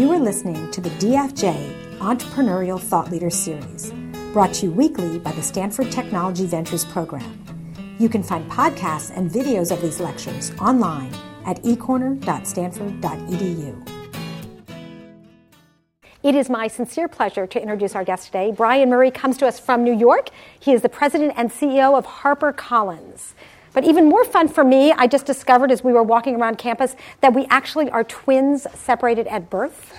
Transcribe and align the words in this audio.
You 0.00 0.08
are 0.12 0.18
listening 0.18 0.70
to 0.70 0.80
the 0.80 0.88
DFJ 0.88 1.98
Entrepreneurial 1.98 2.80
Thought 2.80 3.10
Leader 3.10 3.28
Series, 3.28 3.92
brought 4.32 4.54
to 4.54 4.64
you 4.64 4.72
weekly 4.72 5.18
by 5.18 5.30
the 5.32 5.42
Stanford 5.42 5.92
Technology 5.92 6.46
Ventures 6.46 6.86
Program. 6.86 7.44
You 7.98 8.08
can 8.08 8.22
find 8.22 8.50
podcasts 8.50 9.14
and 9.14 9.30
videos 9.30 9.70
of 9.70 9.82
these 9.82 10.00
lectures 10.00 10.52
online 10.58 11.12
at 11.44 11.62
ecorner.stanford.edu. 11.64 13.88
It 16.22 16.34
is 16.34 16.48
my 16.48 16.66
sincere 16.66 17.06
pleasure 17.06 17.46
to 17.46 17.60
introduce 17.60 17.94
our 17.94 18.04
guest 18.04 18.24
today. 18.24 18.54
Brian 18.56 18.88
Murray 18.88 19.10
comes 19.10 19.36
to 19.36 19.46
us 19.46 19.60
from 19.60 19.84
New 19.84 19.94
York. 19.94 20.30
He 20.58 20.72
is 20.72 20.80
the 20.80 20.88
president 20.88 21.34
and 21.36 21.50
CEO 21.50 21.98
of 21.98 22.06
HarperCollins. 22.06 23.34
But 23.72 23.84
even 23.84 24.08
more 24.08 24.24
fun 24.24 24.48
for 24.48 24.64
me, 24.64 24.92
I 24.92 25.06
just 25.06 25.26
discovered 25.26 25.70
as 25.70 25.84
we 25.84 25.92
were 25.92 26.02
walking 26.02 26.36
around 26.36 26.58
campus 26.58 26.96
that 27.20 27.32
we 27.34 27.46
actually 27.50 27.88
are 27.90 28.02
twins 28.04 28.66
separated 28.74 29.26
at 29.28 29.48
birth. 29.48 29.94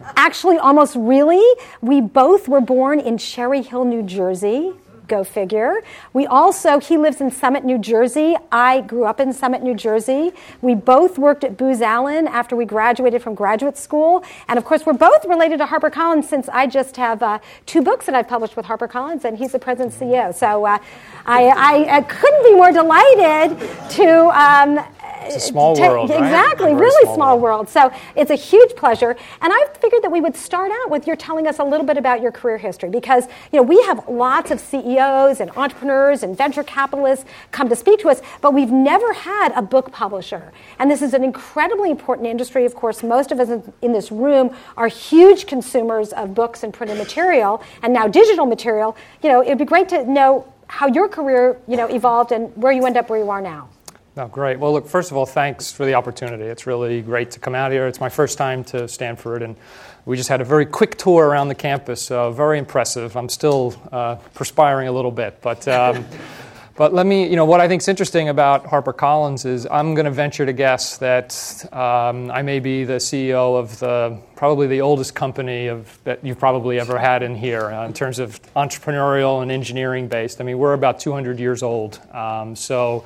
actually, 0.16 0.58
almost 0.58 0.94
really. 0.96 1.44
We 1.80 2.00
both 2.00 2.48
were 2.48 2.60
born 2.60 3.00
in 3.00 3.18
Cherry 3.18 3.62
Hill, 3.62 3.84
New 3.84 4.02
Jersey. 4.02 4.74
Go 5.06 5.22
figure. 5.22 5.82
We 6.12 6.26
also, 6.26 6.78
he 6.78 6.96
lives 6.96 7.20
in 7.20 7.30
Summit, 7.30 7.64
New 7.64 7.78
Jersey. 7.78 8.36
I 8.50 8.80
grew 8.80 9.04
up 9.04 9.20
in 9.20 9.32
Summit, 9.32 9.62
New 9.62 9.74
Jersey. 9.74 10.32
We 10.62 10.74
both 10.74 11.18
worked 11.18 11.44
at 11.44 11.58
Booz 11.58 11.82
Allen 11.82 12.26
after 12.26 12.56
we 12.56 12.64
graduated 12.64 13.22
from 13.22 13.34
graduate 13.34 13.76
school. 13.76 14.24
And 14.48 14.58
of 14.58 14.64
course, 14.64 14.86
we're 14.86 14.94
both 14.94 15.24
related 15.26 15.58
to 15.58 15.66
HarperCollins 15.66 16.24
since 16.24 16.48
I 16.48 16.66
just 16.66 16.96
have 16.96 17.22
uh, 17.22 17.38
two 17.66 17.82
books 17.82 18.06
that 18.06 18.14
I've 18.14 18.28
published 18.28 18.56
with 18.56 18.64
HarperCollins, 18.64 19.24
and 19.24 19.36
he's 19.36 19.52
the 19.52 19.58
president 19.58 19.94
CEO. 19.94 20.34
So 20.34 20.64
uh, 20.64 20.78
I, 21.26 21.46
I, 21.48 21.96
I, 21.96 22.00
couldn't 22.02 22.44
be 22.44 22.54
more 22.54 22.72
delighted 22.72 23.58
to 23.90 24.28
um, 24.38 24.84
it's 25.26 25.36
a 25.36 25.40
small 25.40 25.78
world, 25.78 26.10
right? 26.10 26.18
Exactly, 26.18 26.74
really 26.74 27.04
small, 27.04 27.14
small 27.14 27.38
world. 27.38 27.68
world. 27.68 27.68
So 27.68 27.92
it's 28.16 28.30
a 28.30 28.34
huge 28.34 28.74
pleasure. 28.76 29.16
And 29.40 29.52
I 29.52 29.66
figured 29.80 30.02
that 30.02 30.10
we 30.10 30.20
would 30.20 30.36
start 30.36 30.70
out 30.72 30.90
with 30.90 31.06
your 31.06 31.16
telling 31.16 31.46
us 31.46 31.58
a 31.58 31.64
little 31.64 31.86
bit 31.86 31.96
about 31.96 32.20
your 32.20 32.32
career 32.32 32.58
history 32.58 32.90
because 32.90 33.24
you 33.52 33.58
know 33.58 33.62
we 33.62 33.80
have 33.82 34.08
lots 34.08 34.50
of 34.50 34.60
CEOs 34.60 35.40
and 35.40 35.50
entrepreneurs 35.56 36.22
and 36.22 36.36
venture 36.36 36.62
capitalists 36.62 37.24
come 37.50 37.68
to 37.68 37.76
speak 37.76 38.00
to 38.00 38.08
us, 38.08 38.20
but 38.40 38.54
we've 38.54 38.70
never 38.70 39.12
had 39.12 39.52
a 39.52 39.62
book 39.62 39.92
publisher. 39.92 40.52
And 40.78 40.90
this 40.90 41.02
is 41.02 41.14
an 41.14 41.24
incredibly 41.24 41.90
important 41.90 42.28
industry. 42.28 42.64
Of 42.64 42.74
course, 42.74 43.02
most 43.02 43.32
of 43.32 43.40
us 43.40 43.48
in 43.82 43.92
this 43.92 44.10
room 44.10 44.54
are 44.76 44.88
huge 44.88 45.46
consumers 45.46 46.12
of 46.12 46.34
books 46.34 46.62
and 46.62 46.72
printed 46.72 46.98
material, 46.98 47.62
and 47.82 47.92
now 47.92 48.06
digital 48.08 48.46
material. 48.46 48.96
You 49.22 49.28
know, 49.30 49.42
it'd 49.42 49.58
be 49.58 49.64
great 49.64 49.88
to 49.90 50.04
know 50.04 50.52
how 50.66 50.86
your 50.86 51.08
career 51.08 51.60
you 51.68 51.76
know 51.76 51.86
evolved 51.86 52.32
and 52.32 52.54
where 52.56 52.72
you 52.72 52.86
end 52.86 52.96
up 52.96 53.08
where 53.10 53.18
you 53.18 53.30
are 53.30 53.40
now. 53.40 53.68
Oh, 54.16 54.28
great. 54.28 54.60
Well, 54.60 54.72
look, 54.72 54.86
first 54.86 55.10
of 55.10 55.16
all, 55.16 55.26
thanks 55.26 55.72
for 55.72 55.84
the 55.84 55.94
opportunity. 55.94 56.44
It's 56.44 56.68
really 56.68 57.02
great 57.02 57.32
to 57.32 57.40
come 57.40 57.56
out 57.56 57.72
here. 57.72 57.88
It's 57.88 57.98
my 57.98 58.08
first 58.08 58.38
time 58.38 58.62
to 58.66 58.86
Stanford, 58.86 59.42
and 59.42 59.56
we 60.04 60.16
just 60.16 60.28
had 60.28 60.40
a 60.40 60.44
very 60.44 60.66
quick 60.66 60.96
tour 60.96 61.26
around 61.26 61.48
the 61.48 61.56
campus, 61.56 62.00
so 62.00 62.30
very 62.30 62.60
impressive. 62.60 63.16
I'm 63.16 63.28
still 63.28 63.74
uh, 63.90 64.14
perspiring 64.34 64.86
a 64.86 64.92
little 64.92 65.10
bit, 65.10 65.42
but. 65.42 65.66
Um, 65.66 66.04
but 66.76 66.94
let 66.94 67.06
me, 67.06 67.28
you 67.28 67.34
know, 67.34 67.44
what 67.44 67.60
I 67.60 67.66
think 67.66 67.82
is 67.82 67.88
interesting 67.88 68.28
about 68.28 68.64
HarperCollins 68.64 69.46
is 69.46 69.66
I'm 69.68 69.94
going 69.94 70.04
to 70.06 70.12
venture 70.12 70.46
to 70.46 70.52
guess 70.52 70.96
that 70.98 71.64
um, 71.72 72.30
I 72.30 72.42
may 72.42 72.60
be 72.60 72.84
the 72.84 72.94
CEO 72.94 73.58
of 73.58 73.78
the 73.80 74.18
probably 74.36 74.68
the 74.68 74.80
oldest 74.80 75.16
company 75.16 75.66
of 75.66 75.98
that 76.04 76.24
you've 76.24 76.38
probably 76.38 76.78
ever 76.78 76.98
had 76.98 77.24
in 77.24 77.34
here 77.34 77.66
uh, 77.72 77.84
in 77.86 77.92
terms 77.92 78.20
of 78.20 78.40
entrepreneurial 78.54 79.42
and 79.42 79.50
engineering 79.50 80.06
based. 80.06 80.40
I 80.40 80.44
mean, 80.44 80.58
we're 80.58 80.74
about 80.74 81.00
200 81.00 81.40
years 81.40 81.64
old, 81.64 82.00
um, 82.12 82.54
so 82.54 83.04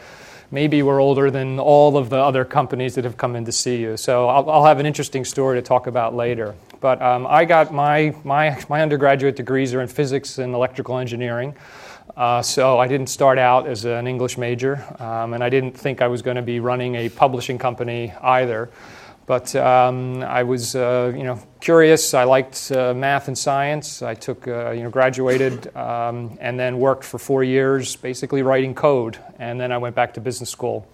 maybe 0.51 0.83
we're 0.83 1.01
older 1.01 1.31
than 1.31 1.59
all 1.59 1.97
of 1.97 2.11
the 2.11 2.17
other 2.17 2.45
companies 2.45 2.95
that 2.95 3.05
have 3.05 3.17
come 3.17 3.37
in 3.37 3.45
to 3.45 3.53
see 3.53 3.77
you. 3.77 3.97
So 3.97 4.29
I'll, 4.29 4.49
I'll 4.49 4.65
have 4.65 4.79
an 4.79 4.87
interesting 4.87 5.25
story 5.25 5.59
to 5.59 5.63
talk 5.63 5.87
about 5.87 6.15
later. 6.15 6.55
But 6.81 7.03
um, 7.03 7.27
I 7.27 7.45
got 7.45 7.73
my, 7.73 8.15
my, 8.25 8.59
my 8.69 8.83
undergraduate 8.83 9.37
degrees 9.37 9.75
are 9.75 9.81
in 9.81 9.89
physics 9.89 10.39
and 10.39 10.55
electrical 10.55 10.99
engineering. 10.99 11.55
Uh, 12.17 12.43
so 12.43 12.79
I 12.79 12.89
didn't 12.89 13.09
start 13.09 13.39
out 13.39 13.69
as 13.69 13.85
an 13.85 14.07
English 14.07 14.39
major, 14.39 14.85
um, 14.99 15.35
and 15.35 15.45
I 15.45 15.49
didn't 15.49 15.79
think 15.79 16.03
I 16.03 16.09
was 16.09 16.23
going 16.23 16.37
to 16.37 16.43
be 16.43 16.59
running 16.59 16.97
a 16.97 17.09
publishing 17.09 17.59
company 17.59 18.13
either. 18.23 18.71
But 19.29 19.55
um, 19.57 20.23
I 20.23 20.43
was, 20.43 20.75
uh, 20.75 21.13
you 21.15 21.23
know, 21.23 21.39
curious. 21.61 22.15
I 22.15 22.25
liked 22.25 22.73
uh, 22.73 22.95
math 22.95 23.29
and 23.29 23.37
science. 23.37 24.01
I 24.01 24.15
took, 24.15 24.49
uh, 24.49 24.71
you 24.71 24.83
know, 24.83 24.89
graduated 24.89 25.77
um, 25.77 26.39
and 26.41 26.59
then 26.59 26.79
worked 26.79 27.05
for 27.05 27.19
four 27.19 27.45
years, 27.45 27.95
basically 27.95 28.41
writing 28.41 28.75
code. 28.75 29.19
And 29.39 29.61
then 29.61 29.71
I 29.71 29.77
went 29.77 29.95
back 29.95 30.15
to 30.15 30.23
business 30.23 30.49
school 30.49 30.89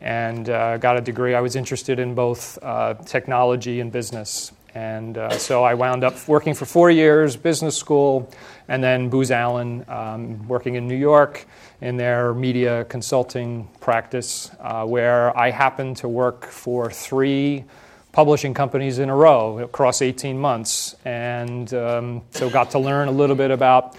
and 0.00 0.48
uh, 0.48 0.78
got 0.78 0.96
a 0.96 1.02
degree. 1.02 1.34
I 1.34 1.42
was 1.42 1.56
interested 1.56 1.98
in 1.98 2.14
both 2.14 2.58
uh, 2.62 2.94
technology 3.04 3.80
and 3.80 3.92
business. 3.92 4.53
And 4.74 5.16
uh, 5.16 5.30
so 5.38 5.62
I 5.62 5.74
wound 5.74 6.02
up 6.02 6.26
working 6.26 6.52
for 6.52 6.64
four 6.64 6.90
years, 6.90 7.36
business 7.36 7.76
school, 7.76 8.28
and 8.66 8.82
then 8.82 9.08
Booz 9.08 9.30
Allen, 9.30 9.84
um, 9.88 10.48
working 10.48 10.74
in 10.74 10.88
New 10.88 10.96
York 10.96 11.46
in 11.80 11.96
their 11.96 12.34
media 12.34 12.84
consulting 12.86 13.68
practice, 13.80 14.50
uh, 14.60 14.84
where 14.84 15.36
I 15.38 15.50
happened 15.50 15.98
to 15.98 16.08
work 16.08 16.46
for 16.46 16.90
three 16.90 17.64
publishing 18.10 18.54
companies 18.54 18.98
in 18.98 19.10
a 19.10 19.14
row 19.14 19.58
across 19.58 20.02
18 20.02 20.38
months. 20.38 20.96
And 21.04 21.72
um, 21.74 22.22
so 22.30 22.50
got 22.50 22.70
to 22.72 22.78
learn 22.78 23.08
a 23.08 23.12
little 23.12 23.36
bit 23.36 23.50
about 23.50 23.96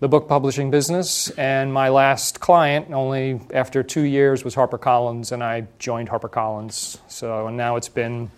the 0.00 0.08
book 0.08 0.28
publishing 0.28 0.70
business. 0.70 1.30
And 1.30 1.72
my 1.72 1.88
last 1.88 2.40
client, 2.40 2.92
only 2.92 3.40
after 3.52 3.82
two 3.82 4.02
years, 4.02 4.44
was 4.44 4.54
HarperCollins, 4.54 5.32
and 5.32 5.42
I 5.42 5.66
joined 5.78 6.08
HarperCollins. 6.08 6.98
So 7.08 7.46
and 7.46 7.56
now 7.56 7.76
it's 7.76 7.88
been 7.88 8.30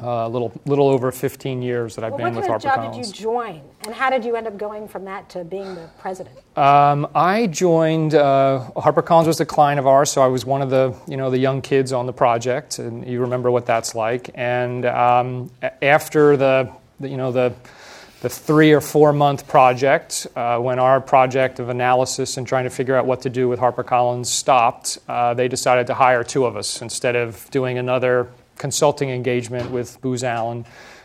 a 0.00 0.06
uh, 0.06 0.28
little 0.28 0.52
little 0.66 0.88
over 0.88 1.12
15 1.12 1.62
years 1.62 1.94
that 1.94 2.04
I've 2.04 2.12
well, 2.12 2.24
been 2.24 2.34
with 2.34 2.46
HarperCollins. 2.46 2.64
What 2.64 2.74
kind 2.74 2.86
of 2.86 2.94
job 2.94 3.02
did 3.02 3.06
you 3.06 3.12
join, 3.12 3.62
and 3.86 3.94
how 3.94 4.10
did 4.10 4.24
you 4.24 4.34
end 4.34 4.46
up 4.46 4.56
going 4.56 4.88
from 4.88 5.04
that 5.04 5.28
to 5.30 5.44
being 5.44 5.74
the 5.74 5.88
president? 5.98 6.36
Um, 6.56 7.06
I 7.14 7.46
joined 7.46 8.14
uh, 8.14 8.70
HarperCollins 8.76 9.26
was 9.26 9.40
a 9.40 9.46
client 9.46 9.78
of 9.78 9.86
ours, 9.86 10.10
so 10.10 10.20
I 10.20 10.26
was 10.26 10.44
one 10.44 10.62
of 10.62 10.70
the 10.70 10.94
you 11.06 11.16
know 11.16 11.30
the 11.30 11.38
young 11.38 11.62
kids 11.62 11.92
on 11.92 12.06
the 12.06 12.12
project, 12.12 12.80
and 12.80 13.06
you 13.06 13.20
remember 13.20 13.50
what 13.50 13.66
that's 13.66 13.94
like. 13.94 14.30
And 14.34 14.84
um, 14.84 15.50
after 15.80 16.36
the, 16.36 16.72
the, 16.98 17.08
you 17.08 17.16
know 17.16 17.30
the 17.30 17.54
the 18.24 18.30
three 18.30 18.72
or 18.72 18.80
four 18.80 19.12
month 19.12 19.46
project, 19.46 20.26
uh, 20.34 20.58
when 20.58 20.78
our 20.78 20.98
project 20.98 21.60
of 21.60 21.68
analysis 21.68 22.38
and 22.38 22.46
trying 22.46 22.64
to 22.64 22.70
figure 22.70 22.96
out 22.96 23.04
what 23.04 23.20
to 23.20 23.28
do 23.28 23.48
with 23.50 23.60
HarperCollins 23.60 24.26
stopped, 24.26 24.98
uh, 25.08 25.34
they 25.34 25.46
decided 25.46 25.86
to 25.88 25.94
hire 25.94 26.24
two 26.24 26.46
of 26.46 26.56
us 26.56 26.80
instead 26.80 27.16
of 27.16 27.48
doing 27.50 27.76
another 27.76 28.28
consulting 28.56 29.10
engagement 29.10 29.70
with 29.70 30.00
Booz 30.00 30.24
Allen. 30.24 30.64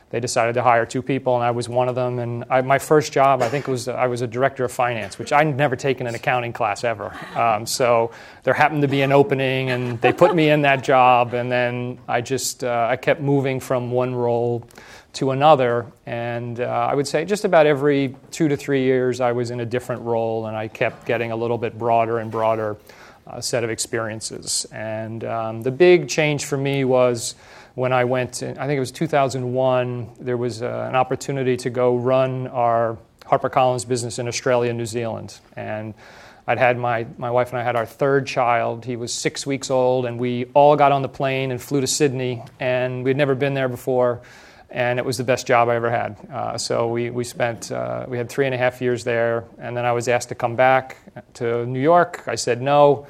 They 0.09 0.19
decided 0.19 0.53
to 0.53 0.63
hire 0.63 0.87
two 0.87 1.03
people, 1.03 1.35
and 1.35 1.43
I 1.43 1.51
was 1.51 1.69
one 1.69 1.87
of 1.87 1.93
them. 1.93 2.17
And 2.17 2.43
I, 2.49 2.61
my 2.61 2.79
first 2.79 3.13
job, 3.13 3.43
I 3.43 3.49
think, 3.49 3.67
was 3.67 3.87
I 3.87 4.07
was 4.07 4.21
a 4.23 4.27
director 4.27 4.65
of 4.65 4.71
finance, 4.71 5.19
which 5.19 5.31
I'd 5.31 5.55
never 5.55 5.75
taken 5.75 6.07
an 6.07 6.15
accounting 6.15 6.51
class 6.51 6.83
ever. 6.83 7.15
Um, 7.35 7.67
so 7.67 8.09
there 8.41 8.55
happened 8.55 8.81
to 8.81 8.87
be 8.87 9.03
an 9.03 9.11
opening, 9.11 9.69
and 9.69 10.01
they 10.01 10.11
put 10.11 10.33
me 10.33 10.49
in 10.49 10.63
that 10.63 10.83
job. 10.83 11.35
And 11.35 11.51
then 11.51 11.99
I 12.07 12.21
just 12.21 12.63
uh, 12.63 12.87
I 12.89 12.95
kept 12.95 13.21
moving 13.21 13.59
from 13.59 13.91
one 13.91 14.15
role 14.15 14.67
to 15.13 15.31
another. 15.31 15.85
And 16.07 16.59
uh, 16.59 16.63
I 16.63 16.95
would 16.95 17.07
say 17.07 17.23
just 17.23 17.45
about 17.45 17.67
every 17.67 18.15
two 18.31 18.47
to 18.47 18.57
three 18.57 18.83
years, 18.83 19.21
I 19.21 19.31
was 19.31 19.51
in 19.51 19.59
a 19.59 19.65
different 19.65 20.01
role, 20.01 20.47
and 20.47 20.57
I 20.57 20.69
kept 20.69 21.05
getting 21.05 21.31
a 21.31 21.35
little 21.35 21.57
bit 21.59 21.77
broader 21.77 22.17
and 22.17 22.31
broader 22.31 22.77
uh, 23.29 23.41
set 23.41 23.63
of 23.63 23.69
experiences. 23.69 24.65
And 24.71 25.23
um, 25.23 25.61
the 25.61 25.71
big 25.71 26.09
change 26.09 26.45
for 26.45 26.57
me 26.57 26.83
was 26.83 27.35
when 27.75 27.93
I 27.93 28.03
went, 28.03 28.41
in, 28.41 28.57
I 28.57 28.67
think 28.67 28.77
it 28.77 28.81
was 28.81 28.91
2001, 28.91 30.09
there 30.19 30.37
was 30.37 30.61
uh, 30.61 30.85
an 30.89 30.95
opportunity 30.95 31.55
to 31.57 31.69
go 31.69 31.95
run 31.95 32.47
our 32.47 32.97
HarperCollins 33.25 33.87
business 33.87 34.19
in 34.19 34.27
Australia 34.27 34.71
and 34.71 34.77
New 34.77 34.85
Zealand. 34.85 35.39
And 35.55 35.93
I'd 36.47 36.57
had 36.57 36.79
my, 36.79 37.05
my 37.17 37.29
wife 37.29 37.49
and 37.49 37.59
I 37.59 37.63
had 37.63 37.75
our 37.75 37.85
third 37.85 38.25
child. 38.25 38.83
He 38.83 38.95
was 38.95 39.13
six 39.13 39.45
weeks 39.45 39.69
old, 39.69 40.05
and 40.05 40.17
we 40.17 40.45
all 40.55 40.75
got 40.75 40.91
on 40.91 41.03
the 41.03 41.09
plane 41.09 41.51
and 41.51 41.61
flew 41.61 41.79
to 41.79 41.87
Sydney. 41.87 42.43
And 42.59 43.03
we'd 43.03 43.17
never 43.17 43.35
been 43.35 43.53
there 43.53 43.69
before, 43.69 44.21
and 44.71 44.97
it 44.97 45.05
was 45.05 45.17
the 45.17 45.23
best 45.23 45.45
job 45.45 45.69
I 45.69 45.75
ever 45.75 45.91
had. 45.91 46.17
Uh, 46.33 46.57
so 46.57 46.87
we, 46.87 47.11
we 47.11 47.23
spent, 47.23 47.71
uh, 47.71 48.05
we 48.07 48.17
had 48.17 48.29
three 48.29 48.47
and 48.47 48.55
a 48.55 48.57
half 48.57 48.81
years 48.81 49.03
there, 49.03 49.45
and 49.59 49.77
then 49.77 49.85
I 49.85 49.91
was 49.91 50.07
asked 50.07 50.29
to 50.29 50.35
come 50.35 50.55
back 50.55 50.97
to 51.35 51.67
New 51.67 51.81
York. 51.81 52.23
I 52.25 52.33
said 52.33 52.63
no. 52.63 53.05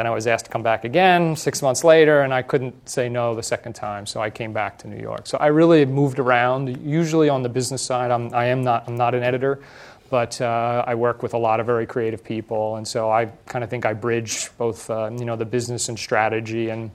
Then 0.00 0.06
I 0.06 0.10
was 0.12 0.26
asked 0.26 0.46
to 0.46 0.50
come 0.50 0.62
back 0.62 0.86
again 0.86 1.36
six 1.36 1.60
months 1.60 1.84
later, 1.84 2.22
and 2.22 2.32
I 2.32 2.40
couldn't 2.40 2.88
say 2.88 3.10
no 3.10 3.34
the 3.34 3.42
second 3.42 3.74
time, 3.74 4.06
so 4.06 4.18
I 4.18 4.30
came 4.30 4.50
back 4.50 4.78
to 4.78 4.88
New 4.88 4.96
York. 4.96 5.26
So 5.26 5.36
I 5.36 5.48
really 5.48 5.84
moved 5.84 6.18
around. 6.18 6.74
Usually 6.82 7.28
on 7.28 7.42
the 7.42 7.50
business 7.50 7.82
side, 7.82 8.10
I'm, 8.10 8.32
I 8.32 8.46
am 8.46 8.62
not, 8.62 8.84
I'm 8.88 8.96
not 8.96 9.14
an 9.14 9.22
editor, 9.22 9.60
but 10.08 10.40
uh, 10.40 10.84
I 10.86 10.94
work 10.94 11.22
with 11.22 11.34
a 11.34 11.36
lot 11.36 11.60
of 11.60 11.66
very 11.66 11.84
creative 11.84 12.24
people, 12.24 12.76
and 12.76 12.88
so 12.88 13.10
I 13.10 13.26
kind 13.44 13.62
of 13.62 13.68
think 13.68 13.84
I 13.84 13.92
bridge 13.92 14.48
both, 14.56 14.88
uh, 14.88 15.10
you 15.18 15.26
know, 15.26 15.36
the 15.36 15.44
business 15.44 15.90
and 15.90 15.98
strategy, 15.98 16.70
and 16.70 16.90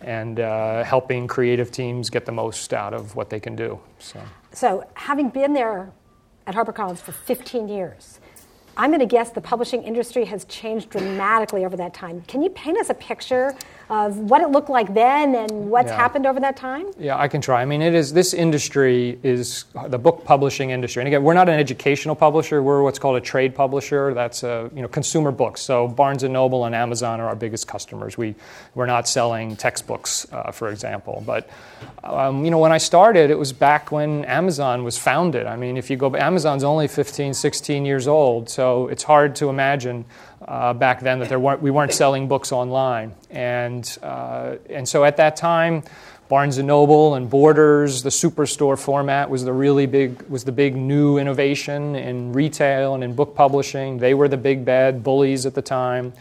and 0.00 0.40
uh, 0.40 0.82
helping 0.82 1.26
creative 1.26 1.70
teams 1.70 2.08
get 2.08 2.24
the 2.24 2.32
most 2.32 2.72
out 2.72 2.94
of 2.94 3.16
what 3.16 3.28
they 3.28 3.38
can 3.38 3.54
do. 3.54 3.78
So, 3.98 4.22
so 4.52 4.88
having 4.94 5.28
been 5.28 5.52
there 5.52 5.92
at 6.46 6.54
HarperCollins 6.54 7.00
for 7.00 7.12
15 7.12 7.68
years, 7.68 8.18
I'm 8.78 8.90
going 8.90 9.00
to 9.00 9.06
guess 9.06 9.30
the 9.30 9.40
publishing 9.40 9.82
industry 9.82 10.26
has 10.26 10.44
changed 10.44 10.90
dramatically 10.90 11.64
over 11.64 11.76
that 11.78 11.94
time. 11.94 12.22
Can 12.28 12.42
you 12.42 12.50
paint 12.50 12.78
us 12.78 12.90
a 12.90 12.94
picture 12.94 13.54
of 13.88 14.18
what 14.18 14.40
it 14.42 14.48
looked 14.50 14.68
like 14.68 14.92
then 14.94 15.34
and 15.34 15.70
what's 15.70 15.88
Yeah. 15.90 15.96
happened 15.96 16.26
over 16.26 16.40
that 16.40 16.56
time? 16.56 16.86
Yeah, 16.98 17.18
I 17.18 17.28
can 17.28 17.40
try. 17.40 17.62
I 17.62 17.64
mean, 17.64 17.82
it 17.82 17.94
is 17.94 18.12
this 18.12 18.34
industry 18.34 19.18
is 19.22 19.64
the 19.88 19.98
book 19.98 20.24
publishing 20.24 20.70
industry, 20.70 21.02
and 21.02 21.06
again, 21.06 21.22
we're 21.22 21.34
not 21.34 21.48
an 21.48 21.58
educational 21.58 22.16
publisher. 22.16 22.62
We're 22.62 22.82
what's 22.82 22.98
called 22.98 23.16
a 23.16 23.20
trade 23.20 23.54
publisher. 23.54 24.12
That's 24.14 24.42
a 24.42 24.70
you 24.74 24.82
know 24.82 24.88
consumer 24.88 25.30
books. 25.30 25.60
So 25.60 25.86
Barnes 25.86 26.22
and 26.24 26.32
Noble 26.32 26.64
and 26.64 26.74
Amazon 26.74 27.20
are 27.20 27.28
our 27.28 27.36
biggest 27.36 27.68
customers. 27.68 28.18
We 28.18 28.34
we're 28.74 28.86
not 28.86 29.06
selling 29.08 29.56
textbooks, 29.56 30.26
uh, 30.32 30.50
for 30.50 30.68
example. 30.70 31.22
But 31.24 31.48
um, 32.02 32.44
you 32.44 32.50
know, 32.50 32.58
when 32.58 32.72
I 32.72 32.78
started, 32.78 33.30
it 33.30 33.38
was 33.38 33.52
back 33.52 33.92
when 33.92 34.24
Amazon 34.24 34.82
was 34.84 34.98
founded. 34.98 35.46
I 35.46 35.56
mean, 35.56 35.76
if 35.76 35.90
you 35.90 35.96
go, 35.96 36.14
Amazon's 36.16 36.64
only 36.64 36.88
15, 36.88 37.34
16 37.34 37.84
years 37.86 38.08
old, 38.08 38.48
so 38.48 38.88
it's 38.88 39.02
hard 39.04 39.36
to 39.36 39.48
imagine 39.48 40.04
uh, 40.46 40.72
back 40.72 41.00
then 41.00 41.18
that 41.18 41.28
there 41.28 41.40
weren't, 41.40 41.60
we 41.60 41.70
weren't 41.70 41.92
selling 41.92 42.28
books 42.28 42.52
online. 42.52 43.14
And, 43.30 43.98
uh, 44.02 44.56
and 44.70 44.88
so 44.88 45.04
at 45.04 45.16
that 45.16 45.36
time, 45.36 45.82
Barnes 46.28 46.58
Noble 46.58 47.14
and 47.14 47.30
Borders, 47.30 48.02
the 48.02 48.10
superstore 48.10 48.76
format 48.76 49.30
was 49.30 49.44
the 49.44 49.52
really 49.52 49.86
big 49.86 50.22
was 50.22 50.42
the 50.42 50.50
big 50.50 50.74
new 50.74 51.18
innovation 51.18 51.94
in 51.94 52.32
retail 52.32 52.94
and 52.94 53.04
in 53.04 53.14
book 53.14 53.36
publishing. 53.36 53.98
They 53.98 54.12
were 54.12 54.26
the 54.26 54.36
big 54.36 54.64
bad 54.64 55.04
bullies 55.04 55.46
at 55.46 55.54
the 55.54 55.62
time. 55.62 56.12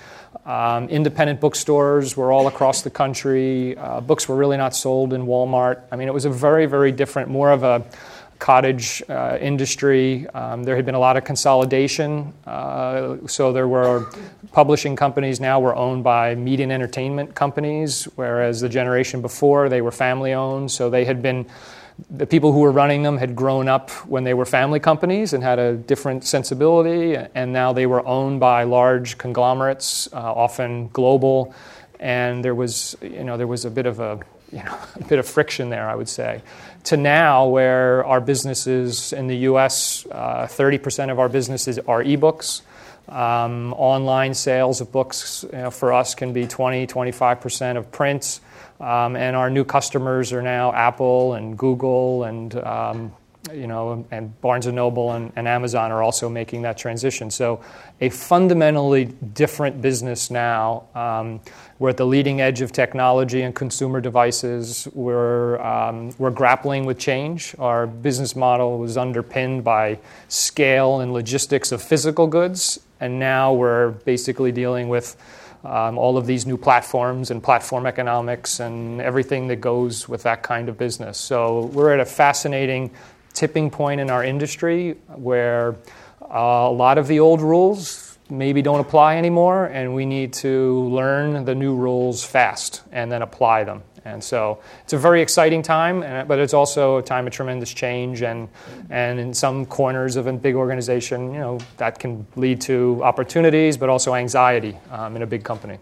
Um, 0.45 0.89
independent 0.89 1.39
bookstores 1.41 2.15
were 2.15 2.31
all 2.31 2.45
across 2.45 2.83
the 2.83 2.91
country. 2.91 3.75
Uh, 3.75 3.99
books 3.99 4.29
were 4.29 4.35
really 4.35 4.57
not 4.57 4.75
sold 4.75 5.11
in 5.11 5.25
Walmart. 5.25 5.81
I 5.91 5.95
mean, 5.95 6.07
it 6.07 6.13
was 6.13 6.25
a 6.25 6.29
very 6.29 6.67
very 6.67 6.91
different, 6.91 7.29
more 7.29 7.51
of 7.51 7.63
a 7.63 7.83
cottage 8.39 9.01
uh, 9.09 9.37
industry. 9.39 10.27
Um, 10.29 10.63
there 10.63 10.75
had 10.75 10.85
been 10.85 10.95
a 10.95 10.99
lot 10.99 11.17
of 11.17 11.23
consolidation. 11.23 12.33
Uh, 12.45 13.17
so 13.27 13.51
there 13.51 13.67
were 13.67 14.09
publishing 14.51 14.95
companies 14.95 15.39
now 15.39 15.59
were 15.59 15.75
owned 15.75 16.03
by 16.03 16.35
media 16.35 16.63
and 16.63 16.71
entertainment 16.71 17.35
companies, 17.35 18.05
whereas 18.15 18.61
the 18.61 18.69
generation 18.69 19.21
before 19.21 19.69
they 19.69 19.81
were 19.81 19.91
family 19.91 20.33
owned. 20.33 20.71
So 20.71 20.89
they 20.89 21.05
had 21.05 21.21
been 21.21 21.45
the 22.09 22.27
people 22.27 22.51
who 22.51 22.59
were 22.59 22.73
running 22.73 23.03
them 23.03 23.17
had 23.17 23.35
grown 23.35 23.69
up 23.69 23.89
when 24.05 24.25
they 24.25 24.33
were 24.33 24.45
family 24.45 24.81
companies 24.81 25.31
and 25.31 25.41
had 25.41 25.59
a 25.59 25.75
different 25.75 26.25
sensibility, 26.25 27.15
and 27.15 27.53
now 27.53 27.71
they 27.71 27.85
were 27.85 28.05
owned 28.05 28.41
by 28.41 28.63
large 28.63 29.17
conglomerates, 29.17 30.09
uh, 30.11 30.17
often 30.17 30.89
global. 30.89 31.55
And 32.01 32.43
there 32.43 32.53
was, 32.53 32.97
you 33.01 33.23
know, 33.23 33.37
there 33.37 33.47
was 33.47 33.63
a 33.63 33.71
bit 33.71 33.85
of 33.85 34.01
a, 34.01 34.19
you 34.51 34.61
know, 34.61 34.77
a 34.95 35.03
bit 35.05 35.19
of 35.19 35.25
friction 35.25 35.69
there, 35.69 35.87
I 35.87 35.95
would 35.95 36.09
say 36.09 36.41
to 36.85 36.97
now 36.97 37.47
where 37.47 38.05
our 38.05 38.21
businesses 38.21 39.13
in 39.13 39.27
the 39.27 39.37
US, 39.49 40.05
uh, 40.11 40.47
30% 40.49 41.11
of 41.11 41.19
our 41.19 41.29
businesses 41.29 41.79
are 41.79 42.03
ebooks. 42.03 42.61
Um, 43.07 43.73
online 43.73 44.33
sales 44.33 44.81
of 44.81 44.91
books 44.91 45.45
you 45.51 45.57
know, 45.59 45.71
for 45.71 45.93
us 45.93 46.15
can 46.15 46.33
be 46.33 46.47
20, 46.47 46.87
25% 46.87 47.77
of 47.77 47.91
prints. 47.91 48.41
Um, 48.79 49.15
and 49.15 49.35
our 49.35 49.49
new 49.49 49.63
customers 49.63 50.33
are 50.33 50.41
now 50.41 50.73
Apple 50.73 51.33
and 51.33 51.57
Google 51.57 52.23
and 52.23 52.55
um, 52.55 53.13
you 53.53 53.67
know, 53.67 54.05
and 54.11 54.39
Barnes 54.41 54.65
and 54.65 54.75
Noble 54.75 55.11
and, 55.11 55.31
and, 55.35 55.47
Amazon 55.47 55.91
are 55.91 56.01
also 56.01 56.29
making 56.29 56.63
that 56.63 56.77
transition. 56.77 57.29
So, 57.29 57.63
a 58.01 58.09
fundamentally 58.09 59.05
different 59.05 59.81
business 59.81 60.31
now. 60.31 60.87
Um, 60.95 61.41
we're 61.77 61.89
at 61.89 61.97
the 61.97 62.05
leading 62.05 62.39
edge 62.39 62.61
of 62.61 62.71
technology 62.71 63.41
and 63.41 63.53
consumer 63.53 63.99
devices. 63.99 64.87
We're 64.93 65.59
um, 65.61 66.13
we're 66.17 66.31
grappling 66.31 66.85
with 66.85 66.97
change. 66.97 67.53
Our 67.59 67.85
business 67.85 68.35
model 68.35 68.77
was 68.77 68.95
underpinned 68.95 69.63
by 69.63 69.99
scale 70.29 71.01
and 71.01 71.11
logistics 71.11 71.73
of 71.73 71.81
physical 71.81 72.27
goods, 72.27 72.79
and 73.01 73.19
now 73.19 73.53
we're 73.53 73.91
basically 73.91 74.51
dealing 74.51 74.89
with. 74.89 75.15
Um, 75.63 75.97
all 75.97 76.15
of 76.15 76.27
these 76.27 76.45
new 76.45 76.57
platforms 76.57 77.31
and 77.31 77.41
platform 77.41 77.87
economics 77.87 78.59
and 78.59 79.01
everything 79.01 79.47
that 79.47 79.61
goes 79.61 80.07
with 80.07 80.21
that 80.21 80.43
kind 80.43 80.69
of 80.69 80.77
business. 80.77 81.17
So, 81.17 81.71
we're 81.73 81.91
at 81.91 81.99
a 81.99 82.05
fascinating 82.05 82.91
tipping 83.33 83.71
point 83.71 83.99
in 83.99 84.11
our 84.11 84.23
industry 84.23 84.91
where 85.07 85.75
uh, 86.21 86.69
a 86.69 86.71
lot 86.71 86.99
of 86.99 87.07
the 87.07 87.19
old 87.19 87.41
rules 87.41 88.04
maybe 88.29 88.61
don't 88.61 88.79
apply 88.79 89.17
anymore, 89.17 89.65
and 89.65 89.93
we 89.93 90.05
need 90.05 90.33
to 90.33 90.83
learn 90.89 91.45
the 91.45 91.55
new 91.55 91.75
rules 91.75 92.23
fast 92.23 92.81
and 92.91 93.11
then 93.11 93.21
apply 93.21 93.63
them. 93.63 93.83
And 94.03 94.23
so 94.23 94.59
it's 94.83 94.93
a 94.93 94.99
very 94.99 95.21
exciting 95.21 95.63
time, 95.63 96.27
but 96.27 96.37
it's 96.37 96.53
also 96.53 96.97
a 96.97 97.01
time 97.01 97.25
of 97.25 97.33
tremendous 97.33 97.73
change. 97.73 98.21
And, 98.21 98.49
and 98.91 99.19
in 99.19 99.33
some 99.33 99.65
corners 99.65 100.15
of 100.15 100.27
a 100.27 100.33
big 100.33 100.53
organization, 100.53 101.33
you 101.33 101.39
know, 101.39 101.59
that 101.77 101.97
can 101.97 102.27
lead 102.35 102.61
to 102.61 103.01
opportunities, 103.03 103.77
but 103.77 103.89
also 103.89 104.13
anxiety 104.13 104.77
um, 104.91 105.15
in 105.15 105.23
a 105.23 105.27
big 105.27 105.43
company. 105.43 105.79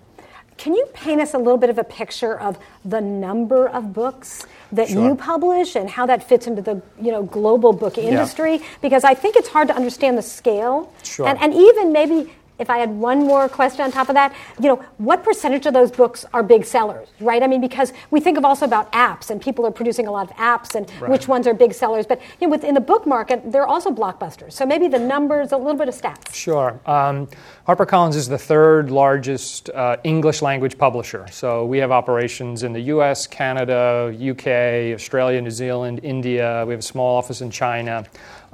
Can 0.57 0.73
you 0.73 0.85
paint 0.94 1.19
us 1.21 1.33
a 1.33 1.38
little 1.38 1.57
bit 1.57 1.69
of 1.69 1.77
a 1.77 1.83
picture 1.83 2.39
of 2.39 2.57
the 2.85 3.01
number 3.01 3.67
of 3.67 3.94
books 3.94 4.45
that 4.71 4.89
Sure. 4.89 5.09
you 5.09 5.15
publish 5.15 5.75
and 5.75 5.89
how 5.89 6.05
that 6.05 6.27
fits 6.27 6.47
into 6.47 6.61
the 6.61 6.81
you 7.01 7.11
know 7.11 7.23
global 7.23 7.73
book 7.73 7.97
industry? 7.97 8.61
Because 8.81 9.03
I 9.03 9.13
think 9.13 9.35
it's 9.35 9.50
hard 9.50 9.67
to 9.69 9.75
understand 9.75 10.17
the 10.17 10.21
scale. 10.21 10.91
Sure. 11.03 11.27
And, 11.27 11.39
and 11.41 11.53
even 11.53 11.91
maybe 11.91 12.31
if 12.63 12.69
I 12.69 12.77
had 12.77 12.89
one 12.89 13.19
more 13.27 13.48
question 13.50 13.81
on 13.83 13.92
top 13.92 14.10
of 14.10 14.15
that, 14.15 14.33
you 14.60 14.69
know, 14.69 14.77
what 14.98 15.21
percentage 15.21 15.65
of 15.65 15.74
those 15.74 15.92
books 15.92 16.25
are 16.33 16.42
big 16.42 16.63
sellers, 16.65 17.10
right? 17.19 17.44
I 17.44 17.48
mean, 17.48 17.60
because 17.62 17.92
we 18.10 18.19
think 18.21 18.38
of 18.38 18.45
also 18.45 18.65
about 18.65 18.92
apps 18.94 19.30
and 19.30 19.39
people 19.42 19.65
are 19.68 19.71
producing 19.71 20.07
a 20.07 20.12
lot 20.12 20.31
of 20.31 20.36
apps 20.38 20.74
and 20.75 20.89
Right. 21.01 21.12
which 21.12 21.27
ones 21.27 21.45
are 21.48 21.54
big 21.54 21.74
sellers. 21.74 22.06
But 22.07 22.21
you 22.39 22.48
know, 22.48 22.51
within 22.51 22.74
the 22.74 22.80
book 22.81 23.06
market, 23.06 23.51
there 23.51 23.62
are 23.63 23.68
also 23.68 23.92
blockbusters. 23.92 24.54
So 24.54 24.65
maybe 24.65 24.88
the 24.88 25.00
numbers, 25.00 25.51
a 25.51 25.57
little 25.57 25.75
bit 25.75 25.89
of 25.89 25.95
stats. 25.95 26.33
Sure. 26.33 26.80
Um, 26.86 27.27
HarperCollins 27.68 28.15
is 28.15 28.27
the 28.30 28.38
third 28.38 28.89
largest 28.92 29.69
uh, 29.71 29.98
English 30.04 30.42
language 30.42 30.77
publisher. 30.77 31.25
So 31.31 31.65
we 31.65 31.80
have 31.80 31.92
operations 31.92 32.63
in 32.63 32.71
the 32.71 32.81
US, 32.95 33.27
Canada, 33.27 34.13
UK, 34.31 34.94
Australia, 34.94 35.42
New 35.42 35.51
Zealand, 35.51 36.00
India. 36.04 36.63
We 36.65 36.74
have 36.74 36.80
a 36.80 36.83
small 36.83 37.18
office 37.18 37.42
in 37.42 37.51
China. 37.51 38.06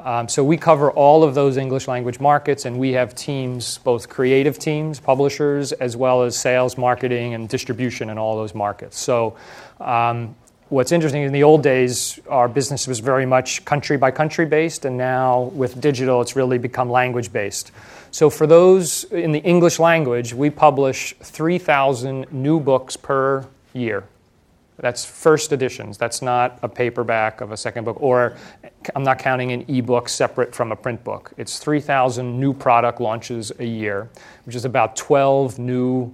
Um, 0.03 0.27
so 0.27 0.43
we 0.43 0.57
cover 0.57 0.91
all 0.91 1.23
of 1.23 1.35
those 1.35 1.57
English 1.57 1.87
language 1.87 2.19
markets, 2.19 2.65
and 2.65 2.79
we 2.79 2.93
have 2.93 3.15
teams, 3.15 3.79
both 3.79 4.07
creative 4.09 4.57
teams, 4.57 4.99
publishers, 4.99 5.71
as 5.73 5.97
well 5.97 6.23
as 6.23 6.37
sales, 6.37 6.77
marketing, 6.77 7.33
and 7.33 7.49
distribution 7.49 8.09
in 8.09 8.17
all 8.17 8.35
those 8.35 8.55
markets. 8.55 8.97
So 8.97 9.35
um, 9.79 10.35
What's 10.69 10.91
interesting 10.91 11.23
in 11.23 11.33
the 11.33 11.41
old 11.41 11.63
days, 11.63 12.19
our 12.29 12.47
business 12.47 12.85
was 12.85 12.99
very 12.99 13.25
much 13.25 13.65
country 13.65 13.97
by 13.97 14.11
country 14.11 14.45
based, 14.45 14.85
and 14.85 14.95
now 14.95 15.45
with 15.55 15.81
digital, 15.81 16.21
it's 16.21 16.35
really 16.35 16.59
become 16.59 16.91
language 16.91 17.33
based. 17.33 17.71
So, 18.11 18.29
for 18.29 18.45
those 18.45 19.05
in 19.05 19.31
the 19.31 19.39
English 19.39 19.79
language, 19.79 20.31
we 20.31 20.51
publish 20.51 21.15
3,000 21.23 22.31
new 22.31 22.59
books 22.59 22.95
per 22.95 23.47
year. 23.73 24.03
That's 24.79 25.03
first 25.03 25.51
editions. 25.51 25.97
That's 25.97 26.21
not 26.21 26.59
a 26.63 26.69
paperback 26.69 27.41
of 27.41 27.51
a 27.51 27.57
second 27.57 27.83
book, 27.83 27.97
or 27.99 28.37
I'm 28.95 29.03
not 29.03 29.19
counting 29.19 29.51
an 29.51 29.65
ebook 29.67 30.07
separate 30.07 30.55
from 30.55 30.71
a 30.71 30.75
print 30.75 31.03
book. 31.03 31.33
It's 31.37 31.59
3,000 31.59 32.39
new 32.39 32.53
product 32.53 33.01
launches 33.01 33.51
a 33.59 33.65
year, 33.65 34.09
which 34.45 34.55
is 34.55 34.65
about 34.65 34.95
12 34.95 35.59
new 35.59 36.13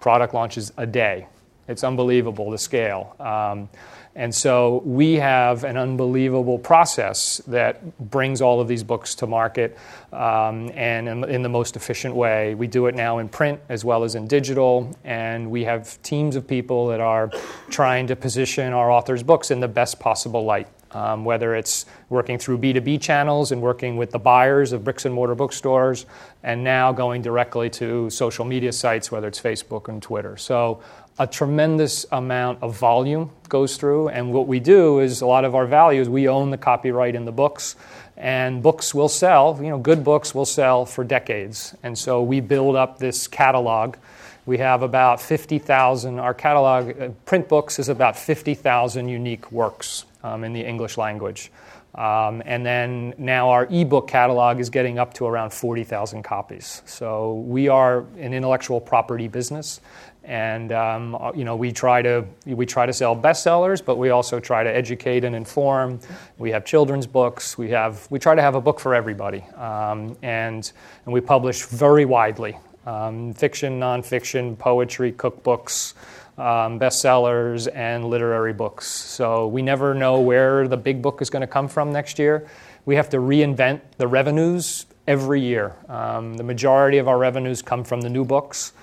product 0.00 0.32
launches 0.32 0.72
a 0.78 0.86
day. 0.86 1.26
It's 1.68 1.84
unbelievable 1.84 2.50
the 2.50 2.58
scale. 2.58 3.16
Um, 3.20 3.68
and 4.16 4.34
so 4.34 4.80
we 4.86 5.16
have 5.16 5.62
an 5.62 5.76
unbelievable 5.76 6.58
process 6.58 7.36
that 7.48 7.98
brings 8.10 8.40
all 8.40 8.62
of 8.62 8.66
these 8.66 8.82
books 8.82 9.14
to 9.16 9.26
market 9.26 9.76
um, 10.10 10.70
and 10.74 11.06
in, 11.06 11.24
in 11.24 11.42
the 11.42 11.50
most 11.50 11.76
efficient 11.76 12.14
way. 12.14 12.54
We 12.54 12.66
do 12.66 12.86
it 12.86 12.94
now 12.94 13.18
in 13.18 13.28
print 13.28 13.60
as 13.68 13.84
well 13.84 14.04
as 14.04 14.14
in 14.14 14.26
digital, 14.26 14.90
and 15.04 15.50
we 15.50 15.64
have 15.64 16.02
teams 16.02 16.34
of 16.34 16.48
people 16.48 16.86
that 16.88 17.00
are 17.00 17.30
trying 17.68 18.06
to 18.06 18.16
position 18.16 18.72
our 18.72 18.90
authors' 18.90 19.22
books 19.22 19.50
in 19.50 19.60
the 19.60 19.68
best 19.68 20.00
possible 20.00 20.44
light. 20.44 20.68
Um, 20.92 21.26
whether 21.26 21.54
it's 21.54 21.84
working 22.08 22.38
through 22.38 22.58
B2B 22.58 23.02
channels 23.02 23.52
and 23.52 23.60
working 23.60 23.98
with 23.98 24.12
the 24.12 24.18
buyers 24.20 24.72
of 24.72 24.84
bricks 24.84 25.04
and 25.04 25.12
mortar 25.12 25.34
bookstores, 25.34 26.06
and 26.42 26.64
now 26.64 26.90
going 26.90 27.20
directly 27.20 27.68
to 27.70 28.08
social 28.08 28.46
media 28.46 28.72
sites, 28.72 29.12
whether 29.12 29.28
it's 29.28 29.40
Facebook 29.40 29.88
and 29.88 30.00
Twitter. 30.00 30.38
So, 30.38 30.80
a 31.18 31.26
tremendous 31.26 32.04
amount 32.12 32.62
of 32.62 32.76
volume 32.76 33.30
goes 33.48 33.76
through, 33.76 34.08
and 34.08 34.32
what 34.32 34.46
we 34.46 34.60
do 34.60 35.00
is 35.00 35.22
a 35.22 35.26
lot 35.26 35.44
of 35.44 35.54
our 35.54 35.66
value 35.66 36.00
is 36.00 36.08
we 36.08 36.28
own 36.28 36.50
the 36.50 36.58
copyright 36.58 37.14
in 37.14 37.24
the 37.24 37.32
books, 37.32 37.76
and 38.16 38.62
books 38.62 38.94
will 38.94 39.08
sell, 39.08 39.58
you 39.62 39.68
know, 39.68 39.78
good 39.78 40.04
books 40.04 40.34
will 40.34 40.44
sell 40.44 40.84
for 40.84 41.04
decades. 41.04 41.74
And 41.82 41.96
so, 41.96 42.22
we 42.22 42.40
build 42.40 42.76
up 42.76 42.98
this 42.98 43.28
catalog. 43.28 43.96
We 44.44 44.58
have 44.58 44.82
about 44.82 45.20
50,000, 45.20 46.18
our 46.18 46.34
catalog, 46.34 47.00
uh, 47.00 47.08
print 47.24 47.48
books 47.48 47.78
is 47.78 47.88
about 47.88 48.16
50,000 48.16 49.08
unique 49.08 49.50
works 49.50 50.04
um, 50.22 50.44
in 50.44 50.52
the 50.52 50.64
English 50.64 50.98
language. 50.98 51.50
Um, 51.96 52.42
and 52.44 52.64
then 52.64 53.14
now 53.16 53.48
our 53.48 53.66
ebook 53.70 54.06
catalog 54.06 54.60
is 54.60 54.68
getting 54.68 54.98
up 54.98 55.14
to 55.14 55.24
around 55.24 55.50
40,000 55.50 56.22
copies. 56.22 56.82
So 56.84 57.34
we 57.46 57.68
are 57.68 58.00
an 58.18 58.34
intellectual 58.34 58.80
property 58.80 59.28
business, 59.28 59.80
and 60.26 60.72
um, 60.72 61.14
uh, 61.14 61.32
you 61.34 61.44
know 61.44 61.56
we 61.56 61.72
try 61.72 62.02
to 62.02 62.24
we 62.44 62.66
try 62.66 62.84
to 62.84 62.92
sell 62.92 63.16
bestsellers, 63.16 63.82
but 63.82 63.96
we 63.96 64.10
also 64.10 64.40
try 64.40 64.62
to 64.62 64.70
educate 64.70 65.24
and 65.24 65.34
inform. 65.34 66.00
We 66.36 66.50
have 66.50 66.64
children's 66.64 67.06
books. 67.06 67.56
We 67.56 67.70
have 67.70 68.06
we 68.10 68.18
try 68.18 68.34
to 68.34 68.42
have 68.42 68.56
a 68.56 68.60
book 68.60 68.80
for 68.80 68.94
everybody, 68.94 69.42
um, 69.56 70.16
and 70.22 70.70
and 71.04 71.14
we 71.14 71.20
publish 71.20 71.64
very 71.64 72.04
widely, 72.04 72.58
um, 72.84 73.32
fiction, 73.32 73.80
nonfiction, 73.80 74.58
poetry, 74.58 75.12
cookbooks. 75.12 75.94
Um, 76.38 76.78
bestsellers 76.78 77.66
and 77.74 78.04
literary 78.04 78.52
books. 78.52 78.86
So 78.86 79.48
we 79.48 79.62
never 79.62 79.94
know 79.94 80.20
where 80.20 80.68
the 80.68 80.76
big 80.76 81.00
book 81.00 81.22
is 81.22 81.30
going 81.30 81.40
to 81.40 81.46
come 81.46 81.66
from 81.66 81.92
next 81.92 82.18
year. 82.18 82.46
We 82.84 82.94
have 82.96 83.08
to 83.08 83.16
reinvent 83.16 83.80
the 83.96 84.06
revenues 84.06 84.84
every 85.06 85.40
year. 85.40 85.74
Um, 85.88 86.36
the 86.36 86.42
majority 86.42 86.98
of 86.98 87.08
our 87.08 87.16
revenues 87.16 87.62
come 87.62 87.84
from 87.84 88.02
the 88.02 88.10
new 88.10 88.22
books. 88.22 88.74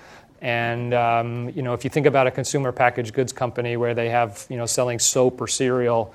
And 0.44 0.94
um, 0.94 1.50
you 1.56 1.64
know, 1.64 1.74
if 1.74 1.86
you 1.86 1.90
think 1.90 2.06
about 2.06 2.28
a 2.28 2.32
consumer 2.32 2.74
packaged 2.74 3.14
goods 3.14 3.32
company 3.32 3.78
where 3.78 3.96
they 3.96 4.10
have 4.10 4.46
you 4.50 4.58
know 4.58 4.66
selling 4.66 5.00
soap 5.00 5.40
or 5.40 5.48
cereal, 5.48 6.14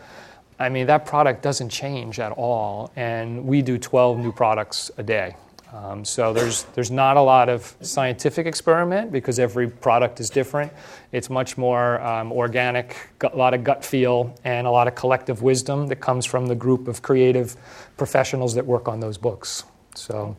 I 0.58 0.68
mean 0.68 0.86
that 0.86 1.06
product 1.06 1.42
doesn't 1.42 1.70
change 1.70 2.20
at 2.20 2.32
all. 2.32 2.92
And 2.94 3.46
we 3.46 3.62
do 3.62 3.78
12 3.78 4.18
new 4.18 4.30
products 4.30 4.90
a 4.98 5.02
day. 5.02 5.34
Um, 5.72 6.04
so 6.04 6.34
there's 6.34 6.64
there's 6.74 6.90
not 6.90 7.16
a 7.16 7.22
lot 7.22 7.48
of 7.48 7.74
scientific 7.80 8.46
experiment 8.46 9.12
because 9.12 9.38
every 9.38 9.68
product 9.68 10.20
is 10.20 10.28
different. 10.28 10.72
It's 11.12 11.30
much 11.30 11.56
more 11.56 11.98
um, 12.02 12.30
organic, 12.30 12.96
a 13.22 13.34
lot 13.34 13.54
of 13.54 13.64
gut 13.64 13.82
feel, 13.82 14.34
and 14.44 14.66
a 14.66 14.70
lot 14.70 14.88
of 14.88 14.94
collective 14.94 15.40
wisdom 15.40 15.86
that 15.86 15.96
comes 15.96 16.26
from 16.26 16.46
the 16.46 16.54
group 16.54 16.86
of 16.86 17.00
creative 17.00 17.56
professionals 17.96 18.54
that 18.56 18.66
work 18.66 18.88
on 18.88 19.00
those 19.00 19.16
books. 19.16 19.64
So, 19.94 20.36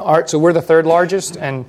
art. 0.00 0.30
So 0.30 0.38
we're 0.38 0.52
the 0.52 0.62
third 0.62 0.84
largest, 0.84 1.36
and 1.36 1.64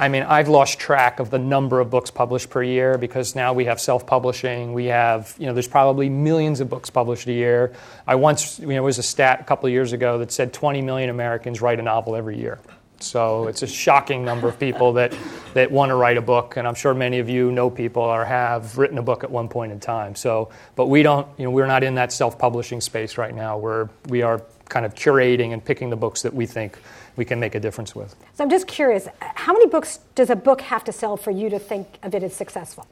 I 0.00 0.08
mean, 0.08 0.22
I've 0.22 0.48
lost 0.48 0.78
track 0.78 1.20
of 1.20 1.28
the 1.28 1.38
number 1.38 1.78
of 1.78 1.90
books 1.90 2.10
published 2.10 2.48
per 2.48 2.62
year 2.62 2.96
because 2.96 3.36
now 3.36 3.52
we 3.52 3.66
have 3.66 3.78
self-publishing. 3.78 4.72
We 4.72 4.86
have, 4.86 5.34
you 5.38 5.44
know, 5.44 5.52
there's 5.52 5.68
probably 5.68 6.08
millions 6.08 6.60
of 6.60 6.70
books 6.70 6.88
published 6.88 7.28
a 7.28 7.32
year. 7.32 7.74
I 8.06 8.14
once, 8.14 8.58
you 8.58 8.68
know, 8.68 8.72
there 8.72 8.82
was 8.82 8.96
a 8.96 9.02
stat 9.02 9.42
a 9.42 9.44
couple 9.44 9.66
of 9.66 9.74
years 9.74 9.92
ago 9.92 10.16
that 10.16 10.32
said 10.32 10.54
20 10.54 10.80
million 10.80 11.10
Americans 11.10 11.60
write 11.60 11.78
a 11.78 11.82
novel 11.82 12.16
every 12.16 12.38
year. 12.38 12.58
So 13.00 13.46
it's 13.46 13.62
a 13.62 13.66
shocking 13.66 14.24
number 14.24 14.48
of 14.48 14.58
people 14.58 14.94
that, 14.94 15.14
that 15.52 15.70
want 15.70 15.90
to 15.90 15.96
write 15.96 16.16
a 16.16 16.22
book, 16.22 16.56
and 16.56 16.66
I'm 16.66 16.74
sure 16.74 16.94
many 16.94 17.18
of 17.18 17.28
you 17.28 17.50
know 17.52 17.68
people 17.68 18.02
or 18.02 18.24
have 18.24 18.78
written 18.78 18.96
a 18.96 19.02
book 19.02 19.22
at 19.22 19.30
one 19.30 19.48
point 19.48 19.70
in 19.70 19.80
time. 19.80 20.14
So, 20.14 20.50
but 20.76 20.86
we 20.86 21.02
don't, 21.02 21.26
you 21.38 21.44
know, 21.44 21.50
we're 21.50 21.66
not 21.66 21.82
in 21.82 21.94
that 21.96 22.10
self-publishing 22.10 22.80
space 22.80 23.18
right 23.18 23.34
now. 23.34 23.58
We're 23.58 23.88
we 24.08 24.22
are 24.22 24.42
kind 24.70 24.86
of 24.86 24.94
curating 24.94 25.52
and 25.52 25.62
picking 25.62 25.90
the 25.90 25.96
books 25.96 26.22
that 26.22 26.32
we 26.32 26.46
think 26.46 26.78
we 27.16 27.24
can 27.24 27.38
make 27.38 27.54
a 27.54 27.60
difference 27.60 27.94
with. 27.94 28.16
So 28.34 28.44
I'm 28.44 28.50
just 28.50 28.66
curious, 28.66 29.06
how 29.20 29.52
many 29.52 29.66
books 29.66 29.98
does 30.14 30.30
a 30.30 30.36
book 30.36 30.62
have 30.62 30.84
to 30.84 30.92
sell 30.92 31.18
for 31.18 31.30
you 31.30 31.50
to 31.50 31.58
think 31.58 31.98
of 32.02 32.14
it 32.14 32.22
as 32.22 32.34
successful? 32.34 32.86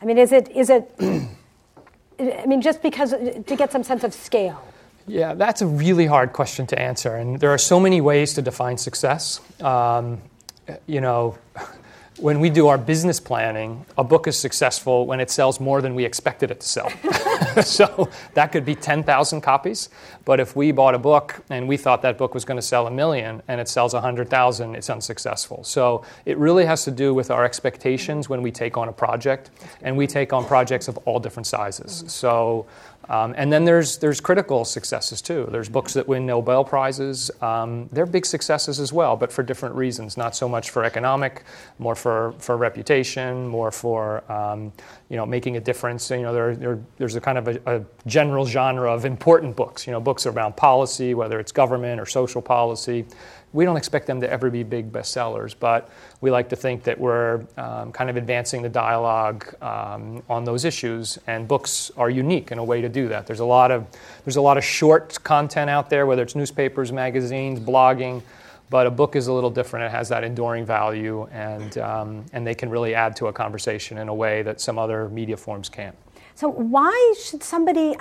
I 0.00 0.04
mean, 0.04 0.18
is 0.18 0.32
it 0.32 0.50
is 0.50 0.70
it? 0.70 0.90
I 2.20 2.46
mean, 2.46 2.60
just 2.60 2.82
because 2.82 3.10
to 3.10 3.56
get 3.56 3.72
some 3.72 3.82
sense 3.82 4.04
of 4.04 4.14
scale. 4.14 4.62
Yeah, 5.08 5.34
that's 5.34 5.62
a 5.62 5.66
really 5.66 6.06
hard 6.06 6.32
question 6.32 6.66
to 6.68 6.78
answer, 6.78 7.16
and 7.16 7.40
there 7.40 7.50
are 7.50 7.58
so 7.58 7.80
many 7.80 8.00
ways 8.00 8.34
to 8.34 8.42
define 8.42 8.78
success. 8.78 9.40
Um, 9.60 10.22
you 10.86 11.00
know, 11.00 11.36
when 12.18 12.38
we 12.38 12.50
do 12.50 12.68
our 12.68 12.78
business 12.78 13.18
planning, 13.18 13.84
a 13.98 14.04
book 14.04 14.28
is 14.28 14.38
successful 14.38 15.06
when 15.06 15.18
it 15.18 15.30
sells 15.30 15.58
more 15.58 15.82
than 15.82 15.94
we 15.94 16.04
expected 16.04 16.50
it 16.52 16.60
to 16.60 16.68
sell. 16.68 16.92
so 17.64 18.08
that 18.34 18.52
could 18.52 18.64
be 18.64 18.74
10,000 18.74 19.40
copies. 19.40 19.88
But 20.24 20.40
if 20.40 20.54
we 20.54 20.72
bought 20.72 20.94
a 20.94 20.98
book 20.98 21.42
and 21.50 21.68
we 21.68 21.76
thought 21.76 22.02
that 22.02 22.18
book 22.18 22.34
was 22.34 22.44
going 22.44 22.56
to 22.56 22.62
sell 22.62 22.86
a 22.86 22.90
million 22.90 23.42
and 23.48 23.60
it 23.60 23.68
sells 23.68 23.94
100,000, 23.94 24.74
it's 24.74 24.90
unsuccessful. 24.90 25.64
So 25.64 26.04
it 26.24 26.36
really 26.38 26.64
has 26.64 26.84
to 26.84 26.90
do 26.90 27.14
with 27.14 27.30
our 27.30 27.44
expectations 27.44 28.28
when 28.28 28.42
we 28.42 28.50
take 28.50 28.76
on 28.76 28.88
a 28.88 28.92
project. 28.92 29.50
And 29.82 29.96
we 29.96 30.06
take 30.06 30.32
on 30.32 30.44
projects 30.44 30.88
of 30.88 30.96
all 30.98 31.18
different 31.18 31.46
sizes. 31.46 32.04
So 32.06 32.66
um, 33.08 33.34
and 33.36 33.52
then 33.52 33.64
there's, 33.64 33.98
there's 33.98 34.20
critical 34.20 34.64
successes 34.64 35.20
too. 35.20 35.48
There's 35.50 35.68
books 35.68 35.92
that 35.94 36.06
win 36.06 36.24
Nobel 36.24 36.64
Prizes. 36.64 37.30
Um, 37.40 37.88
they're 37.92 38.06
big 38.06 38.24
successes 38.24 38.78
as 38.78 38.92
well, 38.92 39.16
but 39.16 39.32
for 39.32 39.42
different 39.42 39.74
reasons. 39.74 40.16
Not 40.16 40.36
so 40.36 40.48
much 40.48 40.70
for 40.70 40.84
economic, 40.84 41.44
more 41.78 41.94
for, 41.94 42.34
for 42.38 42.56
reputation, 42.56 43.46
more 43.48 43.70
for 43.70 44.30
um, 44.30 44.72
you 45.08 45.16
know, 45.16 45.26
making 45.26 45.56
a 45.56 45.60
difference. 45.60 46.10
You 46.10 46.22
know, 46.22 46.32
there, 46.32 46.56
there, 46.56 46.80
there's 46.96 47.16
a 47.16 47.20
kind 47.20 47.38
of 47.38 47.48
a, 47.48 47.60
a, 47.66 47.84
general 48.06 48.46
genre 48.46 48.92
of 48.92 49.04
important 49.04 49.56
books. 49.56 49.86
You 49.86 49.92
know, 49.92 50.00
books 50.00 50.26
around 50.26 50.56
policy, 50.56 51.14
whether 51.14 51.38
it's 51.38 51.52
government 51.52 52.00
or 52.00 52.06
social 52.06 52.42
policy 52.42 53.06
we 53.52 53.64
don't 53.64 53.76
expect 53.76 54.06
them 54.06 54.20
to 54.20 54.30
ever 54.30 54.50
be 54.50 54.62
big 54.62 54.90
bestsellers, 54.90 55.54
but 55.58 55.90
we 56.20 56.30
like 56.30 56.48
to 56.48 56.56
think 56.56 56.84
that 56.84 56.98
we're 56.98 57.44
um, 57.56 57.92
kind 57.92 58.08
of 58.08 58.16
advancing 58.16 58.62
the 58.62 58.68
dialogue 58.68 59.54
um, 59.62 60.22
on 60.28 60.44
those 60.44 60.64
issues, 60.64 61.18
and 61.26 61.46
books 61.46 61.90
are 61.96 62.08
unique 62.08 62.50
in 62.50 62.58
a 62.58 62.64
way 62.64 62.80
to 62.80 62.88
do 62.88 63.08
that. 63.08 63.26
There's 63.26 63.40
a 63.40 63.44
lot 63.44 63.70
of 63.70 63.86
there's 64.24 64.36
a 64.36 64.40
lot 64.40 64.56
of 64.56 64.64
short 64.64 65.22
content 65.22 65.68
out 65.68 65.90
there, 65.90 66.06
whether 66.06 66.22
it's 66.22 66.34
newspapers, 66.34 66.92
magazines, 66.92 67.60
blogging, 67.60 68.22
but 68.70 68.86
a 68.86 68.90
book 68.90 69.16
is 69.16 69.26
a 69.26 69.32
little 69.32 69.50
different. 69.50 69.84
It 69.84 69.90
has 69.90 70.08
that 70.08 70.24
enduring 70.24 70.64
value, 70.64 71.28
and 71.30 71.76
um, 71.78 72.24
and 72.32 72.46
they 72.46 72.54
can 72.54 72.70
really 72.70 72.94
add 72.94 73.16
to 73.16 73.26
a 73.26 73.32
conversation 73.32 73.98
in 73.98 74.08
a 74.08 74.14
way 74.14 74.42
that 74.42 74.60
some 74.60 74.78
other 74.78 75.10
media 75.10 75.36
forms 75.36 75.68
can't. 75.68 75.96
So 76.34 76.48
why 76.48 77.14
should 77.22 77.42
somebody? 77.42 77.94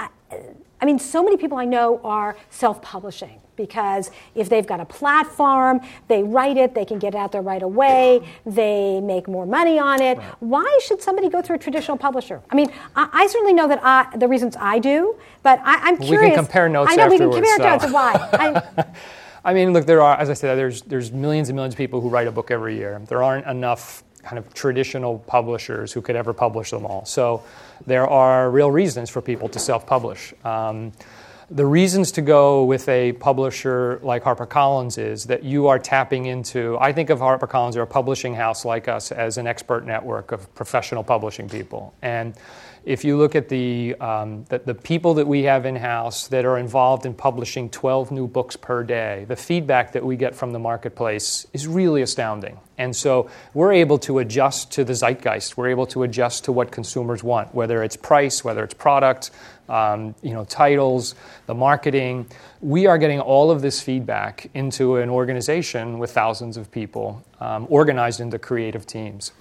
I 0.79 0.85
mean, 0.85 0.97
so 0.97 1.21
many 1.21 1.35
people 1.35 1.57
I 1.57 1.65
know 1.65 1.99
are 2.03 2.37
self-publishing 2.49 3.41
because 3.61 4.09
if 4.33 4.49
they've 4.49 4.65
got 4.65 4.79
a 4.79 4.85
platform, 4.85 5.81
they 6.07 6.23
write 6.23 6.57
it, 6.57 6.73
they 6.73 6.85
can 6.85 6.99
get 6.99 7.13
it 7.13 7.17
out 7.17 7.31
there 7.31 7.41
right 7.41 7.61
away, 7.61 8.27
they 8.45 8.99
make 9.01 9.27
more 9.27 9.45
money 9.45 9.77
on 9.77 10.01
it. 10.01 10.17
Right. 10.17 10.35
Why 10.39 10.79
should 10.83 11.01
somebody 11.01 11.29
go 11.29 11.41
through 11.41 11.57
a 11.57 11.59
traditional 11.59 11.97
publisher? 11.97 12.41
I 12.49 12.55
mean, 12.55 12.71
I, 12.95 13.09
I 13.13 13.27
certainly 13.27 13.53
know 13.53 13.67
that 13.67 13.79
I, 13.83 14.17
the 14.17 14.27
reasons 14.27 14.55
I 14.59 14.79
do, 14.79 15.15
but 15.43 15.59
I, 15.63 15.89
am 15.89 15.97
curious. 15.97 16.21
We 16.21 16.27
can 16.29 16.35
compare 16.35 16.69
notes 16.69 16.91
I 16.91 16.95
know 16.95 17.07
we 17.07 17.17
can 17.17 17.31
compare 17.31 17.57
so. 17.57 17.69
notes. 17.69 17.91
Why? 17.91 18.13
I, 18.77 18.85
I 19.43 19.53
mean, 19.53 19.73
look, 19.73 19.85
there 19.85 20.01
are, 20.01 20.17
as 20.17 20.29
I 20.29 20.33
said, 20.33 20.55
there's 20.55 20.81
there's 20.83 21.11
millions 21.11 21.49
and 21.49 21.55
millions 21.55 21.73
of 21.73 21.77
people 21.77 22.01
who 22.01 22.09
write 22.09 22.27
a 22.27 22.31
book 22.31 22.51
every 22.51 22.75
year. 22.75 23.01
There 23.07 23.23
aren't 23.23 23.47
enough 23.47 24.03
kind 24.23 24.37
of 24.37 24.53
traditional 24.53 25.19
publishers 25.19 25.91
who 25.91 26.01
could 26.01 26.15
ever 26.15 26.33
publish 26.33 26.69
them 26.69 26.85
all. 26.85 27.05
So 27.05 27.43
there 27.87 28.07
are 28.07 28.51
real 28.51 28.69
reasons 28.69 29.09
for 29.09 29.19
people 29.19 29.49
to 29.49 29.59
self-publish. 29.59 30.33
Um, 30.43 30.91
the 31.51 31.65
reasons 31.65 32.13
to 32.13 32.21
go 32.21 32.63
with 32.63 32.87
a 32.87 33.11
publisher 33.13 33.99
like 34.03 34.23
HarperCollins 34.23 34.97
is 34.97 35.25
that 35.25 35.43
you 35.43 35.67
are 35.67 35.77
tapping 35.77 36.25
into, 36.25 36.77
I 36.79 36.93
think 36.93 37.09
of 37.09 37.19
HarperCollins 37.19 37.75
or 37.75 37.81
a 37.81 37.87
publishing 37.87 38.33
house 38.33 38.63
like 38.63 38.87
us 38.87 39.11
as 39.11 39.37
an 39.37 39.47
expert 39.47 39.85
network 39.85 40.31
of 40.31 40.53
professional 40.55 41.03
publishing 41.03 41.49
people. 41.49 41.93
And 42.01 42.35
if 42.83 43.03
you 43.03 43.17
look 43.17 43.35
at 43.35 43.49
the, 43.49 43.95
um, 43.99 44.45
the, 44.49 44.59
the, 44.59 44.73
people 44.73 45.13
that 45.15 45.27
we 45.27 45.43
have 45.43 45.65
in 45.65 45.75
house 45.75 46.27
that 46.29 46.45
are 46.45 46.57
involved 46.57 47.05
in 47.05 47.13
publishing 47.13 47.69
12 47.69 48.11
new 48.11 48.27
books 48.27 48.55
per 48.55 48.83
day, 48.83 49.25
the 49.27 49.35
feedback 49.35 49.91
that 49.91 50.03
we 50.03 50.15
get 50.15 50.33
from 50.35 50.51
the 50.51 50.59
marketplace 50.59 51.45
is 51.53 51.67
really 51.67 52.01
astounding. 52.01 52.59
And 52.79 52.95
so 52.95 53.29
we're 53.53 53.73
able 53.73 53.99
to 53.99 54.17
adjust 54.17 54.71
to 54.71 54.83
the 54.83 54.93
zeitgeist. 54.93 55.55
We're 55.55 55.69
able 55.69 55.85
to 55.87 56.01
adjust 56.01 56.45
to 56.45 56.51
what 56.51 56.71
consumers 56.71 57.23
want, 57.23 57.53
whether 57.53 57.83
it's 57.83 57.95
price, 57.95 58.43
whether 58.43 58.63
it's 58.63 58.73
product, 58.73 59.29
um, 59.69 60.15
you 60.23 60.33
know, 60.33 60.45
titles, 60.45 61.13
the 61.45 61.53
marketing. 61.53 62.25
We 62.59 62.87
are 62.87 62.97
getting 62.97 63.19
all 63.19 63.51
of 63.51 63.61
this 63.61 63.79
feedback 63.81 64.49
into 64.55 64.97
an 64.97 65.09
organization 65.09 65.99
with 65.99 66.11
thousands 66.11 66.57
of 66.57 66.71
people 66.71 67.23
um, 67.39 67.67
organized 67.69 68.19
into 68.19 68.39
creative 68.39 68.87
teams. 68.87 69.31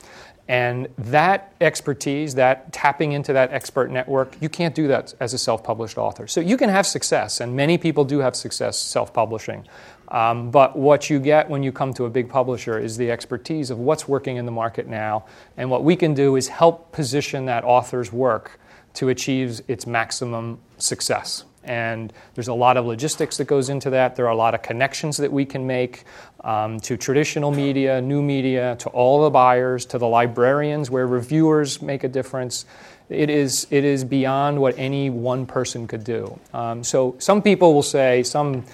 And 0.50 0.88
that 0.99 1.52
expertise, 1.61 2.35
that 2.35 2.73
tapping 2.73 3.12
into 3.12 3.33
that 3.35 3.52
expert 3.52 3.88
network, 3.88 4.37
you 4.40 4.49
can't 4.49 4.75
do 4.75 4.88
that 4.88 5.14
as 5.21 5.33
a 5.33 5.38
self 5.38 5.62
published 5.62 5.97
author. 5.97 6.26
So 6.26 6.40
you 6.40 6.57
can 6.57 6.69
have 6.69 6.88
success, 6.88 7.40
and 7.40 7.54
many 7.54 7.78
people 7.78 8.04
do 8.04 8.19
have 8.19 8.35
success 8.35 8.76
self 8.76 9.14
publishing. 9.14 9.64
Um, 10.09 10.50
but 10.50 10.76
what 10.76 11.09
you 11.09 11.21
get 11.21 11.49
when 11.49 11.62
you 11.62 11.71
come 11.71 11.95
to 11.95 12.07
a 12.07 12.11
big 12.11 12.28
publisher 12.28 12.80
is 12.80 12.97
the 12.97 13.12
expertise 13.12 13.71
of 13.71 13.78
what's 13.78 14.09
working 14.09 14.38
in 14.38 14.45
the 14.45 14.50
market 14.50 14.88
now. 14.88 15.25
And 15.57 15.71
what 15.71 15.85
we 15.85 15.95
can 15.95 16.14
do 16.14 16.35
is 16.35 16.49
help 16.49 16.90
position 16.90 17.45
that 17.45 17.62
author's 17.62 18.12
work 18.12 18.59
to 18.95 19.09
achieve 19.09 19.61
its 19.69 19.87
maximum 19.87 20.59
success. 20.78 21.45
And 21.62 22.12
there's 22.35 22.49
a 22.49 22.55
lot 22.55 22.76
of 22.76 22.87
logistics 22.87 23.37
that 23.37 23.47
goes 23.47 23.69
into 23.69 23.90
that. 23.90 24.17
There 24.17 24.26
are 24.26 24.33
a 24.33 24.37
lot 24.37 24.55
of 24.55 24.62
connections 24.62 25.19
that 25.19 25.31
we 25.33 25.45
can 25.45 25.67
make 25.67 26.05
um, 26.43 26.81
to 26.81 26.97
traditional 26.97 27.50
media, 27.50 28.00
new 28.00 28.23
media, 28.23 28.76
to 28.81 28.88
all 28.88 29.25
the 29.25 29.31
buyers, 29.31 29.85
to 29.87 29.99
the 29.99 30.07
librarians 30.07 30.90
where 30.90 31.07
reviewers 31.07 31.83
make 31.83 32.02
a 32.02 32.09
difference. 32.09 32.64
It 33.11 33.29
is, 33.29 33.67
it 33.71 33.85
is 33.85 34.05
beyond 34.05 34.61
what 34.61 34.79
any 34.79 35.11
one 35.11 35.45
person 35.45 35.87
could 35.87 36.05
do. 36.05 36.38
Um, 36.55 36.83
so 36.83 37.17
some 37.19 37.43
people 37.43 37.75
will 37.75 37.83
say, 37.83 38.23
some 38.23 38.64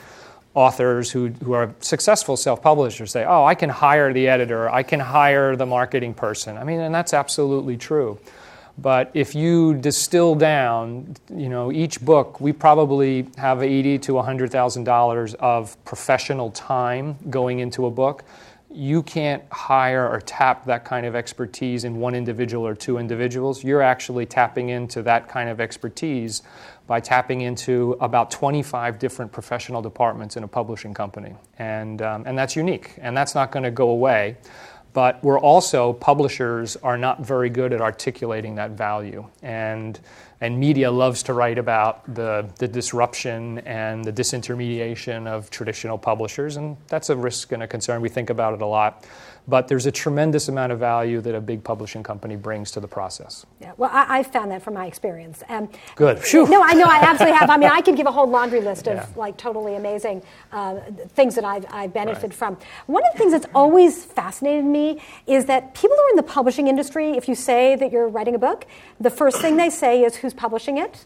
authors 0.54 1.10
who, 1.10 1.28
who 1.28 1.52
are 1.52 1.74
successful 1.80 2.36
self-publishers 2.36 3.10
say, 3.10 3.24
oh, 3.24 3.44
I 3.44 3.54
can 3.54 3.68
hire 3.68 4.12
the 4.12 4.28
editor, 4.28 4.70
I 4.70 4.84
can 4.84 5.00
hire 5.00 5.54
the 5.56 5.66
marketing 5.66 6.14
person. 6.14 6.56
I 6.56 6.64
mean, 6.64 6.80
and 6.80 6.94
that's 6.94 7.12
absolutely 7.12 7.76
true. 7.76 8.18
But 8.78 9.10
if 9.14 9.34
you 9.34 9.74
distill 9.74 10.34
down, 10.34 11.16
you 11.34 11.48
know, 11.48 11.72
each 11.72 12.00
book, 12.00 12.40
we 12.40 12.52
probably 12.52 13.26
have 13.36 13.62
eighty 13.62 13.98
to 14.00 14.18
hundred 14.18 14.50
thousand 14.52 14.84
dollars 14.84 15.34
of 15.34 15.82
professional 15.84 16.50
time 16.50 17.16
going 17.30 17.60
into 17.60 17.86
a 17.86 17.90
book. 17.90 18.24
You 18.70 19.02
can't 19.02 19.42
hire 19.50 20.06
or 20.06 20.20
tap 20.20 20.66
that 20.66 20.84
kind 20.84 21.06
of 21.06 21.14
expertise 21.14 21.84
in 21.84 21.96
one 21.96 22.14
individual 22.14 22.66
or 22.66 22.74
two 22.74 22.98
individuals. 22.98 23.64
You're 23.64 23.80
actually 23.80 24.26
tapping 24.26 24.68
into 24.68 25.02
that 25.02 25.28
kind 25.28 25.48
of 25.48 25.60
expertise 25.60 26.42
by 26.86 27.00
tapping 27.00 27.40
into 27.40 27.96
about 28.00 28.30
25 28.30 28.98
different 28.98 29.32
professional 29.32 29.80
departments 29.80 30.36
in 30.36 30.44
a 30.44 30.48
publishing 30.48 30.92
company. 30.92 31.34
And, 31.58 32.02
um, 32.02 32.24
and 32.26 32.36
that's 32.36 32.54
unique, 32.54 32.92
and 32.98 33.16
that's 33.16 33.34
not 33.34 33.50
going 33.50 33.64
to 33.64 33.70
go 33.70 33.88
away. 33.88 34.36
But 34.96 35.22
we're 35.22 35.38
also, 35.38 35.92
publishers 35.92 36.74
are 36.76 36.96
not 36.96 37.20
very 37.20 37.50
good 37.50 37.74
at 37.74 37.82
articulating 37.82 38.54
that 38.54 38.70
value. 38.70 39.28
And, 39.42 40.00
and 40.40 40.58
media 40.58 40.90
loves 40.90 41.22
to 41.24 41.34
write 41.34 41.58
about 41.58 42.14
the, 42.14 42.48
the 42.56 42.66
disruption 42.66 43.58
and 43.66 44.02
the 44.02 44.12
disintermediation 44.12 45.26
of 45.26 45.50
traditional 45.50 45.98
publishers, 45.98 46.56
and 46.56 46.78
that's 46.88 47.10
a 47.10 47.14
risk 47.14 47.52
and 47.52 47.62
a 47.62 47.66
concern. 47.66 48.00
We 48.00 48.08
think 48.08 48.30
about 48.30 48.54
it 48.54 48.62
a 48.62 48.66
lot 48.66 49.04
but 49.48 49.68
there's 49.68 49.86
a 49.86 49.92
tremendous 49.92 50.48
amount 50.48 50.72
of 50.72 50.78
value 50.78 51.20
that 51.20 51.34
a 51.34 51.40
big 51.40 51.62
publishing 51.62 52.02
company 52.02 52.36
brings 52.36 52.70
to 52.72 52.80
the 52.80 52.88
process. 52.88 53.46
Yeah, 53.60 53.72
well, 53.76 53.90
I, 53.92 54.18
have 54.18 54.26
found 54.28 54.50
that 54.50 54.62
from 54.62 54.74
my 54.74 54.86
experience. 54.86 55.42
Um, 55.48 55.68
Good. 55.94 56.18
Whew. 56.24 56.48
No, 56.48 56.62
I 56.62 56.72
know 56.72 56.84
I 56.84 56.98
absolutely 57.02 57.38
have. 57.38 57.50
I 57.50 57.56
mean, 57.56 57.70
I 57.70 57.80
could 57.80 57.96
give 57.96 58.06
a 58.06 58.12
whole 58.12 58.28
laundry 58.28 58.60
list 58.60 58.88
of 58.88 58.96
yeah. 58.96 59.06
like 59.14 59.36
totally 59.36 59.76
amazing 59.76 60.22
uh, 60.52 60.80
things 61.14 61.34
that 61.36 61.44
I've, 61.44 61.66
I've 61.70 61.92
benefited 61.92 62.30
right. 62.30 62.34
from. 62.34 62.58
One 62.86 63.04
of 63.04 63.12
the 63.12 63.18
things 63.18 63.32
that's 63.32 63.46
always 63.54 64.04
fascinated 64.04 64.64
me 64.64 65.00
is 65.26 65.46
that 65.46 65.74
people 65.74 65.96
who 65.96 66.02
are 66.02 66.10
in 66.10 66.16
the 66.16 66.22
publishing 66.22 66.68
industry, 66.68 67.12
if 67.12 67.28
you 67.28 67.34
say 67.34 67.76
that 67.76 67.92
you're 67.92 68.08
writing 68.08 68.34
a 68.34 68.38
book, 68.38 68.66
the 69.00 69.10
first 69.10 69.40
thing 69.40 69.56
they 69.56 69.70
say 69.70 70.02
is 70.02 70.16
who's 70.16 70.34
publishing 70.34 70.78
it. 70.78 71.04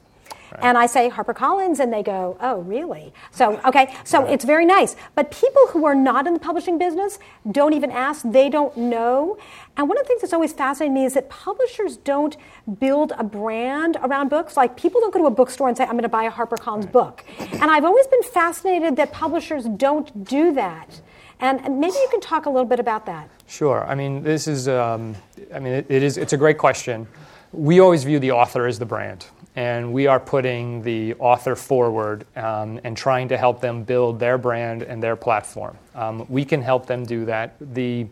Right. 0.52 0.64
And 0.64 0.76
I 0.76 0.86
say 0.86 1.08
HarperCollins, 1.10 1.78
and 1.78 1.92
they 1.92 2.02
go, 2.02 2.36
"Oh, 2.40 2.60
really?" 2.60 3.12
So, 3.30 3.60
okay, 3.64 3.94
so 4.04 4.22
right. 4.22 4.32
it's 4.32 4.44
very 4.44 4.66
nice. 4.66 4.96
But 5.14 5.30
people 5.30 5.68
who 5.68 5.84
are 5.84 5.94
not 5.94 6.26
in 6.26 6.34
the 6.34 6.40
publishing 6.40 6.78
business 6.78 7.18
don't 7.50 7.72
even 7.72 7.90
ask; 7.90 8.22
they 8.24 8.48
don't 8.48 8.76
know. 8.76 9.38
And 9.76 9.88
one 9.88 9.96
of 9.96 10.04
the 10.04 10.08
things 10.08 10.22
that's 10.22 10.32
always 10.32 10.52
fascinated 10.52 10.92
me 10.92 11.04
is 11.04 11.14
that 11.14 11.30
publishers 11.30 11.96
don't 11.96 12.36
build 12.78 13.12
a 13.16 13.24
brand 13.24 13.96
around 14.02 14.28
books. 14.28 14.56
Like 14.56 14.76
people 14.76 15.00
don't 15.00 15.12
go 15.12 15.20
to 15.20 15.26
a 15.26 15.30
bookstore 15.30 15.68
and 15.68 15.76
say, 15.76 15.84
"I'm 15.84 15.92
going 15.92 16.02
to 16.02 16.08
buy 16.08 16.24
a 16.24 16.32
HarperCollins 16.32 16.84
right. 16.84 16.92
book." 16.92 17.24
And 17.38 17.64
I've 17.70 17.84
always 17.84 18.06
been 18.08 18.22
fascinated 18.22 18.96
that 18.96 19.12
publishers 19.12 19.64
don't 19.66 20.24
do 20.24 20.52
that. 20.54 21.00
And 21.42 21.80
maybe 21.80 21.94
you 21.94 22.08
can 22.10 22.20
talk 22.20 22.44
a 22.44 22.50
little 22.50 22.66
bit 22.66 22.80
about 22.80 23.06
that. 23.06 23.30
Sure. 23.46 23.84
I 23.86 23.94
mean, 23.94 24.22
this 24.22 24.46
is. 24.46 24.68
Um, 24.68 25.14
I 25.54 25.58
mean, 25.58 25.72
it, 25.72 25.86
it 25.88 26.02
is. 26.02 26.18
It's 26.18 26.32
a 26.32 26.36
great 26.36 26.58
question. 26.58 27.06
We 27.52 27.80
always 27.80 28.04
view 28.04 28.18
the 28.18 28.32
author 28.32 28.66
as 28.66 28.78
the 28.78 28.86
brand 28.86 29.26
and 29.56 29.92
we 29.92 30.06
are 30.06 30.20
putting 30.20 30.82
the 30.82 31.14
author 31.14 31.56
forward 31.56 32.24
um, 32.36 32.80
and 32.84 32.96
trying 32.96 33.28
to 33.28 33.36
help 33.36 33.60
them 33.60 33.82
build 33.82 34.20
their 34.20 34.38
brand 34.38 34.82
and 34.82 35.02
their 35.02 35.16
platform. 35.16 35.76
Um, 35.94 36.24
we 36.28 36.44
can 36.44 36.62
help 36.62 36.86
them 36.86 37.04
do 37.04 37.24
that. 37.26 37.56
The 37.60 38.06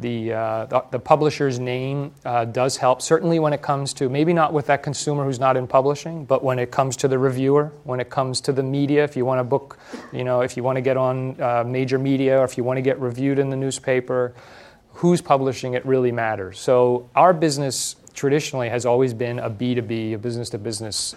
the, 0.00 0.32
uh, 0.32 0.64
the, 0.66 0.84
the, 0.92 0.98
publisher's 0.98 1.58
name 1.58 2.12
uh, 2.24 2.46
does 2.46 2.78
help, 2.78 3.02
certainly 3.02 3.38
when 3.38 3.52
it 3.52 3.60
comes 3.60 3.92
to 3.94 4.08
maybe 4.08 4.32
not 4.32 4.52
with 4.52 4.66
that 4.66 4.82
consumer 4.82 5.24
who's 5.24 5.38
not 5.38 5.58
in 5.58 5.66
publishing, 5.66 6.24
but 6.24 6.42
when 6.42 6.58
it 6.58 6.70
comes 6.70 6.96
to 6.98 7.08
the 7.08 7.18
reviewer, 7.18 7.72
when 7.84 8.00
it 8.00 8.08
comes 8.08 8.40
to 8.42 8.52
the 8.52 8.62
media, 8.62 9.04
if 9.04 9.14
you 9.14 9.26
want 9.26 9.40
to 9.40 9.44
book, 9.44 9.78
you 10.10 10.24
know, 10.24 10.40
if 10.40 10.56
you 10.56 10.62
want 10.62 10.76
to 10.76 10.80
get 10.80 10.96
on 10.96 11.38
uh, 11.40 11.64
major 11.66 11.98
media 11.98 12.38
or 12.38 12.44
if 12.44 12.56
you 12.56 12.64
want 12.64 12.78
to 12.78 12.82
get 12.82 12.98
reviewed 12.98 13.38
in 13.38 13.50
the 13.50 13.56
newspaper, 13.56 14.34
who's 14.94 15.20
publishing 15.20 15.74
it 15.74 15.84
really 15.86 16.12
matters. 16.12 16.58
So 16.58 17.08
our 17.14 17.32
business 17.32 17.96
traditionally 18.14 18.68
has 18.68 18.86
always 18.86 19.14
been 19.14 19.38
a 19.38 19.50
B2B, 19.50 20.14
a 20.14 20.18
business 20.18 20.50
to 20.50 20.58
business 20.58 21.14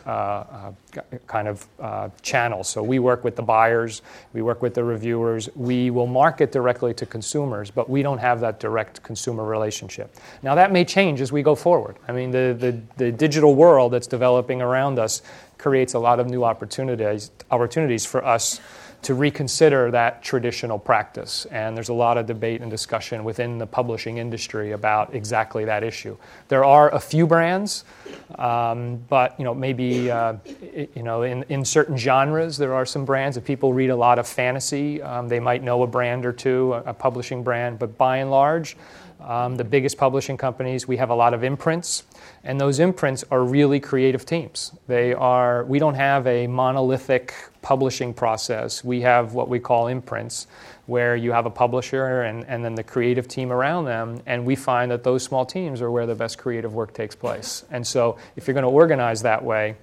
kind 1.27 1.47
of 1.47 1.67
uh, 1.79 2.09
channel. 2.21 2.63
So 2.63 2.83
we 2.83 2.99
work 2.99 3.23
with 3.23 3.35
the 3.35 3.41
buyers, 3.41 4.01
we 4.33 4.41
work 4.41 4.61
with 4.61 4.73
the 4.73 4.83
reviewers, 4.83 5.49
we 5.55 5.89
will 5.89 6.07
market 6.07 6.51
directly 6.51 6.93
to 6.95 7.05
consumers, 7.05 7.71
but 7.71 7.89
we 7.89 8.01
don't 8.01 8.19
have 8.19 8.39
that 8.41 8.59
direct 8.59 9.03
consumer 9.03 9.45
relationship. 9.45 10.15
Now 10.41 10.55
that 10.55 10.71
may 10.71 10.85
change 10.85 11.21
as 11.21 11.31
we 11.31 11.41
go 11.41 11.55
forward. 11.55 11.97
I 12.07 12.11
mean, 12.11 12.31
the, 12.31 12.55
the, 12.57 12.81
the 12.97 13.11
digital 13.11 13.55
world 13.55 13.93
that's 13.93 14.07
developing 14.07 14.61
around 14.61 14.99
us 14.99 15.21
creates 15.57 15.93
a 15.93 15.99
lot 15.99 16.19
of 16.19 16.27
new 16.27 16.43
opportunities, 16.43 17.31
opportunities 17.49 18.05
for 18.05 18.23
us 18.25 18.59
to 19.03 19.13
reconsider 19.13 19.91
that 19.91 20.23
traditional 20.23 20.79
practice. 20.79 21.45
And 21.51 21.75
there's 21.75 21.89
a 21.89 21.93
lot 21.93 22.17
of 22.17 22.25
debate 22.25 22.61
and 22.61 22.71
discussion 22.71 23.23
within 23.23 23.57
the 23.57 23.67
publishing 23.67 24.17
industry 24.17 24.71
about 24.71 25.13
exactly 25.13 25.65
that 25.65 25.83
issue. 25.83 26.17
There 26.47 26.63
are 26.63 26.93
a 26.93 26.99
few 26.99 27.27
brands, 27.27 27.83
um, 28.35 28.97
but 29.09 29.37
you 29.37 29.45
know 29.45 29.53
maybe 29.53 30.09
uh, 30.09 30.35
you 30.95 31.03
know 31.03 31.23
in, 31.23 31.43
in 31.49 31.65
certain 31.65 31.97
genres 31.97 32.57
there 32.57 32.73
are 32.73 32.85
some 32.85 33.05
brands. 33.05 33.37
If 33.37 33.45
people 33.45 33.73
read 33.73 33.89
a 33.89 33.95
lot 33.95 34.19
of 34.19 34.27
fantasy, 34.27 35.01
um, 35.01 35.27
they 35.27 35.39
might 35.39 35.63
know 35.63 35.83
a 35.83 35.87
brand 35.87 36.25
or 36.25 36.33
two, 36.33 36.73
a, 36.73 36.91
a 36.91 36.93
publishing 36.93 37.43
brand. 37.43 37.79
But 37.79 37.97
by 37.97 38.17
and 38.17 38.31
large, 38.31 38.77
um, 39.21 39.55
the 39.55 39.63
biggest 39.63 39.97
publishing 39.97 40.37
companies, 40.37 40.87
we 40.87 40.97
have 40.97 41.09
a 41.09 41.15
lot 41.15 41.33
of 41.33 41.43
imprints, 41.43 42.03
and 42.43 42.59
those 42.59 42.79
imprints 42.79 43.23
are 43.31 43.43
really 43.43 43.79
creative 43.79 44.25
teams. 44.25 44.73
They 44.87 45.13
are. 45.13 45.63
We 45.65 45.79
don't 45.79 45.95
have 45.95 46.27
a 46.27 46.47
monolithic 46.47 47.33
publishing 47.63 48.13
process. 48.13 48.83
We 48.83 49.01
have 49.01 49.33
what 49.33 49.49
we 49.49 49.57
call 49.57 49.87
imprints, 49.87 50.45
where 50.85 51.15
you 51.15 51.31
have 51.31 51.47
a 51.47 51.49
publisher 51.49 52.21
and, 52.21 52.45
and 52.45 52.63
then 52.63 52.75
the 52.75 52.83
creative 52.83 53.27
team 53.27 53.51
around 53.51 53.85
them, 53.85 54.21
and 54.27 54.45
we 54.45 54.55
find 54.55 54.91
that 54.91 55.03
those 55.03 55.23
small 55.23 55.45
teams 55.45 55.81
are 55.81 55.89
where 55.89 56.05
the 56.05 56.13
best 56.13 56.37
creative 56.37 56.73
work 56.73 56.93
takes 56.93 57.15
place. 57.15 57.63
And 57.71 57.87
so, 57.87 58.17
if 58.35 58.45
you're 58.47 58.53
going 58.53 58.65
to 58.65 58.69
organize 58.69 59.23
that 59.23 59.43
way, 59.43 59.77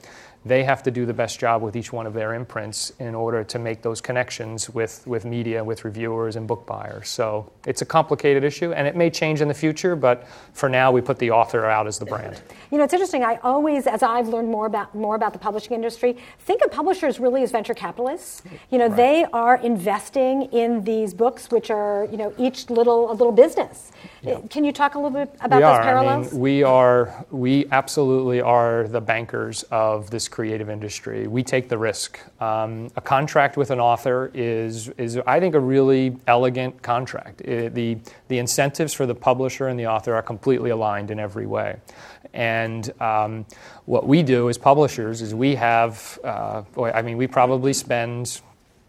they 0.45 0.65
have 0.65 0.83
to 0.85 0.91
do 0.91 1.05
the 1.05 1.13
best 1.13 1.39
job 1.39 1.63
with 1.63 1.77
each 1.77 1.93
one 1.93 2.07
of 2.07 2.15
their 2.15 2.35
imprints 2.35 2.93
in 2.99 3.15
order 3.15 3.45
to 3.45 3.59
make 3.59 3.83
those 3.83 4.01
connections 4.01 4.71
with, 4.71 5.07
with 5.07 5.25
media, 5.25 5.63
with 5.63 5.85
reviewers, 5.85 6.37
and 6.37 6.47
book 6.47 6.67
buyers. 6.67 7.11
So 7.11 7.53
it's 7.67 7.83
a 7.83 7.87
complicated 7.87 8.43
issue, 8.43 8.73
and 8.73 8.87
it 8.87 8.97
may 8.97 9.11
change 9.11 9.43
in 9.43 9.49
the 9.49 9.55
future, 9.55 9.97
but 9.97 10.27
for 10.55 10.69
now, 10.69 10.93
we 10.93 11.03
put 11.03 11.19
the 11.19 11.31
author 11.31 11.67
out 11.67 11.87
as 11.87 11.99
the 11.99 12.07
brand. 12.07 12.41
You 12.71 12.79
know, 12.79 12.85
it's 12.85 12.93
interesting. 12.93 13.25
I 13.25 13.37
always, 13.43 13.87
as 13.89 14.03
I've 14.03 14.29
learned 14.29 14.49
more 14.49 14.67
about 14.67 14.95
more 14.95 15.17
about 15.17 15.33
the 15.33 15.39
publishing 15.39 15.73
industry, 15.73 16.17
think 16.41 16.63
of 16.63 16.71
publishers 16.71 17.19
really 17.19 17.43
as 17.43 17.51
venture 17.51 17.75
capitalists. 17.75 18.43
You 18.71 18.79
know, 18.79 18.87
right. 18.87 18.97
they 18.97 19.25
are 19.33 19.57
investing 19.57 20.43
in 20.53 20.85
these 20.85 21.13
books, 21.13 21.51
which 21.51 21.71
are 21.71 22.07
you 22.13 22.17
know 22.17 22.33
each 22.39 22.71
little 22.71 23.11
a 23.11 23.15
little 23.15 23.33
business. 23.33 23.91
Yeah. 24.23 24.41
Can 24.51 24.65
you 24.65 24.73
talk 24.73 24.95
a 24.95 24.99
little 24.99 25.11
bit 25.11 25.35
about 25.41 25.57
we 25.57 25.63
those 25.63 25.77
are. 25.77 25.83
parallels? 25.83 26.29
I 26.29 26.31
mean, 26.31 26.41
we 26.41 26.63
are. 26.63 27.25
We 27.31 27.67
absolutely 27.73 28.41
are 28.41 28.87
the 28.87 29.01
bankers 29.01 29.65
of 29.65 30.11
this 30.11 30.29
creative 30.29 30.71
industry. 30.71 31.27
We 31.27 31.43
take 31.43 31.69
the 31.69 31.79
risk. 31.79 32.21
Um, 32.41 32.91
a 32.97 33.01
contract 33.01 33.57
with 33.57 33.71
an 33.71 33.81
author 33.81 34.31
is 34.33 34.89
is 34.91 35.19
I 35.27 35.41
think 35.41 35.57
a 35.57 35.61
really 35.61 36.17
elegant 36.29 36.83
contract. 36.83 37.41
It, 37.41 37.75
the 37.75 37.99
the 38.29 38.39
incentives 38.39 38.93
for 38.93 39.07
the 39.07 39.15
publisher 39.15 39.67
and 39.67 39.79
the 39.79 39.89
author 39.89 40.15
are 40.15 40.23
completely 40.23 40.71
aligned 40.71 41.11
in 41.11 41.19
every 41.19 41.47
way. 41.47 41.77
And 42.33 42.91
um, 43.01 43.47
what 43.87 44.07
we 44.07 44.23
do 44.23 44.49
as 44.49 44.59
publishers 44.59 45.23
is 45.23 45.35
we 45.35 45.55
have, 45.57 46.19
uh, 46.23 46.63
I 46.77 47.03
mean, 47.03 47.17
we 47.17 47.27
probably 47.27 47.73
spend 47.73 48.41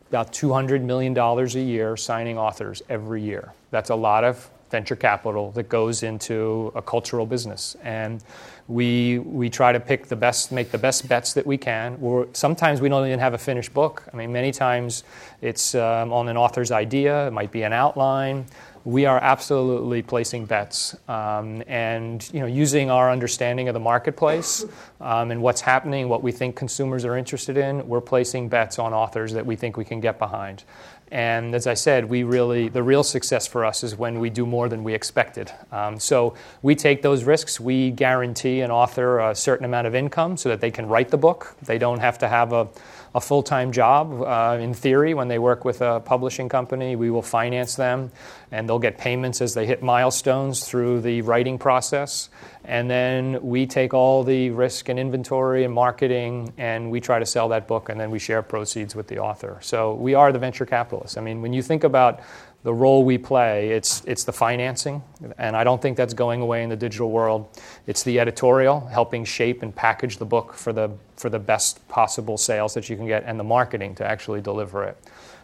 about 0.10 0.34
$200 0.34 0.82
million 0.84 1.18
a 1.18 1.46
year 1.46 1.98
signing 1.98 2.38
authors 2.38 2.82
every 2.90 3.22
year. 3.22 3.54
That's 3.72 3.90
a 3.90 3.96
lot 3.96 4.24
of 4.24 4.50
venture 4.70 4.96
capital 4.96 5.52
that 5.52 5.70
goes 5.70 6.04
into 6.04 6.72
a 6.76 6.82
cultural 6.82 7.26
business. 7.26 7.76
And 7.84 8.24
we, 8.72 9.20
we 9.20 9.50
try 9.50 9.74
to 9.74 9.80
pick 9.80 10.08
the 10.08 10.16
best, 10.16 10.52
make 10.52 10.72
the 10.72 10.78
best 10.78 11.08
bets 11.08 11.34
that 11.34 11.46
we 11.46 11.58
can. 11.58 12.00
We're, 12.00 12.28
sometimes 12.34 12.80
we 12.80 12.88
don't 12.88 13.06
even 13.06 13.20
have 13.20 13.34
a 13.34 13.38
finished 13.38 13.74
book. 13.74 14.04
I 14.12 14.16
mean, 14.16 14.32
many 14.32 14.52
times 14.52 15.04
it's 15.42 15.76
um, 15.76 16.14
on 16.14 16.30
an 16.30 16.38
author's 16.38 16.72
idea, 16.72 17.28
it 17.28 17.32
might 17.32 17.52
be 17.52 17.64
an 17.64 17.74
outline. 17.74 18.46
We 18.84 19.06
are 19.06 19.20
absolutely 19.20 20.02
placing 20.02 20.46
bets 20.46 20.96
um, 21.08 21.62
and 21.68 22.28
you 22.34 22.40
know, 22.40 22.48
using 22.48 22.90
our 22.90 23.12
understanding 23.12 23.68
of 23.68 23.74
the 23.74 23.80
marketplace 23.80 24.66
um, 25.00 25.30
and 25.30 25.42
what's 25.42 25.62
happening, 25.62 26.10
what 26.10 26.24
we 26.24 26.32
think 26.32 26.56
consumers 26.56 27.06
are 27.06 27.16
interested 27.16 27.58
in. 27.58 27.88
We're 27.88 28.02
placing 28.02 28.50
bets 28.50 28.80
on 28.80 28.94
authors 28.94 29.34
that 29.34 29.46
we 29.46 29.56
think 29.56 29.78
we 29.78 29.86
can 29.86 30.00
get 30.00 30.18
behind. 30.18 30.64
And 31.12 31.54
as 31.54 31.68
I 31.68 31.74
said, 31.74 32.06
we 32.06 32.24
really 32.24 32.70
the 32.70 32.82
real 32.82 33.04
success 33.04 33.46
for 33.46 33.66
us 33.66 33.84
is 33.84 33.98
when 33.98 34.20
we 34.20 34.30
do 34.30 34.46
more 34.46 34.70
than 34.70 34.82
we 34.84 34.94
expected. 34.94 35.52
Um, 35.72 36.00
so 36.00 36.36
we 36.62 36.74
take 36.74 37.02
those 37.02 37.26
risks. 37.26 37.60
We 37.60 37.92
guarantee 37.92 38.62
an 38.62 38.72
author 38.72 39.20
a 39.20 39.36
certain 39.36 39.66
amount 39.66 39.88
of 39.88 39.94
income 39.94 40.38
so 40.38 40.48
that 40.48 40.62
they 40.62 40.72
can 40.72 40.88
write 40.88 41.10
the 41.10 41.18
book. 41.18 41.56
They 41.64 41.78
don't 41.78 42.00
have 42.00 42.18
to 42.20 42.30
have 42.30 42.54
a 42.54 42.70
a 43.14 43.22
full 43.22 43.44
time 43.44 43.72
job. 43.72 44.22
Uh, 44.22 44.58
in 44.60 44.74
theory, 44.74 45.14
when 45.14 45.28
they 45.28 45.40
work 45.40 45.66
with 45.66 45.82
a 45.82 46.00
publishing 46.00 46.48
company, 46.48 46.96
we 46.96 47.10
will 47.10 47.22
finance 47.22 47.76
them 47.76 48.12
and 48.52 48.68
they'll 48.68 48.80
get 48.80 48.98
payments 48.98 49.42
as 49.42 49.54
they 49.54 49.66
hit 49.66 49.84
milestones 49.84 50.66
through 50.66 51.02
the 51.02 51.22
writing 51.22 51.58
process. 51.58 52.30
And 52.64 52.90
then 52.90 53.42
we 53.42 53.66
take 53.66 53.94
all 53.94 54.24
the 54.24 54.52
risk 54.52 54.88
and 54.88 55.00
inventory 55.00 55.64
and 55.64 55.74
marketing 55.74 56.54
and 56.58 56.92
we 56.92 57.02
try 57.02 57.20
to 57.20 57.26
sell 57.26 57.50
that 57.50 57.68
book 57.68 57.90
and 57.90 58.00
then 58.00 58.12
we 58.12 58.20
share 58.20 58.42
proceeds 58.42 58.96
with 58.96 59.08
the 59.08 59.20
author. 59.20 59.58
So 59.62 59.96
we 59.96 60.14
are 60.14 60.32
the 60.32 60.40
venture 60.40 60.66
capitalists. 60.66 61.18
I 61.18 61.22
mean, 61.22 61.42
when 61.42 61.54
you 61.54 61.62
think 61.62 61.84
about 61.84 62.22
the 62.64 62.74
role 62.74 63.04
we 63.04 63.18
play. 63.18 63.70
It's, 63.70 64.04
it's 64.06 64.24
the 64.24 64.32
financing, 64.32 65.02
and 65.38 65.56
I 65.56 65.64
don't 65.64 65.82
think 65.82 65.98
that's 65.98 66.14
going 66.14 66.42
away 66.42 66.64
in 66.64 66.70
the 66.70 66.76
digital 66.76 67.10
world. 67.10 67.48
It's 67.88 68.04
the 68.04 68.20
editorial, 68.20 68.82
helping 68.82 69.26
shape 69.26 69.64
and 69.64 69.76
package 69.76 70.18
the 70.18 70.26
book 70.26 70.54
for 70.54 70.72
the, 70.72 70.92
for 71.16 71.30
the 71.30 71.40
best 71.40 71.88
possible 71.88 72.38
sales 72.38 72.74
that 72.76 72.90
you 72.90 72.96
can 72.96 73.08
get, 73.08 73.24
and 73.26 73.40
the 73.40 73.44
marketing 73.44 73.96
to 73.96 74.06
actually 74.06 74.42
deliver 74.42 74.84
it. 74.84 74.98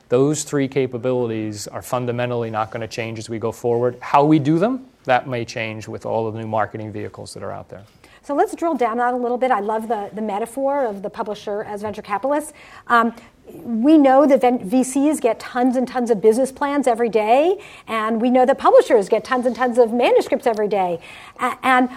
Those 0.10 0.44
three 0.44 0.68
capabilities 0.68 1.68
are 1.68 1.82
fundamentally 1.82 2.50
not 2.50 2.72
going 2.72 2.82
to 2.82 2.88
change 2.88 3.20
as 3.20 3.30
we 3.30 3.40
go 3.40 3.52
forward. 3.52 3.98
How 4.00 4.24
we 4.24 4.40
do 4.40 4.58
them, 4.58 4.86
that 5.04 5.28
may 5.28 5.44
change 5.44 5.88
with 5.88 6.06
all 6.06 6.28
of 6.28 6.34
the 6.34 6.40
new 6.40 6.48
marketing 6.48 6.92
vehicles 6.92 7.34
that 7.34 7.44
are 7.44 7.52
out 7.52 7.68
there. 7.70 7.84
So 8.22 8.36
let's 8.36 8.54
drill 8.56 8.76
down 8.76 8.92
on 8.92 8.98
that 8.98 9.14
a 9.14 9.18
little 9.18 9.38
bit. 9.38 9.52
I 9.52 9.62
love 9.62 9.88
the, 9.88 10.10
the 10.14 10.22
metaphor 10.22 10.86
of 10.86 11.02
the 11.02 11.10
publisher 11.10 11.64
as 11.64 11.82
venture 11.82 12.02
capitalists. 12.02 12.52
Um, 12.88 13.14
we 13.52 13.98
know 13.98 14.26
that 14.26 14.42
VCs 14.42 15.22
get 15.22 15.40
tons 15.40 15.76
and 15.76 15.88
tons 15.88 16.10
of 16.10 16.22
business 16.22 16.52
plans 16.52 16.88
every 16.88 17.10
day, 17.10 17.58
and 17.88 18.22
we 18.22 18.30
know 18.30 18.46
that 18.46 18.58
publishers 18.58 19.10
get 19.10 19.24
tons 19.24 19.46
and 19.46 19.56
tons 19.56 19.78
of 19.78 19.94
manuscripts 19.94 20.48
every 20.48 20.68
day. 20.68 21.00
And 21.64 21.90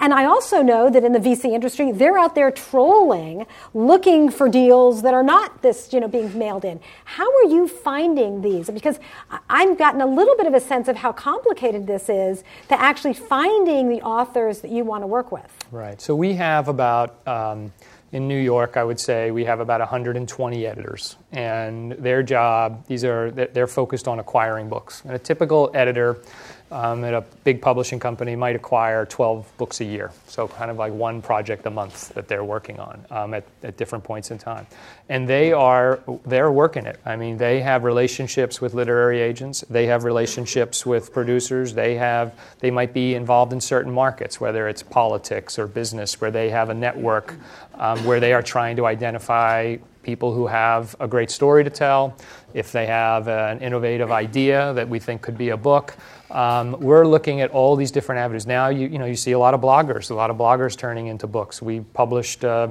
and 0.00 0.14
I 0.14 0.24
also 0.24 0.62
know 0.62 0.90
that 0.90 1.04
in 1.04 1.12
the 1.12 1.18
VC 1.18 1.46
industry, 1.52 1.92
they're 1.92 2.18
out 2.18 2.34
there 2.34 2.50
trolling, 2.50 3.46
looking 3.72 4.30
for 4.30 4.48
deals 4.48 5.02
that 5.02 5.14
are 5.14 5.22
not 5.22 5.62
this, 5.62 5.92
you 5.92 6.00
know, 6.00 6.08
being 6.08 6.36
mailed 6.38 6.64
in. 6.64 6.80
How 7.04 7.24
are 7.24 7.48
you 7.48 7.66
finding 7.66 8.42
these? 8.42 8.70
Because 8.70 8.98
I've 9.50 9.76
gotten 9.78 10.00
a 10.00 10.06
little 10.06 10.36
bit 10.36 10.46
of 10.46 10.54
a 10.54 10.60
sense 10.60 10.88
of 10.88 10.96
how 10.96 11.12
complicated 11.12 11.86
this 11.86 12.08
is 12.08 12.44
to 12.68 12.80
actually 12.80 13.14
finding 13.14 13.88
the 13.88 14.00
authors 14.02 14.60
that 14.60 14.70
you 14.70 14.84
want 14.84 15.02
to 15.02 15.06
work 15.06 15.32
with. 15.32 15.52
Right. 15.70 16.00
So 16.00 16.14
we 16.14 16.34
have 16.34 16.68
about. 16.68 17.26
Um, 17.26 17.72
in 18.14 18.28
New 18.28 18.38
York, 18.38 18.76
I 18.76 18.84
would 18.84 19.00
say 19.00 19.32
we 19.32 19.44
have 19.44 19.58
about 19.58 19.80
120 19.80 20.66
editors, 20.66 21.16
and 21.32 21.90
their 21.92 22.22
job 22.22 22.86
these 22.86 23.02
are 23.04 23.32
they're 23.32 23.66
focused 23.66 24.06
on 24.06 24.20
acquiring 24.20 24.68
books. 24.68 25.02
And 25.04 25.16
a 25.16 25.18
typical 25.18 25.72
editor 25.74 26.22
um, 26.74 27.04
at 27.04 27.14
a 27.14 27.20
big 27.44 27.62
publishing 27.62 28.00
company 28.00 28.34
might 28.34 28.56
acquire 28.56 29.06
12 29.06 29.56
books 29.58 29.80
a 29.80 29.84
year. 29.84 30.10
So, 30.26 30.48
kind 30.48 30.72
of 30.72 30.76
like 30.76 30.92
one 30.92 31.22
project 31.22 31.64
a 31.66 31.70
month 31.70 32.12
that 32.14 32.26
they're 32.26 32.42
working 32.42 32.80
on 32.80 33.06
um, 33.10 33.32
at, 33.32 33.44
at 33.62 33.76
different 33.76 34.02
points 34.02 34.32
in 34.32 34.38
time. 34.38 34.66
And 35.08 35.28
they 35.28 35.52
are, 35.52 36.00
they're 36.26 36.50
working 36.50 36.86
it. 36.86 36.98
I 37.06 37.14
mean, 37.14 37.36
they 37.36 37.60
have 37.60 37.84
relationships 37.84 38.60
with 38.60 38.74
literary 38.74 39.20
agents, 39.20 39.62
they 39.70 39.86
have 39.86 40.02
relationships 40.02 40.84
with 40.84 41.12
producers, 41.12 41.74
they, 41.74 41.94
have, 41.94 42.34
they 42.58 42.72
might 42.72 42.92
be 42.92 43.14
involved 43.14 43.52
in 43.52 43.60
certain 43.60 43.92
markets, 43.92 44.40
whether 44.40 44.68
it's 44.68 44.82
politics 44.82 45.60
or 45.60 45.68
business, 45.68 46.20
where 46.20 46.32
they 46.32 46.50
have 46.50 46.70
a 46.70 46.74
network 46.74 47.36
um, 47.74 48.04
where 48.04 48.18
they 48.18 48.32
are 48.32 48.42
trying 48.42 48.74
to 48.76 48.86
identify 48.86 49.76
people 50.04 50.32
who 50.32 50.46
have 50.46 50.94
a 51.00 51.08
great 51.08 51.30
story 51.30 51.64
to 51.64 51.70
tell, 51.70 52.16
if 52.52 52.70
they 52.70 52.86
have 52.86 53.26
an 53.26 53.60
innovative 53.60 54.12
idea 54.12 54.72
that 54.74 54.88
we 54.88 55.00
think 55.00 55.22
could 55.22 55.36
be 55.36 55.48
a 55.48 55.56
book. 55.56 55.96
Um, 56.30 56.72
we're 56.80 57.06
looking 57.06 57.40
at 57.42 57.50
all 57.50 57.76
these 57.76 57.90
different 57.90 58.20
avenues. 58.20 58.46
Now, 58.46 58.68
you, 58.68 58.88
you 58.88 58.98
know, 58.98 59.04
you 59.04 59.16
see 59.16 59.32
a 59.32 59.38
lot 59.38 59.54
of 59.54 59.60
bloggers, 59.60 60.10
a 60.10 60.14
lot 60.14 60.30
of 60.30 60.36
bloggers 60.36 60.76
turning 60.76 61.08
into 61.08 61.26
books. 61.26 61.60
We 61.60 61.80
published 61.80 62.44
uh, 62.44 62.68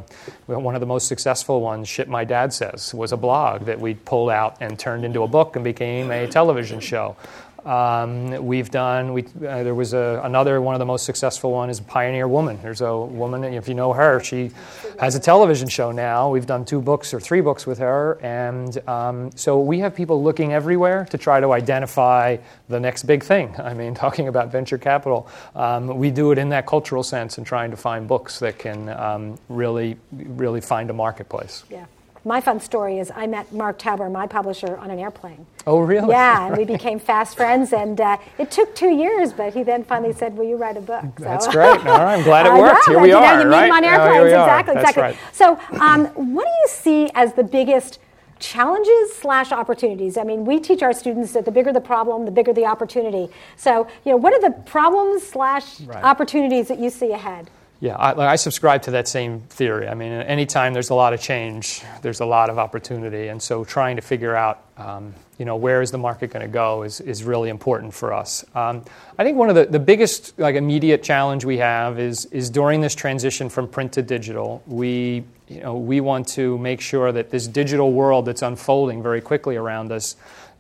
one 0.48 0.76
of 0.76 0.82
the 0.82 0.88
most 0.88 1.08
successful 1.08 1.62
ones, 1.62 1.88
Shit 1.88 2.10
My 2.10 2.24
Dad 2.24 2.52
Says, 2.52 2.94
was 2.94 3.12
a 3.12 3.18
blog 3.18 3.66
that 3.66 3.80
we 3.80 3.94
pulled 3.94 4.32
out 4.32 4.58
and 4.60 4.78
turned 4.78 5.06
into 5.06 5.24
a 5.24 5.28
book 5.28 5.56
and 5.56 5.64
became 5.64 6.12
a 6.12 6.28
television 6.28 6.80
show. 6.80 7.16
Um, 7.66 8.46
we've 8.46 8.70
done, 8.70 9.14
we, 9.14 9.24
uh, 9.24 9.64
there 9.64 9.76
was 9.76 9.94
a, 9.94 10.22
another 10.24 10.62
one 10.62 10.76
of 10.76 10.80
the 10.80 10.86
most 10.86 11.06
successful 11.06 11.52
one 11.52 11.70
is 11.70 11.80
Pioneer 11.80 12.28
Woman. 12.28 12.60
There's 12.62 12.82
a 12.82 12.98
woman, 12.98 13.44
if 13.44 13.68
you 13.68 13.74
know 13.74 13.94
her, 13.94 14.20
she 14.20 14.52
has 15.00 15.16
a 15.16 15.20
television 15.20 15.68
show 15.70 15.92
now. 15.92 16.30
We've 16.30 16.46
done 16.46 16.66
two 16.66 16.82
books 16.82 17.14
or 17.14 17.20
three 17.20 17.42
books 17.42 17.66
with 17.66 17.78
her. 17.80 18.20
And 18.22 18.78
um, 18.88 19.32
so 19.36 19.60
we 19.60 19.80
have 19.80 19.96
people 19.96 20.22
looking 20.22 20.54
everywhere 20.54 21.06
to 21.06 21.18
try 21.18 21.40
to 21.40 21.54
identify 21.54 22.38
the 22.68 22.80
next 22.80 23.04
big 23.04 23.24
thing. 23.24 23.56
I 23.60 23.74
mean, 23.74 23.94
talking 23.94 24.28
about 24.28 24.52
venture 24.52 24.78
capital, 24.78 25.28
um, 25.56 25.88
we 25.98 26.12
do 26.12 26.32
it 26.32 26.38
in 26.38 26.50
that 26.50 26.66
cultural 26.66 27.04
sense 27.04 27.38
and 27.38 27.48
trying 27.48 27.72
to 27.72 27.78
find 27.78 28.08
books 28.08 28.40
that 28.40 28.60
can 28.60 28.90
um, 28.90 29.38
really, 29.48 29.98
really 30.12 30.62
find 30.62 30.90
a 30.90 30.94
marketplace. 30.94 31.64
Yeah 31.70 31.86
my 32.26 32.40
fun 32.40 32.60
story 32.60 33.00
is 33.00 33.12
I 33.14 33.28
met 33.28 33.52
Mark 33.52 33.78
Tauber, 33.78 34.12
my 34.12 34.28
publisher, 34.28 34.78
on 34.78 34.90
an 34.92 35.00
airplane. 35.00 35.46
Oh, 35.68 35.80
really? 35.80 36.10
Yeah, 36.10 36.48
and 36.48 36.58
we 36.58 36.66
became 36.78 37.00
fast 37.00 37.36
friends. 37.36 37.74
And 37.74 38.00
uh, 38.00 38.18
it 38.38 38.52
took 38.52 38.76
two 38.76 38.96
years, 38.96 39.34
but 39.34 39.54
he 39.54 39.64
then 39.64 39.84
finally 39.84 40.14
said, 40.14 40.38
"Will 40.38 40.48
you 40.48 40.56
write 40.56 40.78
a 40.78 40.82
book?" 40.82 41.04
So, 41.18 41.24
That's 41.24 41.48
great. 41.48 41.66
All 41.86 42.00
right, 42.00 42.16
I'm 42.16 42.24
glad 42.24 42.46
it 42.46 42.54
worked. 42.54 42.88
here 42.88 43.00
we 43.00 43.10
you 43.10 43.18
are. 43.18 43.38
Know, 43.38 43.44
you 43.44 43.50
right? 43.50 43.62
meet 43.62 43.68
him 43.68 43.72
on 43.74 43.84
airplanes. 43.84 44.34
Oh, 44.34 44.42
exactly. 44.42 44.74
That's 44.76 44.90
exactly. 44.90 45.04
Right. 45.04 45.18
So, 45.32 45.60
um, 45.80 46.06
what 46.34 46.46
do 46.46 46.52
you 46.52 46.68
see 46.68 47.10
as 47.16 47.34
the 47.34 47.44
biggest? 47.44 48.00
challenges 48.40 49.16
slash 49.16 49.54
opportunities. 49.54 50.18
I 50.18 50.24
mean, 50.24 50.44
we 50.44 50.60
teach 50.60 50.84
our 50.84 50.92
students 50.92 51.32
that 51.32 51.46
the 51.46 51.52
bigger 51.52 51.72
the 51.72 51.80
problem, 51.80 52.26
the 52.26 52.32
bigger 52.32 52.52
the 52.52 52.66
opportunity. 52.66 53.30
So, 53.56 53.88
you 54.04 54.12
know, 54.12 54.18
what 54.18 54.34
are 54.34 54.42
the 54.42 54.52
problems 54.64 55.26
slash 55.26 55.80
right. 55.82 56.04
opportunities 56.04 56.68
that 56.68 56.78
you 56.78 56.90
see 56.90 57.14
ahead? 57.14 57.50
Yeah, 57.84 57.98
I, 57.98 58.28
I, 58.28 58.36
subscribe 58.38 58.82
to 58.84 58.92
that 58.92 59.10
same 59.10 59.42
theory. 59.50 59.90
I 59.90 59.94
mean, 59.94 60.14
anytime 60.14 60.72
there's 60.72 60.90
a 60.90 60.96
lot 60.96 61.12
of 61.12 61.20
change, 61.20 61.82
there's 62.02 62.22
a 62.22 62.26
lot 62.26 62.50
of 62.50 62.58
opportunity, 62.58 63.28
and 63.28 63.44
so 63.44 63.66
trying 63.66 63.98
to 63.98 64.02
figure 64.02 64.34
out, 64.38 64.64
um, 64.78 65.14
you 65.38 65.44
know, 65.44 65.58
where 65.58 65.82
is 65.82 65.92
the 65.92 65.98
market 65.98 66.32
going 66.32 66.46
to 66.46 66.48
go 66.48 66.84
is, 66.84 67.02
is 67.02 67.26
really 67.26 67.50
important 67.50 67.94
for 67.94 68.14
us. 68.14 68.46
Um, 68.56 68.86
I 69.20 69.26
think 69.26 69.38
one 69.38 69.50
of 69.50 69.56
the, 69.56 69.66
the 69.66 69.80
biggest, 69.80 70.40
like, 70.40 70.56
immediate 70.56 71.04
challenge 71.04 71.44
we 71.44 71.58
have 71.58 72.00
is 72.00 72.24
is 72.28 72.50
during 72.50 72.80
this 72.80 72.96
transition 72.96 73.50
from 73.50 73.68
print 73.68 73.92
to 73.94 74.02
digital, 74.02 74.64
we, 74.66 75.26
you 75.50 75.60
know, 75.60 75.76
we 75.76 76.00
want 76.00 76.26
to 76.30 76.58
make 76.60 76.80
sure 76.80 77.12
that 77.12 77.32
this 77.32 77.48
digital 77.48 77.92
world 77.92 78.28
that's 78.28 78.44
unfolding 78.44 79.04
very 79.04 79.20
quickly 79.20 79.58
around 79.58 79.92
us 79.92 80.16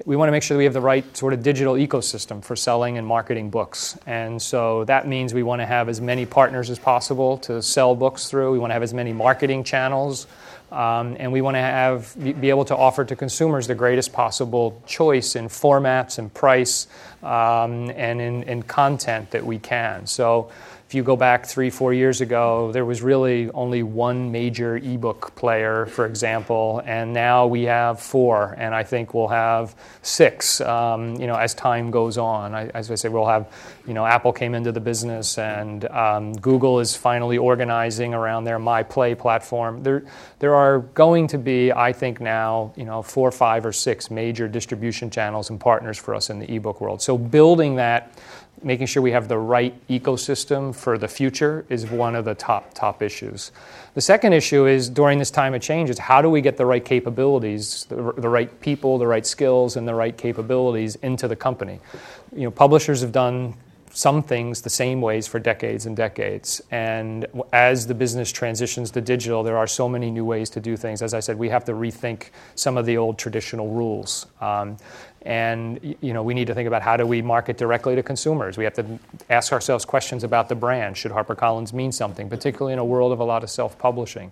we 0.05 0.15
want 0.15 0.27
to 0.27 0.31
make 0.31 0.43
sure 0.43 0.55
that 0.55 0.59
we 0.59 0.65
have 0.65 0.73
the 0.73 0.81
right 0.81 1.15
sort 1.15 1.33
of 1.33 1.43
digital 1.43 1.75
ecosystem 1.75 2.43
for 2.43 2.55
selling 2.55 2.97
and 2.97 3.07
marketing 3.07 3.49
books. 3.49 3.97
And 4.05 4.41
so 4.41 4.83
that 4.85 5.07
means 5.07 5.33
we 5.33 5.43
want 5.43 5.61
to 5.61 5.65
have 5.65 5.87
as 5.87 6.01
many 6.01 6.25
partners 6.25 6.69
as 6.69 6.77
possible 6.77 7.37
to 7.39 7.61
sell 7.61 7.95
books 7.95 8.29
through. 8.29 8.51
We 8.51 8.59
want 8.59 8.71
to 8.71 8.73
have 8.73 8.83
as 8.83 8.93
many 8.93 9.13
marketing 9.13 9.63
channels. 9.63 10.27
Um, 10.71 11.17
and 11.19 11.31
we 11.31 11.41
want 11.41 11.55
to 11.55 11.59
have 11.59 12.15
be 12.17 12.49
able 12.49 12.65
to 12.65 12.75
offer 12.75 13.05
to 13.05 13.15
consumers 13.15 13.67
the 13.67 13.75
greatest 13.75 14.11
possible 14.11 14.81
choice 14.87 15.35
in 15.35 15.47
formats 15.47 16.17
and 16.17 16.33
price 16.33 16.87
um, 17.21 17.91
and 17.91 18.19
in, 18.19 18.41
in 18.43 18.63
content 18.63 19.29
that 19.31 19.45
we 19.45 19.59
can. 19.59 20.07
So 20.07 20.51
if 20.93 20.95
you 20.95 21.01
go 21.01 21.15
back 21.15 21.47
three, 21.47 21.71
four 21.71 21.91
years 21.91 22.21
ago, 22.21 22.71
there 22.71 22.85
was 22.85 23.01
really 23.01 23.49
only 23.49 23.81
one 23.81 24.31
major 24.31 24.77
ebook 24.77 25.33
player, 25.35 25.87
for 25.87 26.05
example, 26.05 26.83
and 26.85 27.11
now 27.11 27.47
we 27.47 27.63
have 27.63 27.99
four, 27.99 28.53
and 28.59 28.75
I 28.75 28.83
think 28.83 29.15
we'll 29.15 29.29
have 29.29 29.73
six, 30.03 30.61
um, 30.61 31.15
you 31.15 31.25
know, 31.25 31.33
as 31.33 31.55
time 31.55 31.89
goes 31.89 32.19
on. 32.19 32.53
I, 32.53 32.67
as 32.75 32.91
I 32.91 32.95
say, 32.95 33.09
we'll 33.09 33.25
have, 33.25 33.51
you 33.87 33.95
know, 33.95 34.05
Apple 34.05 34.31
came 34.31 34.53
into 34.53 34.71
the 34.71 34.79
business, 34.79 35.39
and 35.39 35.85
um, 35.85 36.33
Google 36.33 36.79
is 36.79 36.95
finally 36.95 37.39
organizing 37.39 38.13
around 38.13 38.43
their 38.43 38.59
MyPlay 38.59 39.17
platform. 39.17 39.81
There, 39.81 40.05
there 40.37 40.53
are 40.53 40.77
going 40.77 41.25
to 41.29 41.39
be, 41.39 41.71
I 41.71 41.91
think 41.91 42.21
now, 42.21 42.71
you 42.75 42.85
know, 42.85 43.01
four, 43.01 43.31
five, 43.31 43.65
or 43.65 43.71
six 43.71 44.11
major 44.11 44.47
distribution 44.47 45.09
channels 45.09 45.49
and 45.49 45.59
partners 45.59 45.97
for 45.97 46.13
us 46.13 46.29
in 46.29 46.37
the 46.37 46.53
ebook 46.53 46.81
world. 46.81 47.01
So 47.01 47.17
building 47.17 47.77
that 47.77 48.11
making 48.63 48.87
sure 48.87 49.01
we 49.03 49.11
have 49.11 49.27
the 49.27 49.37
right 49.37 49.75
ecosystem 49.87 50.73
for 50.73 50.97
the 50.97 51.07
future 51.07 51.65
is 51.69 51.85
one 51.89 52.15
of 52.15 52.25
the 52.25 52.35
top 52.35 52.73
top 52.73 53.01
issues. 53.01 53.51
The 53.93 54.01
second 54.01 54.33
issue 54.33 54.65
is 54.65 54.89
during 54.89 55.19
this 55.19 55.31
time 55.31 55.53
of 55.53 55.61
change 55.61 55.89
is 55.89 55.99
how 55.99 56.21
do 56.21 56.29
we 56.29 56.41
get 56.41 56.57
the 56.57 56.65
right 56.65 56.83
capabilities, 56.83 57.85
the, 57.89 57.95
the 58.13 58.29
right 58.29 58.61
people, 58.61 58.97
the 58.97 59.07
right 59.07 59.25
skills, 59.25 59.75
and 59.75 59.87
the 59.87 59.93
right 59.93 60.17
capabilities 60.17 60.95
into 60.97 61.27
the 61.27 61.35
company. 61.35 61.79
You 62.35 62.43
know, 62.43 62.51
publishers 62.51 63.01
have 63.01 63.11
done 63.11 63.55
some 63.93 64.23
things 64.23 64.61
the 64.61 64.69
same 64.69 65.01
ways 65.01 65.27
for 65.27 65.39
decades 65.39 65.85
and 65.85 65.95
decades. 65.95 66.61
And 66.71 67.27
as 67.53 67.85
the 67.85 67.93
business 67.93 68.31
transitions 68.31 68.89
to 68.91 69.01
digital, 69.01 69.43
there 69.43 69.57
are 69.57 69.67
so 69.67 69.87
many 69.87 70.09
new 70.09 70.25
ways 70.25 70.49
to 70.51 70.59
do 70.59 70.75
things. 70.75 71.01
As 71.03 71.13
I 71.13 71.19
said, 71.19 71.37
we 71.37 71.49
have 71.49 71.63
to 71.65 71.73
rethink 71.73 72.29
some 72.55 72.75
of 72.75 72.87
the 72.87 72.97
old 72.97 73.19
traditional 73.19 73.69
rules. 73.69 74.25
Um, 74.41 74.77
and 75.25 75.95
you 76.01 76.13
know, 76.13 76.21
we 76.21 76.33
need 76.33 76.47
to 76.47 76.53
think 76.53 76.67
about 76.67 76.81
how 76.81 76.97
do 76.97 77.05
we 77.05 77.21
market 77.21 77.57
directly 77.57 77.95
to 77.95 78.03
consumers. 78.03 78.57
We 78.57 78.65
have 78.65 78.73
to 78.73 78.99
ask 79.29 79.53
ourselves 79.53 79.85
questions 79.85 80.23
about 80.23 80.49
the 80.49 80.55
brand. 80.55 80.97
Should 80.97 81.11
HarperCollins 81.11 81.71
mean 81.71 81.91
something, 81.91 82.29
particularly 82.29 82.73
in 82.73 82.79
a 82.79 82.85
world 82.85 83.13
of 83.13 83.19
a 83.19 83.23
lot 83.23 83.43
of 83.43 83.49
self-publishing? 83.49 84.31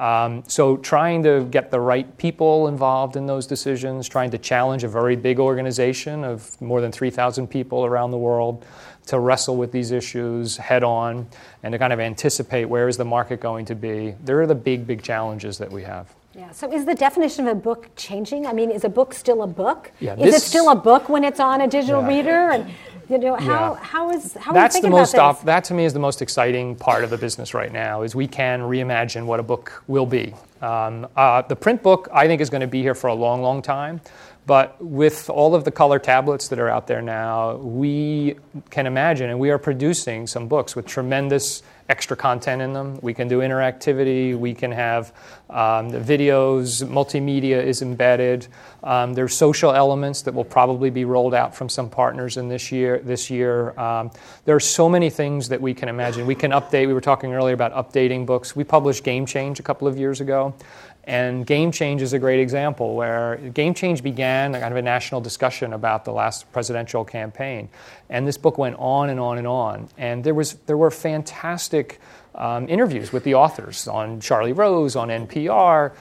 Um, 0.00 0.42
so 0.48 0.76
trying 0.78 1.22
to 1.22 1.44
get 1.44 1.70
the 1.70 1.80
right 1.80 2.16
people 2.18 2.66
involved 2.66 3.16
in 3.16 3.26
those 3.26 3.46
decisions, 3.46 4.08
trying 4.08 4.30
to 4.32 4.38
challenge 4.38 4.84
a 4.84 4.88
very 4.88 5.16
big 5.16 5.38
organization 5.38 6.24
of 6.24 6.60
more 6.60 6.80
than 6.80 6.90
3,000 6.90 7.46
people 7.46 7.84
around 7.84 8.10
the 8.10 8.18
world 8.18 8.64
to 9.06 9.18
wrestle 9.18 9.56
with 9.56 9.72
these 9.72 9.90
issues 9.90 10.56
head 10.56 10.82
on 10.82 11.28
and 11.62 11.72
to 11.72 11.78
kind 11.78 11.92
of 11.92 12.00
anticipate 12.00 12.64
where 12.64 12.88
is 12.88 12.96
the 12.96 13.04
market 13.04 13.40
going 13.40 13.64
to 13.66 13.74
be. 13.74 14.14
There 14.24 14.40
are 14.40 14.46
the 14.46 14.54
big, 14.54 14.86
big 14.86 15.02
challenges 15.02 15.58
that 15.58 15.70
we 15.70 15.82
have. 15.82 16.12
Yeah. 16.34 16.50
So 16.52 16.72
is 16.72 16.86
the 16.86 16.94
definition 16.94 17.46
of 17.46 17.56
a 17.56 17.60
book 17.60 17.90
changing? 17.94 18.46
I 18.46 18.52
mean, 18.52 18.70
is 18.70 18.84
a 18.84 18.88
book 18.88 19.12
still 19.12 19.42
a 19.42 19.46
book? 19.46 19.92
Yeah, 20.00 20.16
is 20.18 20.34
it 20.34 20.40
still 20.40 20.70
a 20.70 20.74
book 20.74 21.08
when 21.08 21.24
it's 21.24 21.40
on 21.40 21.60
a 21.60 21.68
digital 21.68 22.00
yeah. 22.00 22.08
reader? 22.08 22.50
And 22.50 22.70
you 23.10 23.18
know, 23.18 23.36
how, 23.36 23.74
yeah. 23.74 23.82
how 23.82 24.10
is 24.10 24.34
how 24.34 24.52
That's 24.52 24.76
are 24.76 24.78
you 24.78 24.82
the 24.82 24.90
most 24.90 25.12
about 25.12 25.36
this? 25.36 25.44
that 25.44 25.64
to 25.64 25.74
me 25.74 25.84
is 25.84 25.92
the 25.92 25.98
most 25.98 26.22
exciting 26.22 26.74
part 26.74 27.04
of 27.04 27.10
the 27.10 27.18
business 27.18 27.52
right 27.52 27.70
now 27.70 28.02
is 28.02 28.14
we 28.14 28.26
can 28.26 28.60
reimagine 28.60 29.26
what 29.26 29.40
a 29.40 29.42
book 29.42 29.84
will 29.86 30.06
be. 30.06 30.32
Um, 30.62 31.06
uh, 31.16 31.42
the 31.42 31.56
print 31.56 31.82
book, 31.82 32.08
I 32.12 32.26
think, 32.26 32.40
is 32.40 32.48
going 32.48 32.60
to 32.62 32.66
be 32.66 32.80
here 32.80 32.94
for 32.94 33.08
a 33.08 33.14
long, 33.14 33.42
long 33.42 33.60
time. 33.60 34.00
But 34.44 34.82
with 34.82 35.30
all 35.30 35.54
of 35.54 35.64
the 35.64 35.70
color 35.70 35.98
tablets 35.98 36.48
that 36.48 36.58
are 36.58 36.68
out 36.68 36.88
there 36.88 37.00
now, 37.00 37.56
we 37.56 38.36
can 38.70 38.86
imagine, 38.86 39.30
and 39.30 39.38
we 39.38 39.50
are 39.50 39.58
producing 39.58 40.26
some 40.26 40.48
books 40.48 40.74
with 40.74 40.84
tremendous 40.84 41.62
extra 41.88 42.16
content 42.16 42.62
in 42.62 42.72
them. 42.72 42.98
We 43.02 43.12
can 43.12 43.28
do 43.28 43.40
interactivity. 43.40 44.36
We 44.36 44.54
can 44.54 44.72
have 44.72 45.12
um, 45.50 45.90
videos. 45.90 46.82
Multimedia 46.84 47.62
is 47.62 47.82
embedded. 47.82 48.46
Um, 48.82 49.14
there's 49.14 49.34
social 49.34 49.72
elements 49.72 50.22
that 50.22 50.34
will 50.34 50.44
probably 50.44 50.90
be 50.90 51.04
rolled 51.04 51.34
out 51.34 51.54
from 51.54 51.68
some 51.68 51.90
partners 51.90 52.36
in 52.36 52.48
this 52.48 52.72
year. 52.72 52.98
This 52.98 53.30
year, 53.30 53.78
um, 53.78 54.10
there 54.44 54.56
are 54.56 54.60
so 54.60 54.88
many 54.88 55.10
things 55.10 55.48
that 55.50 55.60
we 55.60 55.74
can 55.74 55.88
imagine. 55.88 56.26
We 56.26 56.34
can 56.34 56.52
update. 56.52 56.86
We 56.86 56.94
were 56.94 57.00
talking 57.00 57.34
earlier 57.34 57.54
about 57.54 57.74
updating 57.74 58.26
books. 58.26 58.56
We 58.56 58.64
published 58.64 59.04
Game 59.04 59.26
Change 59.26 59.60
a 59.60 59.62
couple 59.62 59.86
of 59.86 59.98
years 59.98 60.20
ago. 60.20 60.54
And 61.04 61.44
Game 61.44 61.72
Change 61.72 62.00
is 62.00 62.12
a 62.12 62.18
great 62.18 62.38
example 62.38 62.94
where 62.94 63.36
Game 63.54 63.74
Change 63.74 64.02
began 64.02 64.52
kind 64.52 64.64
of 64.64 64.76
a 64.76 64.82
national 64.82 65.20
discussion 65.20 65.72
about 65.72 66.04
the 66.04 66.12
last 66.12 66.50
presidential 66.52 67.04
campaign. 67.04 67.68
And 68.08 68.26
this 68.26 68.36
book 68.36 68.56
went 68.56 68.76
on 68.78 69.10
and 69.10 69.18
on 69.18 69.38
and 69.38 69.46
on. 69.46 69.88
And 69.98 70.22
there, 70.22 70.34
was, 70.34 70.54
there 70.66 70.76
were 70.76 70.92
fantastic 70.92 72.00
um, 72.36 72.68
interviews 72.68 73.12
with 73.12 73.24
the 73.24 73.34
authors 73.34 73.88
on 73.88 74.20
Charlie 74.20 74.52
Rose, 74.52 74.94
on 74.94 75.08
NPR. 75.08 75.92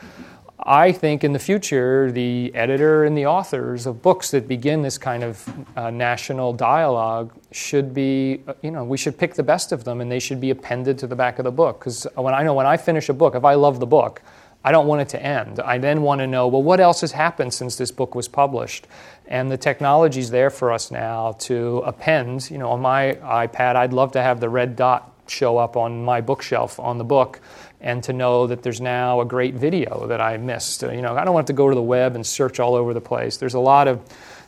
I 0.64 0.92
think 0.92 1.24
in 1.24 1.34
the 1.34 1.40
future, 1.40 2.12
the 2.12 2.54
editor 2.54 3.04
and 3.04 3.18
the 3.18 3.26
authors 3.26 3.88
of 3.88 4.04
books 4.04 4.30
that 4.30 4.48
begin 4.48 4.84
this 4.84 5.00
kind 5.00 5.24
of 5.24 5.52
uh, 5.76 5.90
national 5.90 6.54
dialogue 6.54 7.34
should 7.52 7.96
be, 7.96 8.44
uh, 8.48 8.54
you 8.62 8.70
know, 8.70 8.84
we 8.84 8.98
should 8.98 9.18
pick 9.18 9.34
the 9.34 9.42
best 9.42 9.72
of 9.72 9.84
them 9.84 10.02
and 10.02 10.12
they 10.12 10.20
should 10.20 10.40
be 10.40 10.52
appended 10.52 11.00
to 11.00 11.08
the 11.08 11.16
back 11.16 11.40
of 11.40 11.46
the 11.46 11.52
book. 11.52 11.80
Because 11.80 12.06
when 12.14 12.36
I 12.36 12.44
know 12.44 12.54
when 12.54 12.68
I 12.68 12.78
finish 12.78 13.10
a 13.10 13.14
book, 13.14 13.34
if 13.34 13.44
I 13.44 13.56
love 13.56 13.80
the 13.80 13.88
book, 13.88 14.22
I 14.64 14.72
don't 14.72 14.88
want 14.88 15.02
it 15.02 15.10
to 15.10 15.24
end. 15.24 15.60
I 15.60 15.78
then 15.78 16.02
want 16.04 16.20
to 16.20 16.28
know, 16.28 16.48
well, 16.48 16.62
what 16.62 16.80
else 16.80 17.02
has 17.02 17.12
happened 17.12 17.54
since 17.54 17.76
this 17.76 17.92
book 17.92 18.14
was 18.14 18.28
published? 18.28 18.88
And 19.28 19.50
the 19.50 19.58
technology 19.58 20.20
is 20.20 20.30
there 20.30 20.50
for 20.50 20.72
us 20.72 20.92
now 20.92 21.34
to 21.40 21.80
append. 21.80 22.52
You 22.52 22.58
know, 22.58 22.70
on 22.70 22.82
my 22.82 23.18
iPad, 23.24 23.76
I'd 23.76 23.94
love 23.94 24.12
to 24.14 24.22
have 24.22 24.40
the 24.40 24.50
red 24.50 24.76
dot 24.76 25.12
show 25.28 25.58
up 25.58 25.78
on 25.78 26.04
my 26.04 26.22
bookshelf 26.22 26.80
on 26.80 26.98
the 26.98 27.04
book 27.04 27.40
and 27.80 28.04
to 28.04 28.14
know 28.14 28.46
that 28.48 28.62
there's 28.62 28.82
now 28.82 29.22
a 29.22 29.26
great 29.26 29.56
video 29.56 30.06
that 30.08 30.22
I 30.22 30.38
missed. 30.38 30.84
You 30.84 31.02
know, 31.02 31.16
I 31.16 31.26
don't 31.26 31.34
want 31.34 31.48
to 31.48 31.54
go 31.54 31.70
to 31.70 31.76
the 31.76 31.82
web 31.82 32.16
and 32.16 32.26
search 32.26 32.60
all 32.60 32.76
over 32.76 32.94
the 32.94 33.02
place. 33.02 33.38
There's 33.38 33.56
a 33.56 33.60
lot 33.60 33.88
of 33.88 34.02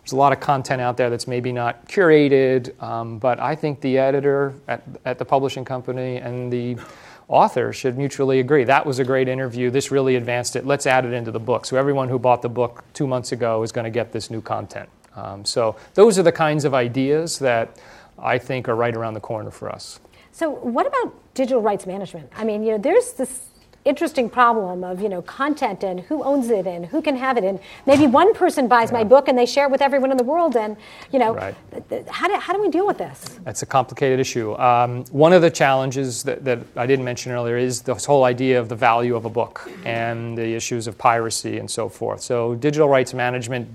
there's 0.04 0.12
a 0.12 0.18
lot 0.18 0.34
of 0.34 0.42
content 0.42 0.82
out 0.82 0.98
there 0.98 1.10
that's 1.10 1.28
maybe 1.28 1.54
not 1.54 1.88
curated, 1.88 2.82
um, 2.84 3.20
but 3.20 3.40
I 3.40 3.56
think 3.56 3.80
the 3.80 3.98
editor 3.98 4.54
at, 4.68 4.84
at 5.06 5.18
the 5.18 5.24
publishing 5.24 5.64
company 5.64 6.18
and 6.18 6.52
the 6.52 6.78
author 7.28 7.74
should 7.74 7.98
mutually 7.98 8.40
agree. 8.40 8.64
That 8.64 8.86
was 8.86 9.00
a 9.00 9.04
great 9.04 9.28
interview. 9.28 9.70
This 9.70 9.92
really 9.92 10.16
advanced 10.16 10.56
it. 10.56 10.66
Let's 10.66 10.86
add 10.86 11.06
it 11.06 11.14
into 11.14 11.32
the 11.32 11.40
book. 11.40 11.66
So 11.66 11.78
everyone 11.78 12.10
who 12.10 12.20
bought 12.20 12.42
the 12.42 12.50
book 12.50 12.84
two 12.94 13.08
months 13.08 13.32
ago 13.32 13.64
is 13.64 13.72
going 13.72 13.86
to 13.86 13.92
get 13.92 14.12
this 14.12 14.30
new 14.30 14.42
content. 14.42 14.90
Um, 15.16 15.46
so 15.46 15.76
those 15.94 16.18
are 16.18 16.24
the 16.24 16.32
kinds 16.32 16.66
of 16.66 16.74
ideas 16.74 17.40
that 17.40 17.80
I 18.18 18.38
think 18.38 18.68
are 18.68 18.76
right 18.76 18.96
around 18.96 19.14
the 19.14 19.20
corner 19.20 19.52
for 19.52 19.70
us. 19.70 20.00
So 20.32 20.50
what 20.50 20.88
about 20.88 21.14
digital 21.34 21.62
rights 21.62 21.86
management? 21.86 22.30
I 22.36 22.44
mean, 22.44 22.64
you 22.64 22.72
know, 22.72 22.78
there's 22.78 23.14
this 23.14 23.42
interesting 23.86 24.30
problem 24.30 24.84
of 24.84 25.02
you 25.02 25.10
know 25.10 25.22
content 25.24 25.84
and 25.84 26.00
who 26.02 26.24
owns 26.24 26.50
it 26.50 26.66
and 26.66 26.86
who 26.86 27.02
can 27.02 27.16
have 27.16 27.38
it 27.38 27.44
and 27.44 27.60
maybe 27.86 28.08
one 28.08 28.34
person 28.34 28.68
buys 28.68 28.90
yeah. 28.90 29.00
my 29.00 29.04
book 29.04 29.28
and 29.28 29.38
they 29.38 29.46
share 29.46 29.66
it 29.66 29.72
with 29.72 29.82
everyone 29.82 30.10
in 30.10 30.18
the 30.18 30.24
world 30.24 30.56
and 30.56 30.78
you 31.12 31.20
know 31.20 31.34
right. 31.34 31.56
how, 32.10 32.28
do, 32.28 32.36
how 32.36 32.54
do 32.54 32.62
we 32.62 32.70
deal 32.70 32.88
with 32.88 32.98
this 32.98 33.40
that's 33.44 33.62
a 33.62 33.66
complicated 33.66 34.20
issue 34.20 34.58
um, 34.58 35.04
one 35.12 35.34
of 35.34 35.42
the 35.42 35.52
challenges 35.52 36.24
that, 36.24 36.46
that 36.46 36.60
i 36.78 36.86
didn't 36.86 37.04
mention 37.04 37.32
earlier 37.32 37.58
is 37.58 37.82
this 37.82 38.06
whole 38.06 38.24
idea 38.24 38.60
of 38.60 38.70
the 38.70 38.76
value 38.76 39.16
of 39.16 39.26
a 39.26 39.30
book 39.30 39.70
and 39.84 40.38
the 40.38 40.54
issues 40.56 40.88
of 40.88 40.98
piracy 40.98 41.58
and 41.58 41.70
so 41.70 41.90
forth 41.90 42.22
so 42.22 42.56
digital 42.56 42.88
rights 42.88 43.14
management 43.14 43.68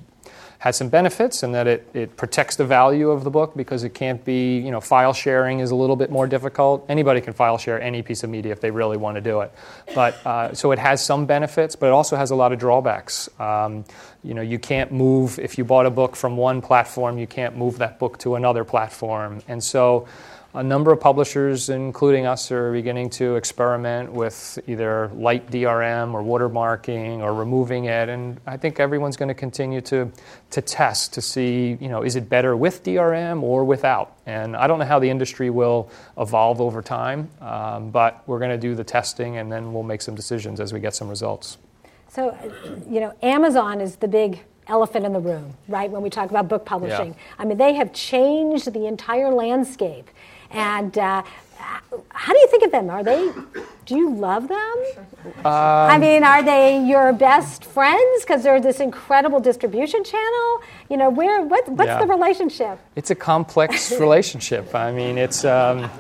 has 0.59 0.77
some 0.77 0.88
benefits 0.88 1.44
in 1.44 1.53
that 1.53 1.68
it, 1.68 1.88
it 1.94 2.16
protects 2.16 2.57
the 2.57 2.64
value 2.64 3.11
of 3.11 3.23
the 3.23 3.31
book 3.31 3.57
because 3.57 3.85
it 3.85 3.94
can't 3.94 4.25
be, 4.25 4.59
you 4.59 4.73
know, 4.73 4.81
file 4.81 5.12
sharing 5.12 5.61
is 5.61 5.71
a 5.71 5.75
little 5.75 5.94
bit 5.94 6.11
more 6.11 6.27
difficult. 6.27 6.85
Anybody 6.88 7.21
can 7.21 7.33
file 7.33 7.59
share 7.59 7.81
any 7.81 8.03
piece 8.03 8.25
of 8.25 8.31
media 8.31 8.51
if 8.51 8.61
they 8.61 8.73
really 8.73 8.97
want 8.97 9.14
to 9.14 9.21
do 9.21 9.40
it. 9.42 9.53
But 9.94 10.14
uh, 10.27 10.55
so 10.55 10.73
it 10.73 10.81
has 10.81 11.05
some 11.05 11.27
benefits, 11.27 11.77
but 11.77 11.87
it 11.87 11.92
also 11.92 12.16
has 12.16 12.33
a 12.33 12.35
lot 12.35 12.53
of 12.53 12.59
drawbacks. 12.59 13.29
Um, 13.38 13.85
you 14.25 14.35
know, 14.35 14.42
you 14.42 14.59
can't 14.59 14.90
move, 14.90 15.38
if 15.38 15.59
you 15.59 15.64
bought 15.64 15.87
a 15.87 15.90
book 15.90 16.16
from 16.16 16.37
one 16.37 16.61
platform, 16.61 17.18
you 17.18 17.29
can't 17.29 17.57
move 17.57 17.79
that 17.79 18.01
book 18.01 18.18
to 18.18 18.35
another 18.35 18.64
platform. 18.64 19.42
And 19.47 19.62
so, 19.62 20.09
a 20.54 20.62
number 20.62 20.90
of 20.92 21.00
publishers, 21.00 21.68
including 21.68 22.24
us, 22.24 22.50
are 22.50 22.72
beginning 22.72 23.11
to 23.11 23.37
experiment 23.37 24.11
with 24.11 24.58
either 24.66 25.11
light 25.14 25.50
DRM 25.50 26.14
or 26.14 26.22
watermarking 26.22 27.18
or 27.18 27.34
removing 27.34 27.84
it. 27.84 28.08
And 28.08 28.40
I 28.46 28.56
think 28.56 28.80
everyone's 28.80 29.16
going 29.16 29.28
to 29.28 29.34
continue 29.34 29.82
to, 29.82 30.11
to 30.50 30.62
test 30.62 31.12
to 31.14 31.20
see, 31.20 31.76
you 31.80 31.88
know, 31.88 32.02
is 32.02 32.16
it 32.16 32.30
better 32.30 32.56
with 32.56 32.82
DRM 32.82 33.42
or 33.42 33.64
without? 33.64 34.16
And 34.24 34.56
I 34.56 34.66
don't 34.66 34.78
know 34.78 34.87
how 34.87 34.98
the 34.98 35.11
industry 35.11 35.50
will 35.50 35.90
evolve 36.16 36.62
over 36.62 36.80
time, 36.80 37.28
um, 37.42 37.90
but 37.90 38.26
we're 38.26 38.38
going 38.38 38.50
to 38.50 38.58
do 38.58 38.74
the 38.74 38.84
testing 38.84 39.37
and 39.37 39.52
then 39.52 39.74
we'll 39.74 39.82
make 39.82 40.00
some 40.00 40.14
decisions 40.14 40.61
as 40.61 40.72
we 40.72 40.80
get 40.80 40.94
some 40.94 41.11
results. 41.11 41.58
So, 42.08 42.37
you 42.88 43.00
know, 43.00 43.14
Amazon 43.22 43.82
is 43.82 43.96
the 43.96 44.08
big 44.08 44.40
elephant 44.68 45.04
in 45.04 45.12
the 45.12 45.20
room, 45.20 45.54
right? 45.66 45.90
When 45.90 46.02
we 46.02 46.11
talk 46.11 46.30
about 46.30 46.48
book 46.48 46.64
publishing, 46.64 47.08
yeah. 47.08 47.34
I 47.38 47.44
mean, 47.44 47.58
they 47.58 47.74
have 47.74 47.92
changed 47.92 48.72
the 48.72 48.87
entire 48.87 49.30
landscape. 49.32 50.08
And 50.50 50.96
uh, 50.96 51.22
how 52.11 52.32
do 52.32 52.38
you 52.38 52.48
think 52.48 52.64
of 52.64 52.72
them? 52.72 52.90
Are 52.90 53.02
they? 53.02 53.32
Do 53.87 53.96
you 53.96 54.14
love 54.14 54.48
them? 54.48 54.84
Um, 55.24 55.44
I 55.44 55.98
mean, 55.98 56.24
are 56.24 56.42
they 56.42 56.84
your 56.84 57.12
best 57.12 57.64
friends 57.64 58.22
because 58.22 58.42
they're 58.42 58.61
this 58.61 58.80
incredible 58.80 59.40
distribution 59.40 60.04
channel? 60.04 60.62
You 60.90 60.96
know, 60.96 61.11
where? 61.11 61.42
What, 61.42 61.68
what's 61.68 61.88
yeah. 61.88 62.00
the 62.00 62.06
relationship? 62.06 62.78
It's 62.96 63.11
a 63.11 63.14
complex 63.14 63.90
relationship. 64.00 64.74
I 64.74 64.92
mean, 64.92 65.18
it's. 65.18 65.44
Um, 65.44 65.90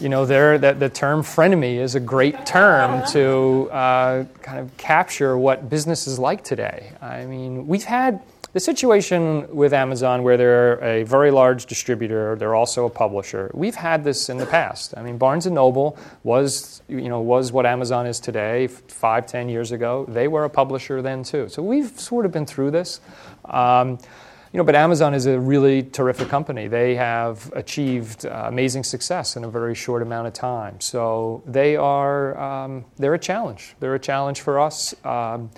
you 0.00 0.08
know, 0.08 0.26
there 0.26 0.58
the, 0.58 0.72
the 0.72 0.88
term 0.88 1.22
frenemy 1.22 1.76
is 1.76 1.94
a 1.94 2.00
great 2.00 2.44
term 2.44 3.06
to 3.10 3.70
uh, 3.70 4.24
kind 4.42 4.58
of 4.58 4.76
capture 4.76 5.38
what 5.38 5.70
business 5.70 6.08
is 6.08 6.18
like 6.18 6.42
today. 6.42 6.90
I 7.00 7.24
mean, 7.24 7.68
we've 7.68 7.84
had 7.84 8.20
the 8.52 8.60
situation 8.60 9.54
with 9.54 9.72
Amazon, 9.72 10.22
where 10.22 10.36
they're 10.36 10.74
a 10.84 11.04
very 11.04 11.30
large 11.30 11.66
distributor, 11.66 12.36
they're 12.36 12.54
also 12.54 12.84
a 12.84 12.90
publisher. 12.90 13.50
We've 13.54 13.74
had 13.74 14.04
this 14.04 14.28
in 14.28 14.36
the 14.36 14.46
past. 14.46 14.94
I 14.96 15.02
mean, 15.02 15.16
Barnes 15.16 15.46
and 15.46 15.54
Noble 15.54 15.96
was, 16.22 16.82
you 16.88 17.08
know, 17.08 17.20
was 17.20 17.50
what 17.50 17.64
Amazon 17.64 18.06
is 18.06 18.20
today. 18.20 18.66
Five, 18.66 19.26
ten 19.26 19.48
years 19.48 19.72
ago, 19.72 20.04
they 20.08 20.28
were 20.28 20.44
a 20.44 20.50
publisher 20.50 21.00
then 21.00 21.22
too. 21.22 21.48
So 21.48 21.62
we've 21.62 21.98
sort 21.98 22.26
of 22.26 22.32
been 22.32 22.46
through 22.46 22.72
this. 22.72 23.00
Um, 23.46 23.98
you 24.52 24.58
know, 24.58 24.64
but 24.64 24.74
Amazon 24.74 25.14
is 25.14 25.24
a 25.24 25.40
really 25.40 25.82
terrific 25.82 26.28
company. 26.28 26.68
They 26.68 26.94
have 26.94 27.50
achieved 27.56 28.26
uh, 28.26 28.44
amazing 28.48 28.84
success 28.84 29.34
in 29.34 29.44
a 29.44 29.48
very 29.48 29.74
short 29.74 30.02
amount 30.02 30.26
of 30.26 30.34
time. 30.34 30.78
So 30.78 31.42
they 31.46 31.74
are 31.76 32.38
um, 32.38 32.84
they're 32.98 33.14
a 33.14 33.18
challenge. 33.18 33.74
They're 33.80 33.94
a 33.94 33.98
challenge 33.98 34.42
for 34.42 34.60
us. 34.60 34.94
Um, 35.06 35.50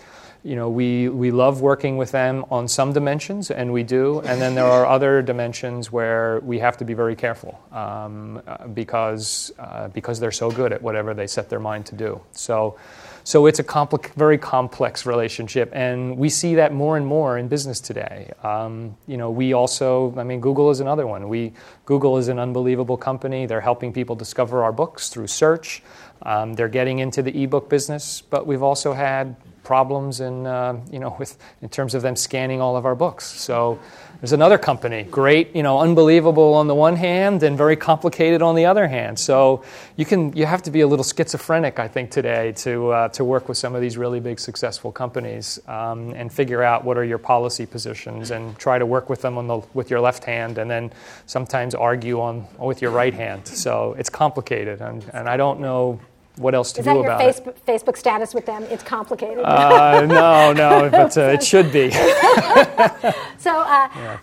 you 0.44 0.56
know, 0.56 0.68
we, 0.68 1.08
we 1.08 1.30
love 1.30 1.62
working 1.62 1.96
with 1.96 2.12
them 2.12 2.44
on 2.50 2.68
some 2.68 2.92
dimensions, 2.92 3.50
and 3.50 3.72
we 3.72 3.82
do. 3.82 4.20
And 4.20 4.40
then 4.42 4.54
there 4.54 4.66
are 4.66 4.84
other 4.84 5.22
dimensions 5.22 5.90
where 5.90 6.40
we 6.40 6.58
have 6.58 6.76
to 6.76 6.84
be 6.84 6.92
very 6.92 7.16
careful 7.16 7.58
um, 7.72 8.42
uh, 8.46 8.68
because, 8.68 9.52
uh, 9.58 9.88
because 9.88 10.20
they're 10.20 10.30
so 10.30 10.50
good 10.50 10.70
at 10.70 10.82
whatever 10.82 11.14
they 11.14 11.26
set 11.26 11.48
their 11.48 11.60
mind 11.60 11.86
to 11.86 11.94
do. 11.94 12.20
So, 12.32 12.78
so 13.24 13.46
it's 13.46 13.58
a 13.58 13.64
compli- 13.64 14.12
very 14.16 14.36
complex 14.36 15.06
relationship, 15.06 15.70
and 15.72 16.18
we 16.18 16.28
see 16.28 16.56
that 16.56 16.74
more 16.74 16.98
and 16.98 17.06
more 17.06 17.38
in 17.38 17.48
business 17.48 17.80
today. 17.80 18.30
Um, 18.42 18.94
you 19.06 19.16
know, 19.16 19.30
we 19.30 19.54
also, 19.54 20.14
I 20.18 20.24
mean, 20.24 20.40
Google 20.40 20.68
is 20.68 20.80
another 20.80 21.06
one. 21.06 21.26
We, 21.30 21.54
Google 21.86 22.18
is 22.18 22.28
an 22.28 22.38
unbelievable 22.38 22.98
company. 22.98 23.46
They're 23.46 23.62
helping 23.62 23.94
people 23.94 24.14
discover 24.14 24.62
our 24.62 24.72
books 24.72 25.08
through 25.08 25.28
search. 25.28 25.82
Um, 26.20 26.52
they're 26.52 26.68
getting 26.68 26.98
into 26.98 27.22
the 27.22 27.42
ebook 27.42 27.70
business, 27.70 28.20
but 28.20 28.46
we've 28.46 28.62
also 28.62 28.92
had 28.92 29.36
problems 29.64 30.20
in, 30.20 30.46
uh, 30.46 30.78
you 30.90 30.98
know, 30.98 31.16
with, 31.18 31.36
in 31.62 31.68
terms 31.68 31.94
of 31.94 32.02
them 32.02 32.16
scanning 32.16 32.60
all 32.60 32.76
of 32.76 32.84
our 32.84 32.94
books. 32.94 33.24
So 33.24 33.78
there's 34.20 34.32
another 34.32 34.58
company, 34.58 35.02
great, 35.02 35.54
you 35.54 35.62
know, 35.62 35.80
unbelievable 35.80 36.54
on 36.54 36.66
the 36.66 36.74
one 36.74 36.96
hand 36.96 37.42
and 37.42 37.58
very 37.58 37.76
complicated 37.76 38.40
on 38.40 38.54
the 38.54 38.66
other 38.66 38.86
hand. 38.86 39.18
So 39.18 39.64
you, 39.96 40.04
can, 40.04 40.34
you 40.36 40.46
have 40.46 40.62
to 40.62 40.70
be 40.70 40.80
a 40.80 40.86
little 40.86 41.04
schizophrenic, 41.04 41.78
I 41.78 41.88
think, 41.88 42.10
today 42.10 42.52
to, 42.52 42.90
uh, 42.90 43.08
to 43.08 43.24
work 43.24 43.48
with 43.48 43.58
some 43.58 43.74
of 43.74 43.80
these 43.80 43.98
really 43.98 44.20
big 44.20 44.40
successful 44.40 44.92
companies 44.92 45.58
um, 45.68 46.10
and 46.10 46.32
figure 46.32 46.62
out 46.62 46.84
what 46.84 46.96
are 46.96 47.04
your 47.04 47.18
policy 47.18 47.66
positions 47.66 48.30
and 48.30 48.56
try 48.58 48.78
to 48.78 48.86
work 48.86 49.10
with 49.10 49.20
them 49.20 49.36
on 49.36 49.46
the, 49.46 49.58
with 49.74 49.90
your 49.90 50.00
left 50.00 50.24
hand 50.24 50.58
and 50.58 50.70
then 50.70 50.92
sometimes 51.26 51.74
argue 51.74 52.20
on, 52.20 52.46
with 52.58 52.80
your 52.80 52.92
right 52.92 53.14
hand. 53.14 53.46
So 53.46 53.94
it's 53.98 54.10
complicated, 54.10 54.80
and, 54.80 55.04
and 55.12 55.28
I 55.28 55.36
don't 55.36 55.60
know 55.60 56.00
what 56.36 56.54
else 56.54 56.72
to 56.72 56.80
Is 56.80 56.86
do 56.86 57.00
about 57.00 57.20
it. 57.20 57.28
Is 57.28 57.36
that 57.36 57.46
your 57.46 57.54
Facebook, 57.78 57.96
status 57.96 58.34
with 58.34 58.46
them? 58.46 58.64
It's 58.64 58.82
complicated. 58.82 59.44
Uh, 59.44 60.04
no, 60.06 60.52
no, 60.52 60.90
but 60.90 61.16
uh, 61.18 61.22
it 61.22 61.42
should 61.42 61.72
be. 61.72 61.90
so 63.38 63.60
uh, 63.60 63.88
yeah. 63.94 64.18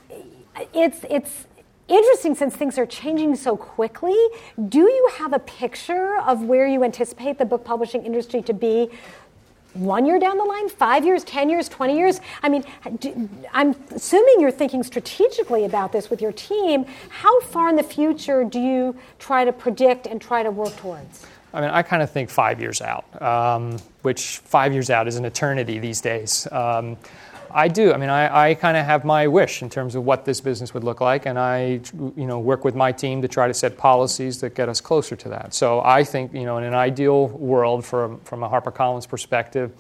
it's 0.74 1.06
it's 1.10 1.46
interesting 1.88 2.36
since 2.36 2.56
things 2.56 2.78
are 2.78 2.86
changing 2.86 3.36
so 3.36 3.56
quickly. 3.56 4.18
Do 4.70 4.80
you 4.80 5.10
have 5.18 5.34
a 5.34 5.40
picture 5.40 6.18
of 6.20 6.44
where 6.44 6.68
you 6.68 6.84
anticipate 6.84 7.38
the 7.38 7.46
book 7.46 7.64
publishing 7.64 8.06
industry 8.06 8.42
to 8.44 8.54
be 8.54 8.90
one 9.74 10.06
year 10.06 10.20
down 10.20 10.38
the 10.38 10.44
line, 10.44 10.68
five 10.68 11.06
years, 11.06 11.24
10 11.24 11.50
years, 11.50 11.70
20 11.70 11.98
years? 11.98 12.20
I 12.44 12.50
mean, 12.50 12.66
do, 13.00 13.30
I'm 13.54 13.74
assuming 13.92 14.42
you're 14.42 14.52
thinking 14.52 14.84
strategically 14.84 15.64
about 15.64 15.94
this 15.94 16.10
with 16.10 16.22
your 16.22 16.34
team. 16.34 16.86
How 17.10 17.40
far 17.42 17.70
in 17.70 17.78
the 17.78 17.84
future 17.84 18.44
do 18.44 18.60
you 18.60 18.98
try 19.18 19.46
to 19.46 19.54
predict 19.54 20.08
and 20.08 20.22
try 20.22 20.44
to 20.44 20.52
work 20.52 20.76
towards? 20.76 21.26
I 21.54 21.62
mean, 21.62 21.70
I 21.70 21.82
kind 21.82 22.02
of 22.02 22.10
think 22.10 22.30
five 22.30 22.62
years 22.62 22.82
out, 22.82 23.22
um, 23.22 23.78
which 24.04 24.38
five 24.40 24.74
years 24.74 24.90
out 24.90 25.08
is 25.08 25.18
an 25.18 25.26
eternity 25.26 25.80
these 25.80 26.02
days. 26.02 26.48
Um, 26.52 26.98
I 27.54 27.68
do. 27.68 27.94
I 27.94 27.98
mean, 27.98 28.10
I, 28.10 28.50
I 28.50 28.54
kind 28.54 28.78
of 28.78 28.86
have 28.86 29.04
my 29.04 29.28
wish 29.28 29.62
in 29.62 29.70
terms 29.70 29.96
of 29.96 30.06
what 30.06 30.26
this 30.26 30.42
business 30.42 30.74
would 30.74 30.84
look 30.84 31.02
like, 31.02 31.26
and 31.26 31.38
I, 31.38 31.82
you 32.16 32.26
know, 32.26 32.40
work 32.40 32.64
with 32.64 32.76
my 32.76 32.92
team 32.92 33.22
to 33.22 33.28
try 33.28 33.48
to 33.48 33.54
set 33.54 33.78
policies 33.78 34.40
that 34.42 34.56
get 34.56 34.70
us 34.70 34.80
closer 34.80 35.16
to 35.18 35.30
that. 35.30 35.54
So 35.54 35.82
I 35.82 36.04
think, 36.04 36.34
you 36.34 36.46
know, 36.46 36.58
in 36.58 36.64
an 36.64 36.74
ideal 36.74 37.28
world, 37.28 37.86
from 37.86 38.20
from 38.22 38.44
a 38.44 38.50
HarperCollins 38.50 39.08
perspective, 39.08 39.72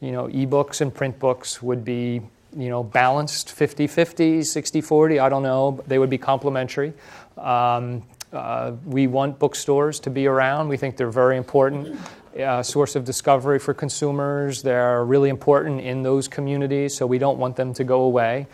you 0.00 0.12
know, 0.12 0.28
ebooks 0.28 0.80
and 0.80 0.94
print 0.94 1.18
books 1.18 1.62
would 1.62 1.84
be, 1.84 2.20
you 2.56 2.68
know, 2.68 2.82
balanced 2.82 3.48
50-50, 3.48 4.40
60-40. 4.40 5.20
I 5.20 5.28
don't 5.28 5.42
know. 5.42 5.82
They 5.86 5.98
would 5.98 6.10
be 6.10 6.18
complementary. 6.18 6.92
Um, 7.36 8.02
uh, 8.32 8.72
we 8.84 9.06
want 9.06 9.38
bookstores 9.38 10.00
to 10.00 10.10
be 10.10 10.26
around. 10.26 10.68
We 10.68 10.76
think 10.76 10.96
they're 10.96 11.10
very 11.10 11.36
important 11.36 11.98
uh, 12.38 12.62
source 12.62 12.96
of 12.96 13.04
discovery 13.04 13.58
for 13.58 13.74
consumers. 13.74 14.62
They're 14.62 15.04
really 15.04 15.30
important 15.30 15.80
in 15.80 16.02
those 16.02 16.28
communities, 16.28 16.94
so 16.94 17.06
we 17.06 17.18
don't 17.18 17.38
want 17.38 17.56
them 17.56 17.72
to 17.74 17.84
go 17.84 18.02
away. 18.02 18.46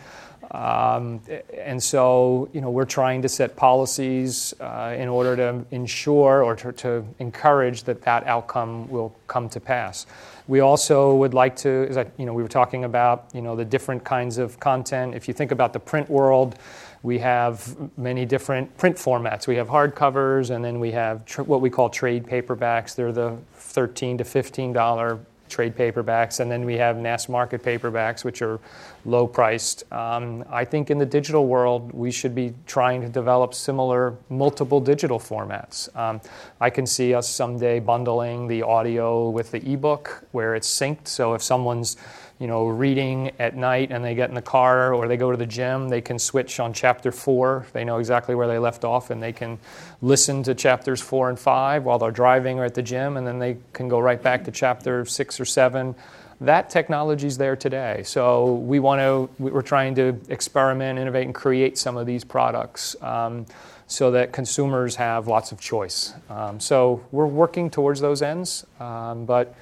Um, 0.51 1.21
and 1.57 1.81
so, 1.81 2.47
you 2.53 2.61
know, 2.61 2.69
we're 2.69 2.85
trying 2.85 3.21
to 3.23 3.29
set 3.29 3.55
policies 3.55 4.53
uh, 4.59 4.95
in 4.97 5.07
order 5.07 5.35
to 5.35 5.65
ensure 5.71 6.43
or 6.43 6.55
to, 6.57 6.71
to, 6.73 7.05
encourage 7.19 7.83
that 7.83 8.03
that 8.03 8.27
outcome 8.27 8.87
will 8.89 9.15
come 9.27 9.49
to 9.49 9.59
pass. 9.59 10.05
We 10.47 10.59
also 10.59 11.15
would 11.15 11.33
like 11.33 11.55
to, 11.57 11.87
as 11.89 11.97
I, 11.97 12.05
you 12.17 12.25
know, 12.25 12.33
we 12.33 12.43
were 12.43 12.49
talking 12.49 12.83
about, 12.83 13.29
you 13.33 13.41
know, 13.41 13.55
the 13.55 13.65
different 13.65 14.03
kinds 14.03 14.37
of 14.37 14.59
content. 14.59 15.15
If 15.15 15.27
you 15.27 15.33
think 15.33 15.51
about 15.51 15.73
the 15.73 15.79
print 15.79 16.09
world, 16.09 16.59
we 17.03 17.19
have 17.19 17.75
many 17.97 18.25
different 18.25 18.75
print 18.77 18.95
formats. 18.95 19.45
We 19.45 19.57
have 19.57 19.67
hardcovers, 19.67 20.49
and 20.49 20.63
then 20.63 20.79
we 20.79 20.91
have 20.91 21.25
tr- 21.25 21.43
what 21.43 21.59
we 21.59 21.69
call 21.69 21.89
trade 21.89 22.25
paperbacks. 22.25 22.95
They're 22.95 23.11
the 23.11 23.37
13 23.55 24.17
to 24.19 24.23
15 24.23 24.73
dollar 24.73 25.19
trade 25.49 25.75
paperbacks, 25.75 26.39
and 26.39 26.49
then 26.49 26.65
we 26.65 26.75
have 26.75 26.97
mass 26.97 27.29
market 27.29 27.61
paperbacks, 27.61 28.23
which 28.23 28.41
are 28.41 28.59
low 29.05 29.27
priced. 29.27 29.83
Um, 29.91 30.43
I 30.49 30.65
think 30.65 30.89
in 30.89 30.97
the 30.97 31.05
digital 31.05 31.45
world, 31.45 31.91
we 31.93 32.09
should 32.09 32.33
be 32.33 32.55
trying 32.65 33.01
to 33.01 33.09
develop 33.09 33.53
similar 33.53 34.15
multiple 34.29 34.79
digital 34.79 35.19
formats. 35.19 35.95
Um, 35.95 36.21
I 36.59 36.69
can 36.69 36.87
see 36.87 37.13
us 37.13 37.29
someday 37.29 37.79
bundling 37.79 38.47
the 38.47 38.63
audio 38.63 39.29
with 39.29 39.51
the 39.51 39.71
ebook 39.71 40.23
where 40.31 40.55
it's 40.55 40.67
synced. 40.67 41.07
So 41.07 41.33
if 41.35 41.43
someone's 41.43 41.97
you 42.39 42.47
know, 42.47 42.67
reading 42.67 43.31
at 43.39 43.55
night 43.55 43.91
and 43.91 44.03
they 44.03 44.15
get 44.15 44.29
in 44.29 44.35
the 44.35 44.41
car 44.41 44.93
or 44.93 45.07
they 45.07 45.17
go 45.17 45.31
to 45.31 45.37
the 45.37 45.45
gym, 45.45 45.89
they 45.89 46.01
can 46.01 46.19
switch 46.19 46.59
on 46.59 46.73
chapter 46.73 47.11
four. 47.11 47.65
They 47.73 47.85
know 47.85 47.99
exactly 47.99 48.35
where 48.35 48.47
they 48.47 48.59
left 48.59 48.83
off 48.83 49.11
and 49.11 49.21
they 49.21 49.31
can 49.31 49.59
listen 50.01 50.43
to 50.43 50.55
chapters 50.55 51.01
four 51.01 51.29
and 51.29 51.39
five 51.39 51.83
while 51.83 51.99
they're 51.99 52.11
driving 52.11 52.59
or 52.59 52.65
at 52.65 52.73
the 52.73 52.81
gym, 52.81 53.17
and 53.17 53.25
then 53.25 53.39
they 53.39 53.57
can 53.71 53.87
go 53.87 53.99
right 53.99 54.21
back 54.21 54.43
to 54.45 54.51
chapter 54.51 55.05
six 55.05 55.39
or 55.39 55.45
seven. 55.45 55.95
That 56.41 56.69
technology 56.69 57.27
is 57.27 57.37
there 57.37 57.55
today. 57.55 58.03
So 58.03 58.55
we 58.55 58.79
want 58.79 58.99
to, 58.99 59.29
we're 59.41 59.61
trying 59.61 59.95
to 59.95 60.19
experiment, 60.27 60.99
innovate, 60.99 61.25
and 61.25 61.35
create 61.35 61.77
some 61.77 61.95
of 61.95 62.05
these 62.05 62.25
products. 62.25 62.95
Um, 63.01 63.45
so 63.85 64.11
that 64.11 64.31
consumers 64.31 64.95
have 64.95 65.27
lots 65.27 65.51
of 65.51 65.59
choice. 65.59 66.13
Um, 66.29 66.59
so 66.59 67.05
we're 67.11 67.27
working 67.27 67.69
towards 67.69 67.99
those 67.99 68.21
ends, 68.21 68.65
um, 68.79 69.25
but 69.25 69.55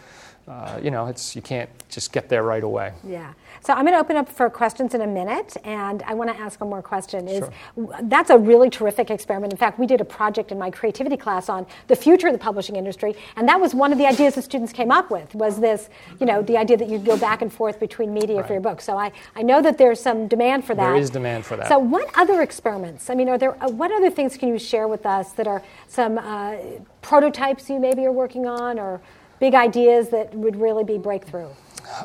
uh, 0.51 0.77
you 0.83 0.91
know, 0.91 1.05
it's 1.05 1.33
you 1.33 1.41
can't 1.41 1.69
just 1.87 2.11
get 2.11 2.27
there 2.27 2.43
right 2.43 2.63
away. 2.63 2.91
Yeah. 3.05 3.33
So 3.61 3.73
I'm 3.73 3.85
going 3.85 3.93
to 3.93 3.99
open 3.99 4.17
up 4.17 4.27
for 4.27 4.49
questions 4.49 4.93
in 4.93 5.01
a 5.01 5.07
minute, 5.07 5.55
and 5.63 6.03
I 6.03 6.13
want 6.13 6.29
to 6.29 6.37
ask 6.37 6.59
one 6.59 6.69
more 6.69 6.81
question. 6.81 7.27
Is 7.29 7.45
sure. 7.75 7.95
that's 8.03 8.29
a 8.31 8.37
really 8.37 8.69
terrific 8.69 9.09
experiment. 9.09 9.53
In 9.53 9.57
fact, 9.57 9.79
we 9.79 9.87
did 9.87 10.01
a 10.01 10.05
project 10.05 10.51
in 10.51 10.59
my 10.59 10.69
creativity 10.69 11.15
class 11.15 11.47
on 11.47 11.65
the 11.87 11.95
future 11.95 12.27
of 12.27 12.33
the 12.33 12.39
publishing 12.39 12.75
industry, 12.75 13.15
and 13.37 13.47
that 13.47 13.61
was 13.61 13.73
one 13.73 13.93
of 13.93 13.97
the 13.97 14.05
ideas 14.05 14.35
the 14.35 14.41
students 14.41 14.73
came 14.73 14.91
up 14.91 15.09
with. 15.09 15.33
Was 15.35 15.57
this, 15.57 15.89
you 16.19 16.25
know, 16.25 16.41
the 16.41 16.57
idea 16.57 16.75
that 16.75 16.89
you 16.89 16.97
go 16.97 17.15
back 17.15 17.41
and 17.41 17.53
forth 17.53 17.79
between 17.79 18.13
media 18.13 18.37
right. 18.37 18.47
for 18.47 18.51
your 18.51 18.61
book. 18.61 18.81
So 18.81 18.97
I, 18.97 19.13
I 19.37 19.43
know 19.43 19.61
that 19.61 19.77
there's 19.77 20.01
some 20.01 20.27
demand 20.27 20.65
for 20.65 20.75
that. 20.75 20.91
There 20.91 20.95
is 20.97 21.09
demand 21.09 21.45
for 21.45 21.55
that. 21.55 21.69
So 21.69 21.79
what 21.79 22.09
other 22.15 22.41
experiments? 22.41 23.09
I 23.09 23.15
mean, 23.15 23.29
are 23.29 23.37
there 23.37 23.55
uh, 23.63 23.69
what 23.69 23.91
other 23.91 24.09
things 24.09 24.35
can 24.35 24.49
you 24.49 24.59
share 24.59 24.89
with 24.89 25.05
us 25.05 25.31
that 25.33 25.47
are 25.47 25.63
some 25.87 26.17
uh, 26.17 26.55
prototypes 27.01 27.69
you 27.69 27.79
maybe 27.79 28.05
are 28.05 28.11
working 28.11 28.47
on 28.47 28.77
or 28.77 29.01
big 29.41 29.55
ideas 29.55 30.09
that 30.09 30.33
would 30.35 30.55
really 30.55 30.85
be 30.85 30.97
breakthrough? 30.97 31.49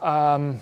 Um, 0.02 0.58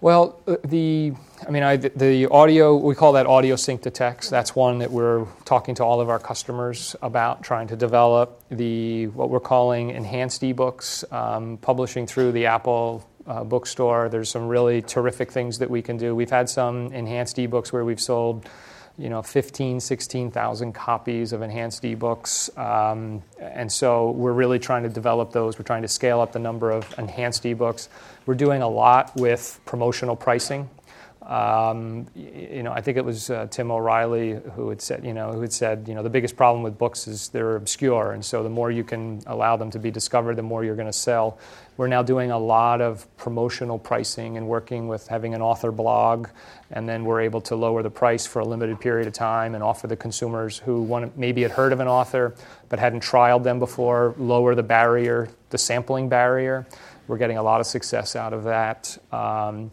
well, 0.00 0.40
uh, 0.48 0.56
the 0.64 1.12
I 1.46 1.50
mean, 1.50 1.62
I, 1.62 1.76
the 1.76 2.26
audio 2.30 2.74
we 2.74 2.94
call 2.94 3.12
that 3.12 3.26
audio 3.26 3.54
sync 3.54 3.82
to 3.82 3.90
text. 3.90 4.30
That's 4.30 4.56
one 4.56 4.78
that 4.78 4.90
we're 4.90 5.26
talking 5.44 5.74
to 5.76 5.84
all 5.84 6.00
of 6.00 6.08
our 6.08 6.18
customers 6.18 6.96
about, 7.02 7.42
trying 7.42 7.68
to 7.68 7.76
develop 7.76 8.42
the 8.50 9.08
what 9.08 9.28
we're 9.28 9.40
calling 9.40 9.90
enhanced 9.90 10.40
ebooks, 10.40 11.10
um, 11.12 11.58
publishing 11.58 12.06
through 12.06 12.32
the 12.32 12.46
Apple 12.46 13.06
uh, 13.26 13.44
bookstore. 13.44 14.08
There's 14.08 14.30
some 14.30 14.48
really 14.48 14.80
terrific 14.80 15.30
things 15.30 15.58
that 15.58 15.68
we 15.68 15.82
can 15.82 15.98
do. 15.98 16.16
We've 16.16 16.30
had 16.30 16.48
some 16.48 16.92
enhanced 16.94 17.36
ebooks 17.36 17.70
where 17.70 17.84
we've 17.84 18.00
sold 18.00 18.48
you 18.98 19.08
know 19.08 19.22
15 19.22 19.80
16,000 19.80 20.72
copies 20.72 21.32
of 21.32 21.42
enhanced 21.42 21.82
ebooks. 21.82 22.56
Um, 22.58 23.22
and 23.38 23.70
so 23.70 24.10
we're 24.10 24.32
really 24.32 24.58
trying 24.58 24.82
to 24.82 24.88
develop 24.88 25.32
those. 25.32 25.58
We're 25.58 25.64
trying 25.64 25.82
to 25.82 25.88
scale 25.88 26.20
up 26.20 26.32
the 26.32 26.38
number 26.38 26.70
of 26.70 26.92
enhanced 26.98 27.44
ebooks. 27.44 27.88
We're 28.26 28.34
doing 28.34 28.62
a 28.62 28.68
lot 28.68 29.14
with 29.16 29.60
promotional 29.64 30.16
pricing. 30.16 30.68
Um, 31.30 32.08
you 32.16 32.62
know, 32.64 32.72
I 32.72 32.80
think 32.80 32.96
it 32.96 33.04
was 33.04 33.30
uh, 33.30 33.46
Tim 33.50 33.70
O'Reilly 33.70 34.40
who 34.54 34.68
had 34.70 34.82
said, 34.82 35.04
you 35.04 35.12
know, 35.12 35.30
who 35.32 35.42
had 35.42 35.52
said, 35.52 35.84
you 35.86 35.94
know, 35.94 36.02
the 36.02 36.10
biggest 36.10 36.36
problem 36.36 36.62
with 36.64 36.76
books 36.76 37.06
is 37.06 37.28
they're 37.28 37.56
obscure, 37.56 38.12
and 38.12 38.24
so 38.24 38.42
the 38.42 38.48
more 38.48 38.70
you 38.70 38.82
can 38.82 39.22
allow 39.26 39.56
them 39.56 39.70
to 39.70 39.78
be 39.78 39.90
discovered, 39.90 40.34
the 40.34 40.42
more 40.42 40.64
you're 40.64 40.74
going 40.74 40.86
to 40.86 40.92
sell. 40.92 41.38
We're 41.80 41.86
now 41.86 42.02
doing 42.02 42.30
a 42.30 42.38
lot 42.38 42.82
of 42.82 43.06
promotional 43.16 43.78
pricing 43.78 44.36
and 44.36 44.46
working 44.46 44.86
with 44.86 45.08
having 45.08 45.32
an 45.32 45.40
author 45.40 45.72
blog, 45.72 46.28
and 46.70 46.86
then 46.86 47.06
we're 47.06 47.22
able 47.22 47.40
to 47.40 47.56
lower 47.56 47.82
the 47.82 47.88
price 47.88 48.26
for 48.26 48.40
a 48.40 48.44
limited 48.44 48.78
period 48.80 49.06
of 49.06 49.14
time 49.14 49.54
and 49.54 49.64
offer 49.64 49.86
the 49.86 49.96
consumers 49.96 50.58
who 50.58 50.82
want 50.82 51.16
maybe 51.16 51.40
had 51.40 51.52
heard 51.52 51.72
of 51.72 51.80
an 51.80 51.88
author 51.88 52.34
but 52.68 52.78
hadn't 52.78 53.02
trialed 53.02 53.44
them 53.44 53.58
before, 53.58 54.14
lower 54.18 54.54
the 54.54 54.62
barrier, 54.62 55.30
the 55.48 55.56
sampling 55.56 56.10
barrier. 56.10 56.66
We're 57.08 57.16
getting 57.16 57.38
a 57.38 57.42
lot 57.42 57.62
of 57.62 57.66
success 57.66 58.14
out 58.14 58.34
of 58.34 58.44
that. 58.44 58.98
Um, 59.10 59.70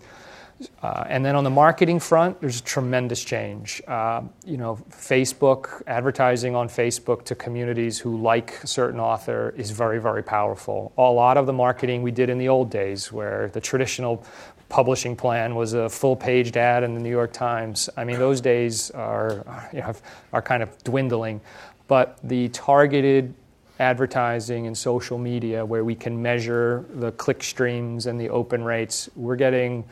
uh, 0.82 1.04
and 1.08 1.24
then 1.24 1.36
on 1.36 1.44
the 1.44 1.50
marketing 1.50 2.00
front, 2.00 2.40
there's 2.42 2.60
a 2.60 2.64
tremendous 2.64 3.24
change. 3.24 3.82
Uh, 3.88 4.22
you 4.46 4.58
know, 4.58 4.78
Facebook, 4.90 5.82
advertising 5.88 6.56
on 6.56 6.68
Facebook 6.68 7.24
to 7.26 7.36
communities 7.36 8.00
who 8.00 8.18
like 8.18 8.64
a 8.64 8.68
certain 8.68 9.00
author 9.00 9.54
is 9.58 9.72
very, 9.72 10.00
very 10.00 10.24
powerful. 10.24 10.92
A 10.98 11.02
lot 11.02 11.38
of 11.38 11.46
the 11.46 11.54
marketing 11.54 12.02
we 12.02 12.12
did 12.12 12.30
in 12.30 12.38
the 12.38 12.50
old 12.50 12.70
days, 12.70 13.12
where 13.12 13.50
the 13.50 13.62
traditional 13.62 14.24
publishing 14.70 15.16
plan 15.16 15.56
was 15.56 15.74
a 15.74 15.88
full-paged 15.88 16.58
ad 16.58 16.84
in 16.84 16.94
the 16.94 17.00
New 17.00 17.10
York 17.10 17.32
Times. 17.32 17.90
I 17.96 18.04
mean, 18.04 18.20
those 18.20 18.42
days 18.42 18.92
are, 18.92 19.70
you 19.72 19.80
know, 19.80 19.94
are 20.34 20.42
kind 20.42 20.62
of 20.62 20.78
dwindling. 20.84 21.40
But 21.88 22.18
the 22.24 22.50
targeted 22.50 23.34
advertising 23.80 24.68
and 24.68 24.78
social 24.78 25.18
media, 25.18 25.64
where 25.64 25.86
we 25.86 25.96
can 25.96 26.22
measure 26.22 26.86
the 26.96 27.12
click 27.14 27.44
streams 27.44 28.08
and 28.08 28.20
the 28.20 28.30
open 28.30 28.64
rates, 28.64 29.10
we're 29.16 29.36
getting 29.36 29.86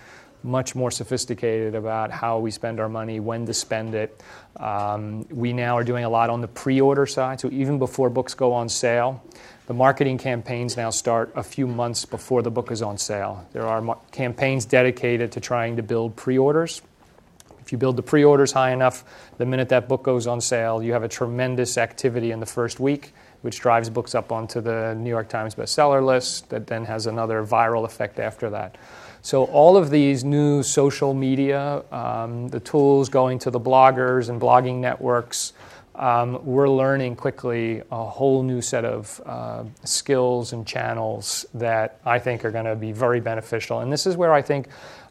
much 0.45 0.75
more 0.75 0.91
sophisticated 0.91 1.75
about 1.75 2.11
how 2.11 2.39
we 2.39 2.51
spend 2.51 2.79
our 2.79 2.87
money, 2.87 3.19
when 3.19 3.45
to 3.47 3.53
spend 3.53 3.95
it. 3.95 4.21
Um, 4.57 5.27
we 5.29 5.51
now 5.51 5.77
are 5.77 5.83
doing 5.83 6.05
a 6.05 6.09
lot 6.09 6.29
on 6.29 6.41
the 6.41 6.47
pre 6.47 6.79
order 6.79 7.05
side, 7.05 7.39
so 7.39 7.49
even 7.51 7.79
before 7.79 8.09
books 8.09 8.33
go 8.33 8.53
on 8.53 8.69
sale, 8.69 9.23
the 9.67 9.73
marketing 9.73 10.19
campaigns 10.19 10.77
now 10.77 10.91
start 10.91 11.33
a 11.35 11.43
few 11.43 11.65
months 11.65 12.05
before 12.05 12.43
the 12.43 12.51
book 12.51 12.71
is 12.71 12.81
on 12.81 12.97
sale. 12.97 13.45
There 13.51 13.65
are 13.65 13.81
mar- 13.81 13.97
campaigns 14.11 14.65
dedicated 14.65 15.31
to 15.33 15.39
trying 15.39 15.77
to 15.77 15.83
build 15.83 16.15
pre 16.15 16.37
orders. 16.37 16.81
If 17.61 17.71
you 17.71 17.79
build 17.79 17.95
the 17.95 18.03
pre 18.03 18.23
orders 18.23 18.51
high 18.51 18.71
enough, 18.71 19.03
the 19.39 19.45
minute 19.45 19.69
that 19.69 19.89
book 19.89 20.03
goes 20.03 20.27
on 20.27 20.39
sale, 20.39 20.83
you 20.83 20.93
have 20.93 21.03
a 21.03 21.07
tremendous 21.07 21.79
activity 21.79 22.29
in 22.29 22.39
the 22.39 22.45
first 22.45 22.79
week, 22.79 23.13
which 23.41 23.59
drives 23.59 23.89
books 23.89 24.13
up 24.13 24.31
onto 24.31 24.61
the 24.61 24.93
New 24.93 25.09
York 25.09 25.29
Times 25.29 25.55
bestseller 25.55 26.05
list, 26.05 26.49
that 26.49 26.67
then 26.67 26.85
has 26.85 27.07
another 27.07 27.43
viral 27.43 27.83
effect 27.83 28.19
after 28.19 28.51
that. 28.51 28.77
So, 29.25 29.45
all 29.45 29.75
of 29.75 29.89
these 29.89 30.23
new 30.23 30.61
social 30.61 31.15
media, 31.15 31.81
um, 31.91 32.47
the 32.49 32.59
tools 32.59 33.09
going 33.09 33.39
to 33.39 33.49
the 33.49 33.59
bloggers 33.59 34.29
and 34.29 34.39
blogging 34.39 34.75
networks, 34.75 35.53
um, 35.95 36.45
we're 36.45 36.69
learning 36.69 37.15
quickly 37.15 37.81
a 37.91 38.05
whole 38.05 38.43
new 38.43 38.61
set 38.61 38.85
of 38.85 39.19
uh, 39.25 39.63
skills 39.83 40.53
and 40.53 40.67
channels 40.67 41.43
that 41.55 41.99
I 42.05 42.19
think 42.19 42.45
are 42.45 42.51
going 42.51 42.65
to 42.65 42.75
be 42.75 42.91
very 42.91 43.19
beneficial. 43.19 43.79
And 43.79 43.91
this 43.91 44.05
is 44.05 44.15
where 44.15 44.31
I 44.31 44.43
think 44.43 44.67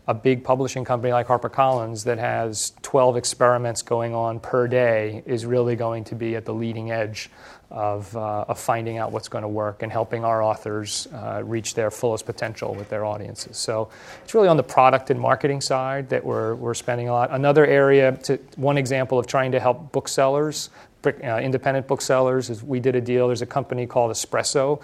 a 0.07 0.15
big 0.15 0.45
publishing 0.45 0.85
company 0.85 1.13
like 1.13 1.27
HarperCollins 1.27 2.05
that 2.05 2.19
has 2.19 2.73
12 2.83 3.17
experiments 3.17 3.81
going 3.81 4.15
on 4.15 4.39
per 4.39 4.69
day 4.69 5.23
is 5.25 5.47
really 5.47 5.77
going 5.77 6.05
to 6.05 6.15
be 6.15 6.37
at 6.37 6.45
the 6.45 6.53
leading 6.53 6.91
edge 6.91 7.31
of, 7.71 8.15
uh, 8.17 8.45
of 8.47 8.59
finding 8.59 8.99
out 8.99 9.13
what's 9.13 9.29
going 9.29 9.43
to 9.43 9.49
work 9.49 9.83
and 9.83 9.91
helping 9.91 10.25
our 10.25 10.43
authors 10.43 11.09
uh, 11.15 11.43
reach 11.43 11.75
their 11.75 11.91
fullest 11.91 12.27
potential 12.27 12.75
with 12.75 12.89
their 12.91 13.05
audiences. 13.05 13.57
So 13.57 13.89
it's 14.23 14.35
really 14.35 14.49
on 14.49 14.59
the 14.59 14.63
product 14.63 15.11
and 15.11 15.19
marketing 15.19 15.61
side 15.61 16.09
that 16.11 16.23
we're, 16.23 16.55
we're 16.55 16.75
spending 16.75 17.09
a 17.09 17.13
lot. 17.13 17.31
Another 17.33 17.67
area, 17.67 18.13
to, 18.25 18.37
one 18.57 18.77
example 18.77 19.19
of 19.19 19.27
trying 19.27 19.53
to 19.53 19.61
help 19.61 19.91
booksellers, 19.91 20.69
uh, 21.05 21.39
independent 21.39 21.89
booksellers, 21.89 22.51
is 22.51 22.63
we 22.63 22.79
did 22.79 22.95
a 22.95 23.01
deal. 23.01 23.27
There's 23.27 23.43
a 23.43 23.47
company 23.47 23.87
called 23.87 24.13
Espresso, 24.13 24.81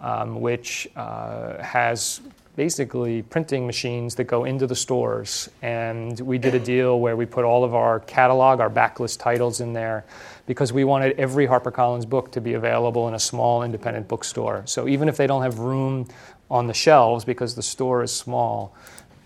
um, 0.00 0.40
which 0.40 0.88
uh, 0.96 1.62
has 1.62 2.20
basically 2.60 3.22
printing 3.22 3.66
machines 3.66 4.16
that 4.16 4.24
go 4.24 4.44
into 4.44 4.66
the 4.66 4.76
stores. 4.76 5.48
And 5.62 6.20
we 6.20 6.36
did 6.36 6.54
a 6.54 6.58
deal 6.58 7.00
where 7.00 7.16
we 7.16 7.24
put 7.24 7.42
all 7.42 7.64
of 7.64 7.74
our 7.74 8.00
catalog, 8.00 8.60
our 8.60 8.68
backlist 8.68 9.18
titles 9.18 9.62
in 9.62 9.72
there, 9.72 10.04
because 10.44 10.70
we 10.70 10.84
wanted 10.84 11.18
every 11.18 11.46
HarperCollins 11.46 12.06
book 12.06 12.30
to 12.32 12.40
be 12.42 12.52
available 12.52 13.08
in 13.08 13.14
a 13.14 13.18
small 13.18 13.62
independent 13.62 14.08
bookstore. 14.08 14.62
So 14.66 14.88
even 14.88 15.08
if 15.08 15.16
they 15.16 15.26
don't 15.26 15.40
have 15.40 15.58
room 15.58 16.06
on 16.50 16.66
the 16.66 16.74
shelves 16.74 17.24
because 17.24 17.54
the 17.54 17.62
store 17.62 18.02
is 18.02 18.12
small, 18.12 18.74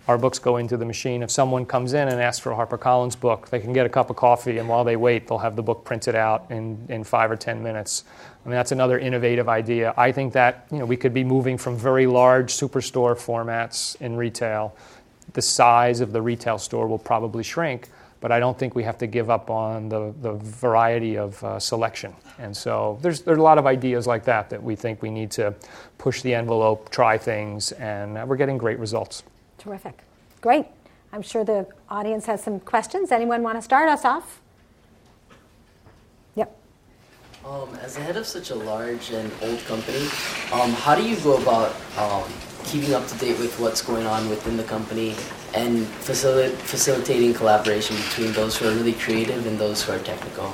our 0.07 0.19
books 0.19 0.39
go 0.39 0.59
into 0.59 0.77
the 0.77 0.85
machine. 0.85 1.23
If 1.23 1.31
someone 1.31 1.65
comes 1.65 1.95
in 1.95 2.09
and 2.09 2.21
asks 2.21 2.41
for 2.41 2.53
a 2.53 2.57
HarperCollins 2.57 3.19
book, 3.19 3.49
they 3.49 3.61
can 3.61 3.73
get 3.73 3.87
a 3.87 3.89
cup 3.89 4.11
of 4.11 4.17
coffee, 4.17 4.59
and 4.59 4.69
while 4.69 4.85
they 4.85 4.97
wait, 4.97 5.27
they'll 5.27 5.39
have 5.39 5.57
the 5.57 5.63
book 5.63 5.85
printed 5.85 6.15
out 6.15 6.51
in, 6.51 6.85
in 6.89 7.05
five 7.05 7.31
or 7.31 7.37
ten 7.37 7.63
minutes. 7.63 8.05
I 8.45 8.49
mean, 8.49 8.57
that's 8.57 8.73
another 8.73 8.99
innovative 8.99 9.49
idea. 9.49 9.95
I 9.97 10.13
think 10.13 10.35
that 10.35 10.67
you 10.71 10.79
know, 10.79 10.85
we 10.85 10.99
could 10.99 11.15
be 11.15 11.25
moving 11.25 11.57
from 11.57 11.77
very 11.79 12.07
large 12.07 12.53
superstore 12.53 13.17
formats 13.17 13.99
in 14.01 14.17
retail. 14.17 14.77
The 15.33 15.43
size 15.43 16.01
of 16.01 16.13
the 16.13 16.21
retail 16.21 16.59
store 16.59 16.87
will 16.87 16.99
probably 16.99 17.43
shrink, 17.43 17.89
but 18.21 18.31
I 18.31 18.41
don't 18.41 18.59
think 18.59 18.75
we 18.75 18.83
have 18.83 18.99
to 18.99 19.07
give 19.07 19.31
up 19.31 19.49
on 19.49 19.89
the, 19.89 20.15
the 20.21 20.35
variety 20.35 21.17
of 21.17 21.43
uh, 21.43 21.59
selection. 21.59 22.15
And 22.39 22.55
so 22.55 22.99
there's, 23.01 23.23
there's 23.23 23.39
a 23.39 23.43
lot 23.43 23.57
of 23.57 23.67
ideas 23.67 24.07
like 24.07 24.25
that 24.25 24.51
that 24.51 24.63
we 24.63 24.77
think 24.77 25.01
we 25.01 25.11
need 25.11 25.31
to 25.33 25.55
push 25.97 26.21
the 26.21 26.35
envelope, 26.35 26.91
try 26.91 27.17
things, 27.17 27.73
and 27.73 28.29
we're 28.29 28.37
getting 28.37 28.59
great 28.59 28.79
results. 28.79 29.23
Terrific. 29.65 29.99
Great. 30.43 30.67
I'm 31.11 31.23
sure 31.23 31.43
the 31.43 31.67
audience 31.89 32.27
has 32.27 32.43
some 32.43 32.61
questions. 32.61 33.11
Anyone 33.11 33.43
want 33.43 33.57
to 33.57 33.63
start 33.63 33.89
us 33.89 34.05
off? 34.05 34.43
Yep. 36.35 36.55
Um, 37.47 37.75
as 37.77 37.95
the 37.95 38.03
head 38.03 38.19
of 38.19 38.27
such 38.27 38.51
a 38.51 38.55
large 38.55 39.11
and 39.11 39.33
old 39.41 39.59
company, 39.61 40.03
um, 40.53 40.71
how 40.73 40.95
do 40.95 41.03
you 41.03 41.17
go 41.21 41.39
about 41.39 41.75
um, 41.97 42.31
keeping 42.65 42.93
up 42.93 43.07
to 43.07 43.17
date 43.17 43.39
with 43.39 43.59
what's 43.59 43.81
going 43.81 44.07
on 44.07 44.29
within 44.29 44.59
the 44.59 44.65
company 44.65 45.15
and 45.55 45.87
facil- 46.05 46.53
facilitating 46.53 47.33
collaboration 47.33 47.97
between 47.97 48.33
those 48.33 48.59
who 48.59 48.69
are 48.69 48.73
really 48.73 48.93
creative 48.93 49.47
and 49.47 49.59
those 49.59 49.83
who 49.83 49.93
are 49.93 49.99
technical? 50.01 50.53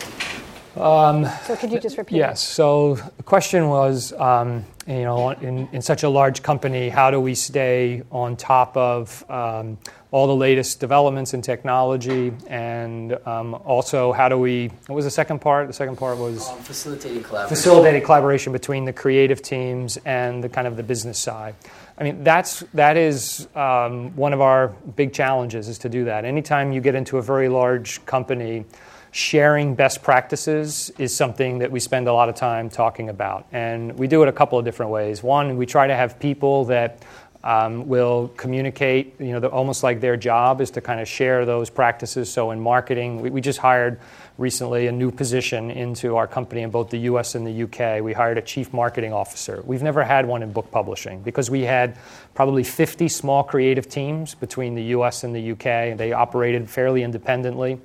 Um, 0.76 1.26
so 1.44 1.56
could 1.56 1.72
you 1.72 1.80
just 1.80 1.98
repeat? 1.98 2.16
Yes. 2.16 2.40
So 2.40 2.94
the 3.16 3.22
question 3.24 3.68
was, 3.68 4.12
um, 4.14 4.64
you 4.86 5.02
know, 5.02 5.30
in, 5.30 5.68
in 5.72 5.82
such 5.82 6.04
a 6.04 6.08
large 6.08 6.42
company, 6.42 6.88
how 6.88 7.10
do 7.10 7.20
we 7.20 7.34
stay 7.34 8.02
on 8.10 8.36
top 8.36 8.76
of 8.76 9.28
um, 9.28 9.78
all 10.12 10.26
the 10.26 10.34
latest 10.34 10.80
developments 10.80 11.34
in 11.34 11.42
technology, 11.42 12.32
and 12.48 13.16
um, 13.26 13.54
also 13.64 14.12
how 14.12 14.28
do 14.28 14.38
we? 14.38 14.68
What 14.86 14.96
was 14.96 15.04
the 15.04 15.10
second 15.10 15.40
part? 15.40 15.66
The 15.68 15.72
second 15.72 15.96
part 15.96 16.18
was 16.18 16.48
um, 16.48 16.58
facilitating 16.58 17.22
collaboration. 17.22 17.56
Facilitating 17.56 18.02
collaboration 18.02 18.52
between 18.52 18.84
the 18.84 18.92
creative 18.92 19.42
teams 19.42 19.98
and 20.04 20.42
the 20.42 20.48
kind 20.48 20.66
of 20.66 20.76
the 20.76 20.82
business 20.82 21.18
side. 21.18 21.54
I 21.98 22.04
mean, 22.04 22.24
that's 22.24 22.60
that 22.74 22.96
is 22.96 23.46
um, 23.54 24.14
one 24.16 24.32
of 24.32 24.40
our 24.40 24.68
big 24.96 25.12
challenges 25.12 25.68
is 25.68 25.78
to 25.78 25.88
do 25.88 26.04
that. 26.06 26.24
Anytime 26.24 26.72
you 26.72 26.80
get 26.80 26.94
into 26.94 27.18
a 27.18 27.22
very 27.22 27.48
large 27.48 28.04
company 28.06 28.64
sharing 29.12 29.74
best 29.74 30.02
practices 30.02 30.90
is 30.98 31.14
something 31.14 31.58
that 31.58 31.70
we 31.70 31.80
spend 31.80 32.08
a 32.08 32.12
lot 32.12 32.28
of 32.28 32.34
time 32.34 32.70
talking 32.70 33.08
about. 33.08 33.46
And 33.52 33.98
we 33.98 34.06
do 34.06 34.22
it 34.22 34.28
a 34.28 34.32
couple 34.32 34.58
of 34.58 34.64
different 34.64 34.92
ways. 34.92 35.22
One, 35.22 35.56
we 35.56 35.66
try 35.66 35.86
to 35.86 35.94
have 35.94 36.18
people 36.18 36.64
that 36.66 37.02
um, 37.42 37.88
will 37.88 38.28
communicate, 38.36 39.18
you 39.18 39.38
know, 39.38 39.48
almost 39.48 39.82
like 39.82 40.00
their 40.00 40.16
job 40.16 40.60
is 40.60 40.70
to 40.72 40.80
kind 40.80 41.00
of 41.00 41.08
share 41.08 41.46
those 41.46 41.70
practices. 41.70 42.30
So 42.30 42.50
in 42.50 42.60
marketing, 42.60 43.22
we, 43.22 43.30
we 43.30 43.40
just 43.40 43.58
hired 43.58 43.98
recently 44.36 44.86
a 44.88 44.92
new 44.92 45.10
position 45.10 45.70
into 45.70 46.16
our 46.16 46.26
company 46.26 46.62
in 46.62 46.70
both 46.70 46.90
the 46.90 46.98
US 46.98 47.34
and 47.34 47.46
the 47.46 47.62
UK. 47.62 48.02
We 48.02 48.12
hired 48.12 48.36
a 48.36 48.42
chief 48.42 48.72
marketing 48.72 49.12
officer. 49.12 49.62
We've 49.64 49.82
never 49.82 50.04
had 50.04 50.26
one 50.26 50.42
in 50.42 50.52
book 50.52 50.70
publishing 50.70 51.22
because 51.22 51.50
we 51.50 51.62
had 51.62 51.96
probably 52.34 52.62
50 52.62 53.08
small 53.08 53.42
creative 53.42 53.88
teams 53.88 54.34
between 54.34 54.74
the 54.74 54.84
US 54.84 55.24
and 55.24 55.34
the 55.34 55.52
UK, 55.52 55.66
and 55.66 56.00
they 56.00 56.12
operated 56.12 56.68
fairly 56.68 57.02
independently. 57.02 57.80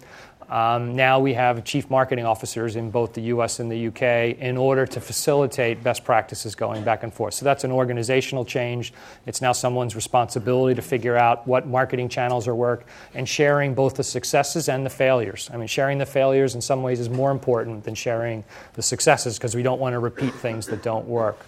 Um, 0.50 0.96
now 0.96 1.20
we 1.20 1.34
have 1.34 1.64
chief 1.64 1.90
marketing 1.90 2.26
officers 2.26 2.76
in 2.76 2.92
both 2.92 3.14
the 3.14 3.22
US 3.22 3.60
and 3.60 3.72
the 3.72 3.88
UK 3.88 4.38
in 4.40 4.58
order 4.58 4.86
to 4.86 5.02
facilitate 5.02 5.84
best 5.84 6.04
practices 6.04 6.54
going 6.54 6.84
back 6.84 7.02
and 7.02 7.12
forth. 7.12 7.34
So 7.34 7.46
that's 7.46 7.64
an 7.64 7.72
organizational 7.72 8.46
change. 8.46 8.94
It's 9.26 9.42
now 9.42 9.54
someone's 9.54 9.96
responsibility 9.96 10.76
to 10.76 10.82
figure 10.82 11.18
out 11.18 11.48
what 11.48 11.66
marketing 11.66 12.10
channels 12.10 12.48
are 12.48 12.56
work 12.56 12.86
and 13.16 13.28
sharing 13.28 13.74
both 13.74 13.96
the 13.96 14.04
successes 14.04 14.70
and 14.70 14.86
the 14.86 14.90
failures. 14.90 15.50
I 15.52 15.58
mean, 15.58 15.68
sharing 15.68 15.98
the 15.98 16.06
failures 16.06 16.54
in 16.54 16.62
some 16.62 16.84
ways 16.84 17.00
is 17.00 17.10
more 17.10 17.32
important 17.32 17.84
than 17.84 17.96
sharing 17.96 18.44
the 18.74 18.84
successes 18.84 19.38
because 19.38 19.56
we 19.56 19.64
don't 19.64 19.80
want 19.80 19.94
to 19.94 20.00
repeat 20.00 20.34
things 20.36 20.68
that 20.68 20.84
don't 20.84 21.08
work. 21.08 21.40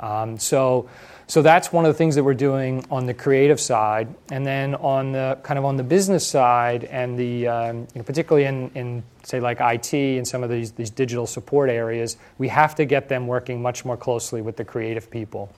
Um, 0.00 0.38
so 0.38 0.88
so 1.28 1.42
that's 1.42 1.72
one 1.72 1.84
of 1.84 1.92
the 1.92 1.98
things 1.98 2.14
that 2.14 2.22
we're 2.22 2.34
doing 2.34 2.84
on 2.88 3.06
the 3.06 3.14
creative 3.14 3.60
side, 3.60 4.14
and 4.30 4.46
then 4.46 4.76
on 4.76 5.10
the 5.10 5.38
kind 5.42 5.58
of 5.58 5.64
on 5.64 5.76
the 5.76 5.82
business 5.82 6.24
side, 6.26 6.84
and 6.84 7.18
the 7.18 7.48
um, 7.48 7.78
you 7.78 7.86
know, 7.96 8.02
particularly 8.04 8.46
in, 8.46 8.70
in 8.74 9.02
say 9.24 9.40
like 9.40 9.58
IT 9.60 9.92
and 9.92 10.26
some 10.26 10.44
of 10.44 10.50
these 10.50 10.70
these 10.72 10.90
digital 10.90 11.26
support 11.26 11.68
areas, 11.68 12.16
we 12.38 12.46
have 12.48 12.76
to 12.76 12.84
get 12.84 13.08
them 13.08 13.26
working 13.26 13.60
much 13.60 13.84
more 13.84 13.96
closely 13.96 14.40
with 14.40 14.56
the 14.56 14.64
creative 14.64 15.10
people. 15.10 15.50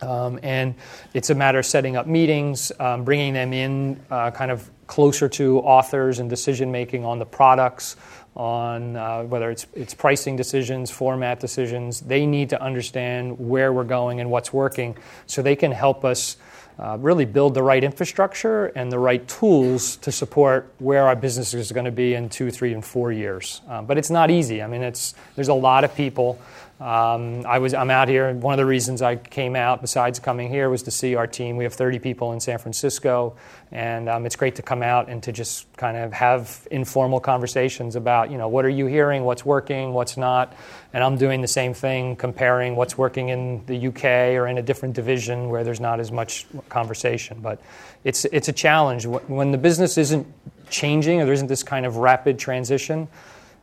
Um, 0.00 0.40
and 0.42 0.74
it's 1.14 1.30
a 1.30 1.34
matter 1.34 1.58
of 1.58 1.66
setting 1.66 1.96
up 1.96 2.06
meetings, 2.06 2.72
um, 2.80 3.04
bringing 3.04 3.34
them 3.34 3.52
in 3.52 4.00
uh, 4.10 4.30
kind 4.32 4.50
of 4.50 4.68
closer 4.86 5.28
to 5.28 5.60
authors 5.60 6.18
and 6.18 6.28
decision 6.28 6.72
making 6.72 7.04
on 7.04 7.18
the 7.18 7.24
products, 7.24 7.96
on 8.34 8.96
uh, 8.96 9.22
whether 9.24 9.50
it's, 9.50 9.66
it's 9.74 9.94
pricing 9.94 10.36
decisions, 10.36 10.90
format 10.90 11.40
decisions. 11.40 12.00
They 12.00 12.24
need 12.24 12.50
to 12.50 12.62
understand 12.62 13.38
where 13.38 13.72
we're 13.72 13.84
going 13.84 14.20
and 14.20 14.30
what's 14.30 14.52
working 14.52 14.96
so 15.26 15.42
they 15.42 15.56
can 15.56 15.72
help 15.72 16.04
us 16.04 16.36
uh, 16.78 16.96
really 17.00 17.26
build 17.26 17.52
the 17.54 17.62
right 17.62 17.84
infrastructure 17.84 18.66
and 18.68 18.90
the 18.90 18.98
right 18.98 19.26
tools 19.28 19.96
to 19.96 20.10
support 20.10 20.72
where 20.78 21.06
our 21.06 21.14
business 21.14 21.52
is 21.52 21.70
going 21.70 21.84
to 21.84 21.92
be 21.92 22.14
in 22.14 22.28
two, 22.28 22.50
three, 22.50 22.72
and 22.72 22.84
four 22.84 23.12
years. 23.12 23.60
Uh, 23.68 23.82
but 23.82 23.98
it's 23.98 24.10
not 24.10 24.30
easy. 24.30 24.62
I 24.62 24.66
mean, 24.66 24.82
it's, 24.82 25.14
there's 25.36 25.48
a 25.48 25.54
lot 25.54 25.84
of 25.84 25.94
people. 25.94 26.40
Um, 26.82 27.46
I 27.46 27.60
was, 27.60 27.74
I'm 27.74 27.90
out 27.90 28.08
here, 28.08 28.26
and 28.26 28.42
one 28.42 28.54
of 28.54 28.58
the 28.58 28.66
reasons 28.66 29.02
I 29.02 29.14
came 29.14 29.54
out, 29.54 29.80
besides 29.80 30.18
coming 30.18 30.48
here, 30.48 30.68
was 30.68 30.82
to 30.82 30.90
see 30.90 31.14
our 31.14 31.28
team. 31.28 31.56
We 31.56 31.62
have 31.62 31.74
30 31.74 32.00
people 32.00 32.32
in 32.32 32.40
San 32.40 32.58
Francisco, 32.58 33.36
and 33.70 34.08
um, 34.08 34.26
it's 34.26 34.34
great 34.34 34.56
to 34.56 34.62
come 34.62 34.82
out 34.82 35.08
and 35.08 35.22
to 35.22 35.30
just 35.30 35.72
kind 35.76 35.96
of 35.96 36.12
have 36.12 36.66
informal 36.72 37.20
conversations 37.20 37.94
about, 37.94 38.32
you 38.32 38.36
know, 38.36 38.48
what 38.48 38.64
are 38.64 38.68
you 38.68 38.86
hearing, 38.86 39.22
what's 39.22 39.46
working, 39.46 39.92
what's 39.92 40.16
not. 40.16 40.56
And 40.92 41.04
I'm 41.04 41.16
doing 41.16 41.40
the 41.40 41.46
same 41.46 41.72
thing, 41.72 42.16
comparing 42.16 42.74
what's 42.74 42.98
working 42.98 43.28
in 43.28 43.64
the 43.66 43.86
UK 43.86 44.34
or 44.34 44.48
in 44.48 44.58
a 44.58 44.62
different 44.62 44.96
division 44.96 45.50
where 45.50 45.62
there's 45.62 45.80
not 45.80 46.00
as 46.00 46.10
much 46.10 46.46
conversation. 46.68 47.38
But 47.40 47.60
it's, 48.02 48.24
it's 48.24 48.48
a 48.48 48.52
challenge. 48.52 49.06
When 49.06 49.52
the 49.52 49.58
business 49.58 49.96
isn't 49.98 50.26
changing 50.68 51.20
or 51.20 51.26
there 51.26 51.34
isn't 51.34 51.46
this 51.46 51.62
kind 51.62 51.86
of 51.86 51.98
rapid 51.98 52.40
transition, 52.40 53.06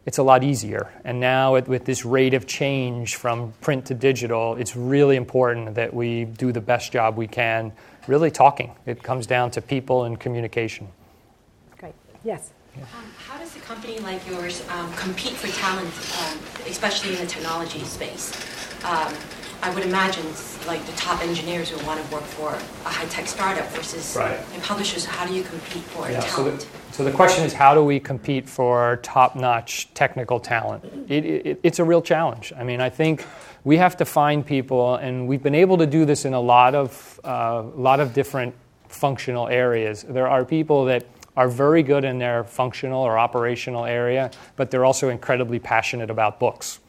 it's 0.10 0.18
a 0.18 0.24
lot 0.24 0.44
easier. 0.44 0.92
And 1.06 1.20
now, 1.20 1.54
with 1.54 1.86
this 1.86 2.04
rate 2.04 2.34
of 2.34 2.48
change 2.48 3.16
from 3.16 3.54
print 3.62 3.86
to 3.86 3.94
digital, 3.94 4.56
it's 4.56 4.76
really 4.76 5.16
important 5.16 5.76
that 5.76 5.94
we 5.94 6.26
do 6.26 6.52
the 6.52 6.62
best 6.62 6.92
job 6.92 7.16
we 7.16 7.28
can, 7.28 7.72
really 8.08 8.32
talking. 8.32 8.72
It 8.88 9.04
comes 9.04 9.28
down 9.28 9.52
to 9.52 9.62
people 9.62 10.06
and 10.06 10.20
communication. 10.20 10.88
Great. 11.78 11.94
Yes. 12.24 12.50
Um, 12.76 13.06
how 13.20 13.38
does 13.38 13.56
a 13.56 13.60
company 13.60 14.00
like 14.00 14.28
yours 14.28 14.68
um, 14.70 14.92
compete 14.94 15.34
for 15.34 15.48
talent, 15.50 15.94
um, 16.24 16.40
especially 16.66 17.14
in 17.14 17.20
the 17.20 17.28
technology 17.28 17.84
space? 17.84 18.32
I 19.62 19.74
would 19.74 19.84
imagine 19.84 20.26
like 20.68 20.86
the 20.86 20.94
top 20.94 21.22
engineers 21.22 21.72
will 21.72 21.86
want 21.86 22.04
to 22.04 22.14
work 22.14 22.24
for 22.24 22.50
a 22.50 22.90
high-tech 22.90 23.28
startup 23.28 23.68
versus 23.70 24.16
right. 24.18 24.40
publishers. 24.62 25.06
How 25.06 25.26
do 25.26 25.34
you 25.34 25.44
compete 25.44 25.84
for 25.84 26.10
yeah, 26.10 26.22
talent? 26.22 26.62
So 26.62 26.68
the, 26.68 26.94
so 26.94 27.04
the, 27.04 27.12
question 27.12 27.44
is, 27.44 27.54
how 27.54 27.74
do 27.74 27.84
we 27.84 28.00
compete 28.00 28.48
for 28.48 29.00
top-notch 29.04 29.94
technical 29.94 30.40
talent? 30.40 30.86
It, 31.10 31.26
it, 31.26 31.60
it's 31.64 31.80
a 31.80 31.84
real 31.84 32.02
challenge. 32.02 32.54
I 32.58 32.64
mean, 32.64 32.80
I 32.80 32.90
think 32.90 33.26
we 33.66 33.78
have 33.78 33.98
to 33.98 34.06
find 34.06 34.46
people, 34.46 34.96
and 34.96 35.28
we've 35.28 35.44
been 35.44 35.56
able 35.56 35.78
to 35.78 35.86
do 35.86 36.06
this 36.06 36.24
in 36.24 36.34
a 36.34 36.42
lot 36.42 36.74
of 36.74 37.20
uh, 37.24 37.64
lot 37.76 38.00
of 38.00 38.14
different 38.14 38.56
functional 38.88 39.48
areas. 39.50 40.04
There 40.04 40.28
are 40.28 40.46
people 40.46 40.86
that 40.86 41.06
are 41.36 41.48
very 41.48 41.84
good 41.84 42.04
in 42.04 42.18
their 42.18 42.44
functional 42.44 43.02
or 43.02 43.18
operational 43.18 43.86
area, 43.86 44.32
but 44.56 44.72
they're 44.72 44.86
also 44.86 45.10
incredibly 45.10 45.60
passionate 45.60 46.10
about 46.10 46.40
books 46.40 46.80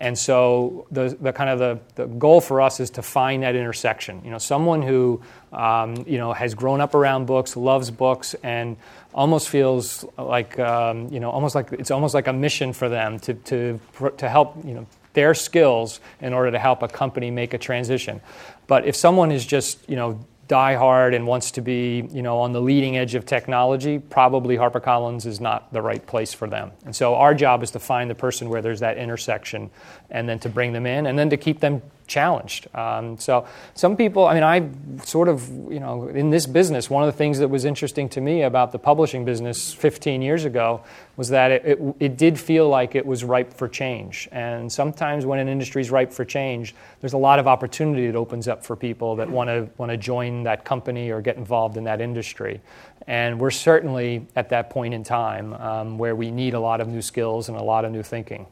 And 0.00 0.18
so 0.18 0.86
the, 0.90 1.14
the 1.20 1.32
kind 1.32 1.50
of 1.50 1.58
the, 1.58 1.78
the 1.94 2.06
goal 2.06 2.40
for 2.40 2.62
us 2.62 2.80
is 2.80 2.88
to 2.90 3.02
find 3.02 3.42
that 3.42 3.54
intersection. 3.54 4.22
You 4.24 4.30
know, 4.30 4.38
someone 4.38 4.80
who 4.80 5.20
um, 5.52 6.04
you 6.06 6.16
know 6.16 6.32
has 6.32 6.54
grown 6.54 6.80
up 6.80 6.94
around 6.94 7.26
books, 7.26 7.54
loves 7.54 7.90
books, 7.90 8.34
and 8.42 8.78
almost 9.12 9.50
feels 9.50 10.06
like 10.16 10.58
um, 10.58 11.12
you 11.12 11.20
know 11.20 11.30
almost 11.30 11.54
like 11.54 11.72
it's 11.72 11.90
almost 11.90 12.14
like 12.14 12.28
a 12.28 12.32
mission 12.32 12.72
for 12.72 12.88
them 12.88 13.18
to 13.20 13.34
to 13.34 13.78
to 14.16 14.28
help 14.28 14.56
you 14.64 14.72
know 14.72 14.86
their 15.12 15.34
skills 15.34 16.00
in 16.20 16.32
order 16.32 16.50
to 16.50 16.58
help 16.58 16.82
a 16.82 16.88
company 16.88 17.30
make 17.30 17.52
a 17.52 17.58
transition. 17.58 18.22
But 18.66 18.86
if 18.86 18.96
someone 18.96 19.30
is 19.30 19.44
just 19.44 19.86
you 19.86 19.96
know 19.96 20.18
die 20.50 20.74
hard 20.74 21.14
and 21.14 21.28
wants 21.28 21.52
to 21.52 21.60
be 21.60 22.08
you 22.10 22.22
know 22.22 22.40
on 22.40 22.52
the 22.52 22.60
leading 22.60 22.96
edge 22.96 23.14
of 23.14 23.24
technology 23.24 24.00
probably 24.00 24.56
harpercollins 24.56 25.24
is 25.24 25.40
not 25.40 25.72
the 25.72 25.80
right 25.80 26.04
place 26.08 26.34
for 26.34 26.48
them. 26.48 26.72
And 26.84 26.94
so 26.94 27.14
our 27.14 27.34
job 27.34 27.62
is 27.62 27.70
to 27.70 27.78
find 27.78 28.10
the 28.10 28.16
person 28.16 28.48
where 28.48 28.60
there's 28.60 28.80
that 28.80 28.98
intersection 28.98 29.70
and 30.10 30.28
then 30.28 30.40
to 30.40 30.48
bring 30.48 30.72
them 30.72 30.86
in 30.86 31.06
and 31.06 31.16
then 31.16 31.30
to 31.30 31.36
keep 31.36 31.60
them 31.60 31.80
challenged. 32.10 32.66
Um, 32.74 33.16
so 33.18 33.46
some 33.74 33.96
people, 33.96 34.26
I 34.26 34.34
mean, 34.34 34.42
I 34.42 34.68
sort 35.04 35.28
of, 35.28 35.48
you 35.70 35.80
know, 35.80 36.08
in 36.08 36.30
this 36.30 36.44
business, 36.44 36.90
one 36.90 37.02
of 37.02 37.06
the 37.06 37.16
things 37.16 37.38
that 37.38 37.48
was 37.48 37.64
interesting 37.64 38.08
to 38.10 38.20
me 38.20 38.42
about 38.42 38.72
the 38.72 38.78
publishing 38.78 39.24
business 39.24 39.72
15 39.72 40.20
years 40.20 40.44
ago 40.44 40.82
was 41.16 41.28
that 41.28 41.52
it, 41.52 41.64
it, 41.64 41.78
it 42.00 42.16
did 42.16 42.38
feel 42.38 42.68
like 42.68 42.94
it 42.94 43.06
was 43.06 43.22
ripe 43.22 43.54
for 43.54 43.68
change. 43.68 44.28
And 44.32 44.70
sometimes 44.70 45.24
when 45.24 45.38
an 45.38 45.48
industry 45.48 45.80
is 45.80 45.90
ripe 45.90 46.12
for 46.12 46.24
change, 46.24 46.74
there's 47.00 47.12
a 47.12 47.18
lot 47.18 47.38
of 47.38 47.46
opportunity 47.46 48.06
that 48.08 48.16
opens 48.16 48.48
up 48.48 48.64
for 48.64 48.74
people 48.74 49.16
that 49.16 49.30
want 49.30 49.48
to 49.48 49.70
want 49.78 49.90
to 49.90 49.96
join 49.96 50.42
that 50.42 50.64
company 50.64 51.10
or 51.10 51.22
get 51.22 51.36
involved 51.36 51.76
in 51.76 51.84
that 51.84 52.00
industry. 52.00 52.60
And 53.06 53.40
we're 53.40 53.50
certainly 53.50 54.26
at 54.34 54.48
that 54.48 54.70
point 54.70 54.94
in 54.94 55.04
time 55.04 55.54
um, 55.54 55.98
where 55.98 56.16
we 56.16 56.30
need 56.30 56.54
a 56.54 56.60
lot 56.60 56.80
of 56.80 56.88
new 56.88 57.02
skills 57.02 57.48
and 57.48 57.56
a 57.56 57.62
lot 57.62 57.84
of 57.84 57.92
new 57.92 58.02
thinking. 58.02 58.46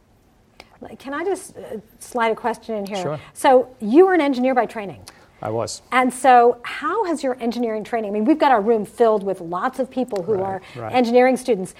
Can 0.99 1.12
I 1.14 1.24
just 1.24 1.57
uh, 1.57 1.79
slide 1.99 2.33
a 2.33 2.37
question 2.37 2.76
in 2.76 2.87
here? 2.87 3.03
Sure. 3.03 3.20
So 3.33 3.74
you 3.81 4.07
were 4.07 4.14
an 4.14 4.20
engineer 4.20 4.55
by 4.55 4.66
training. 4.66 5.03
I 5.41 5.51
was. 5.51 5.83
And 5.93 6.12
so, 6.12 6.59
how 6.64 7.05
has 7.05 7.22
your 7.22 7.37
engineering 7.41 7.85
training? 7.85 8.11
I 8.11 8.12
mean, 8.12 8.24
we've 8.24 8.39
got 8.39 8.51
our 8.51 8.61
room 8.61 8.85
filled 8.85 9.22
with 9.22 9.41
lots 9.41 9.79
of 9.79 9.89
people 9.91 10.22
who 10.22 10.35
Right, 10.35 10.43
are 10.43 10.62
right. 10.83 10.93
engineering 10.93 11.37
students. 11.37 11.74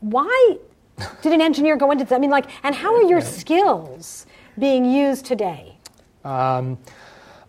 Why 0.00 0.56
did 1.22 1.32
an 1.32 1.42
engineer 1.42 1.76
go 1.76 1.90
into 1.90 2.04
this? 2.04 2.12
I 2.12 2.18
mean, 2.18 2.30
like, 2.30 2.46
and 2.62 2.74
how 2.74 2.94
are 2.94 3.02
your 3.02 3.20
skills 3.20 4.26
being 4.58 4.84
used 4.86 5.26
today? 5.26 5.76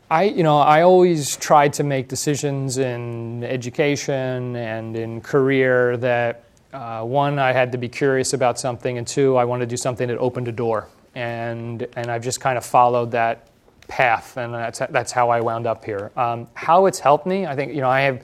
I, 0.10 0.24
you 0.24 0.44
know, 0.44 0.60
I 0.60 0.84
always 0.84 1.36
tried 1.36 1.74
to 1.74 1.84
make 1.84 2.08
decisions 2.08 2.78
in 2.78 3.44
education 3.44 4.56
and 4.56 4.96
in 4.96 5.20
career 5.22 5.98
that 5.98 6.44
uh, 6.78 7.04
one, 7.04 7.40
I 7.40 7.54
had 7.54 7.72
to 7.72 7.78
be 7.78 7.90
curious 7.90 8.34
about 8.34 8.60
something, 8.60 9.00
and 9.00 9.08
two, 9.08 9.36
I 9.36 9.46
wanted 9.46 9.66
to 9.66 9.70
do 9.70 9.78
something 9.78 10.08
that 10.10 10.18
opened 10.20 10.48
a 10.48 10.52
door, 10.52 10.88
and 11.16 11.88
and 11.96 12.12
I've 12.12 12.22
just 12.22 12.40
kind 12.40 12.58
of 12.58 12.64
followed 12.66 13.12
that 13.12 13.48
path, 13.88 14.38
and 14.38 14.54
that's 14.54 14.80
that's 14.92 15.12
how 15.12 15.30
I 15.30 15.42
wound 15.42 15.66
up 15.66 15.84
here. 15.84 16.12
Um, 16.16 16.48
how 16.54 16.86
it's 16.86 17.00
helped 17.00 17.26
me, 17.26 17.48
I 17.48 17.56
think, 17.56 17.74
you 17.74 17.82
know, 17.82 17.90
I 17.90 18.02
have. 18.02 18.22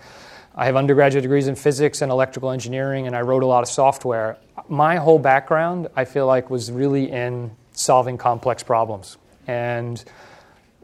I 0.55 0.65
have 0.65 0.75
undergraduate 0.75 1.23
degrees 1.23 1.47
in 1.47 1.55
physics 1.55 2.03
and 2.03 2.11
electrical 2.11 2.51
engineering, 2.51 3.07
and 3.07 3.15
I 3.15 3.21
wrote 3.21 3.41
a 3.41 3.47
lot 3.47 3.63
of 3.63 3.69
software. 3.69 4.37
My 4.69 4.97
whole 4.97 5.17
background, 5.17 5.87
I 5.95 6.05
feel 6.05 6.27
like, 6.27 6.51
was 6.51 6.71
really 6.71 7.09
in 7.09 7.49
solving 7.71 8.19
complex 8.19 8.61
problems. 8.61 9.17
And 9.47 10.05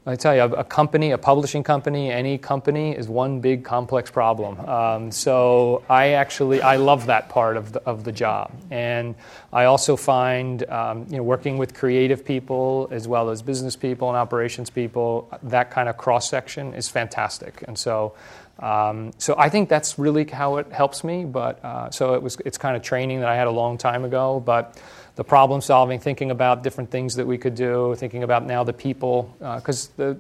I 0.10 0.16
tell 0.16 0.36
you, 0.36 0.42
a, 0.42 0.64
company, 0.64 1.12
a 1.12 1.20
publishing 1.20 1.64
company, 1.64 2.12
any 2.12 2.40
company 2.40 2.96
is 2.96 3.08
one 3.08 3.42
big 3.42 3.64
complex 3.64 4.10
problem. 4.10 4.60
Um, 4.62 5.12
so 5.12 5.84
I 5.88 6.10
actually 6.14 6.64
I 6.64 6.78
love 6.78 7.06
that 7.06 7.30
part 7.30 7.58
of 7.58 7.74
the, 7.74 7.84
of 7.84 8.04
the 8.04 8.12
job, 8.12 8.52
and 8.72 9.14
I 9.54 9.66
also 9.66 9.96
find 9.96 10.68
um, 10.70 11.06
you 11.10 11.18
know 11.18 11.24
working 11.24 11.60
with 11.60 11.76
creative 11.76 12.26
people 12.26 12.88
as 12.92 13.08
well 13.08 13.30
as 13.30 13.44
business 13.44 13.76
people 13.76 14.10
and 14.10 14.18
operations 14.18 14.72
people 14.72 15.30
that 15.44 15.70
kind 15.70 15.88
of 15.88 15.96
cross 15.98 16.28
section 16.28 16.74
is 16.74 16.90
fantastic, 16.90 17.64
and 17.68 17.78
so. 17.78 18.14
Um, 18.62 19.14
so 19.18 19.36
I 19.38 19.48
think 19.48 19.70
that's 19.70 19.98
really 19.98 20.26
how 20.26 20.58
it 20.58 20.70
helps 20.70 21.06
me. 21.06 21.24
But 21.24 21.64
uh, 21.64 21.92
so 21.92 22.16
it 22.16 22.22
was 22.22 22.36
it's 22.44 22.58
kind 22.58 22.76
of 22.76 22.82
training 22.82 23.22
that 23.22 23.30
I 23.30 23.36
had 23.38 23.48
a 23.48 23.52
long 23.52 23.78
time 23.78 24.04
ago, 24.04 24.42
but 24.42 24.78
the 25.20 25.24
problem 25.26 25.60
solving, 25.60 26.00
thinking 26.00 26.32
about 26.32 26.64
different 26.64 26.90
things 26.90 27.16
that 27.16 27.28
we 27.28 27.38
could 27.38 27.54
do, 27.54 27.94
thinking 27.98 28.24
about 28.24 28.46
now 28.46 28.64
the 28.64 28.72
people, 28.72 29.36
uh, 29.42 29.58
because 29.58 29.90
the 29.98 30.18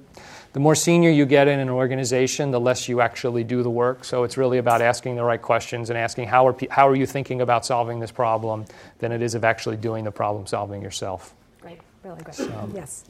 the 0.51 0.59
more 0.59 0.75
senior 0.75 1.09
you 1.09 1.25
get 1.25 1.47
in 1.47 1.61
an 1.61 1.69
organization, 1.69 2.51
the 2.51 2.59
less 2.59 2.89
you 2.89 2.99
actually 2.99 3.45
do 3.45 3.63
the 3.63 3.69
work. 3.69 4.03
So 4.03 4.25
it's 4.25 4.35
really 4.35 4.57
about 4.57 4.81
asking 4.81 5.15
the 5.15 5.23
right 5.23 5.41
questions 5.41 5.89
and 5.89 5.97
asking 5.97 6.27
how 6.27 6.45
are 6.47 6.51
pe- 6.51 6.67
how 6.69 6.85
are 6.85 6.97
you 6.97 7.05
thinking 7.05 7.39
about 7.39 7.65
solving 7.65 8.01
this 8.01 8.11
problem, 8.11 8.65
than 8.97 9.13
it 9.13 9.21
is 9.21 9.35
of 9.35 9.45
actually 9.45 9.77
doing 9.77 10.03
the 10.03 10.11
problem 10.11 10.45
solving 10.45 10.81
yourself. 10.81 11.33
Great, 11.61 11.79
really 12.03 12.21
great. 12.21 12.49
yes. 12.75 13.05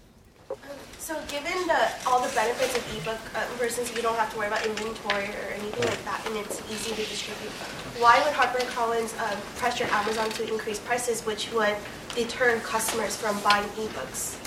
So 1.09 1.19
given 1.27 1.65
the, 1.65 1.89
all 2.05 2.21
the 2.21 2.31
benefits 2.35 2.77
of 2.77 2.95
ebook, 2.95 3.17
uh, 3.33 3.39
for 3.57 3.63
instance, 3.63 3.95
you 3.95 4.03
don't 4.03 4.15
have 4.15 4.31
to 4.31 4.37
worry 4.37 4.45
about 4.45 4.63
inventory 4.63 5.25
or 5.25 5.53
anything 5.55 5.83
like 5.83 6.05
that, 6.05 6.23
and 6.27 6.37
it's 6.37 6.61
easy 6.71 6.91
to 6.91 6.97
distribute, 6.97 7.49
why 7.97 8.21
would 8.23 8.31
HarperCollins 8.31 9.19
um, 9.19 9.41
pressure 9.55 9.85
Amazon 9.85 10.29
to 10.29 10.47
increase 10.47 10.77
prices, 10.77 11.25
which 11.25 11.51
would 11.51 11.75
deter 12.13 12.59
customers 12.59 13.15
from 13.15 13.39
buying 13.41 13.63
ebooks? 13.69 14.37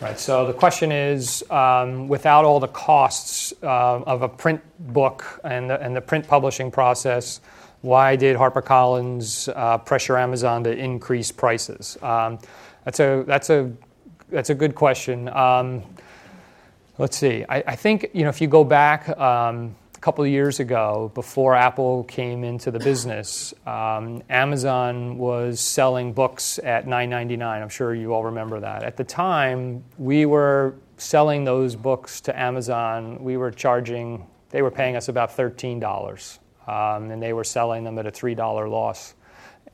Right. 0.00 0.18
So 0.18 0.46
the 0.46 0.54
question 0.54 0.92
is, 0.92 1.44
um, 1.50 2.08
without 2.08 2.46
all 2.46 2.58
the 2.58 2.68
costs 2.68 3.52
uh, 3.62 4.00
of 4.00 4.22
a 4.22 4.30
print 4.30 4.62
book 4.78 5.38
and 5.44 5.68
the, 5.68 5.78
and 5.82 5.94
the 5.94 6.00
print 6.00 6.26
publishing 6.26 6.70
process, 6.70 7.42
why 7.82 8.16
did 8.16 8.34
HarperCollins 8.34 9.52
uh, 9.54 9.76
pressure 9.76 10.16
Amazon 10.16 10.64
to 10.64 10.74
increase 10.74 11.30
prices? 11.30 11.98
Um, 12.00 12.38
that's 12.84 13.00
a 13.00 13.24
that's 13.26 13.50
a 13.50 13.70
that's 14.30 14.50
a 14.50 14.54
good 14.54 14.74
question. 14.74 15.28
Um, 15.28 15.82
let's 16.98 17.16
see. 17.16 17.44
I, 17.48 17.62
I 17.66 17.76
think 17.76 18.10
you 18.12 18.22
know 18.22 18.28
if 18.28 18.40
you 18.40 18.48
go 18.48 18.64
back 18.64 19.08
um, 19.18 19.74
a 19.94 19.98
couple 20.00 20.24
of 20.24 20.30
years 20.30 20.60
ago, 20.60 21.10
before 21.14 21.54
Apple 21.54 22.04
came 22.04 22.44
into 22.44 22.70
the 22.70 22.78
business, 22.78 23.54
um, 23.66 24.22
Amazon 24.28 25.18
was 25.18 25.60
selling 25.60 26.12
books 26.12 26.58
at 26.62 26.86
$9.99. 26.86 27.42
I'm 27.42 27.68
sure 27.68 27.94
you 27.94 28.12
all 28.12 28.24
remember 28.24 28.60
that. 28.60 28.82
At 28.84 28.96
the 28.96 29.04
time, 29.04 29.82
we 29.96 30.26
were 30.26 30.74
selling 30.98 31.44
those 31.44 31.74
books 31.74 32.20
to 32.22 32.38
Amazon. 32.38 33.22
We 33.22 33.36
were 33.36 33.50
charging. 33.50 34.26
They 34.50 34.62
were 34.62 34.70
paying 34.70 34.96
us 34.96 35.08
about 35.08 35.32
thirteen 35.32 35.80
dollars, 35.80 36.38
um, 36.66 37.10
and 37.10 37.22
they 37.22 37.32
were 37.32 37.44
selling 37.44 37.84
them 37.84 37.98
at 37.98 38.06
a 38.06 38.10
three 38.10 38.34
dollar 38.34 38.68
loss. 38.68 39.14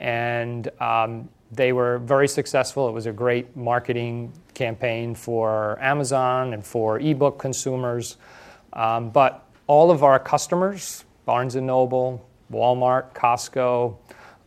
And 0.01 0.69
um, 0.81 1.29
they 1.53 1.73
were 1.73 1.99
very 1.99 2.29
successful. 2.29 2.89
It 2.89 2.93
was 2.93 3.07
a 3.07 3.13
great 3.13 3.57
marketing 3.57 4.33
campaign 4.55 5.15
for 5.15 5.79
Amazon 5.81 6.53
and 6.55 6.65
for 6.65 6.99
ebook 6.99 7.39
consumers. 7.39 8.17
Um, 8.73 9.11
but 9.11 9.47
all 9.67 9.91
of 9.91 10.03
our 10.03 10.19
customers, 10.19 11.05
Barnes 11.27 11.55
and 11.55 11.67
Noble, 11.67 12.25
Walmart, 12.53 13.13
Costco, 13.15 13.97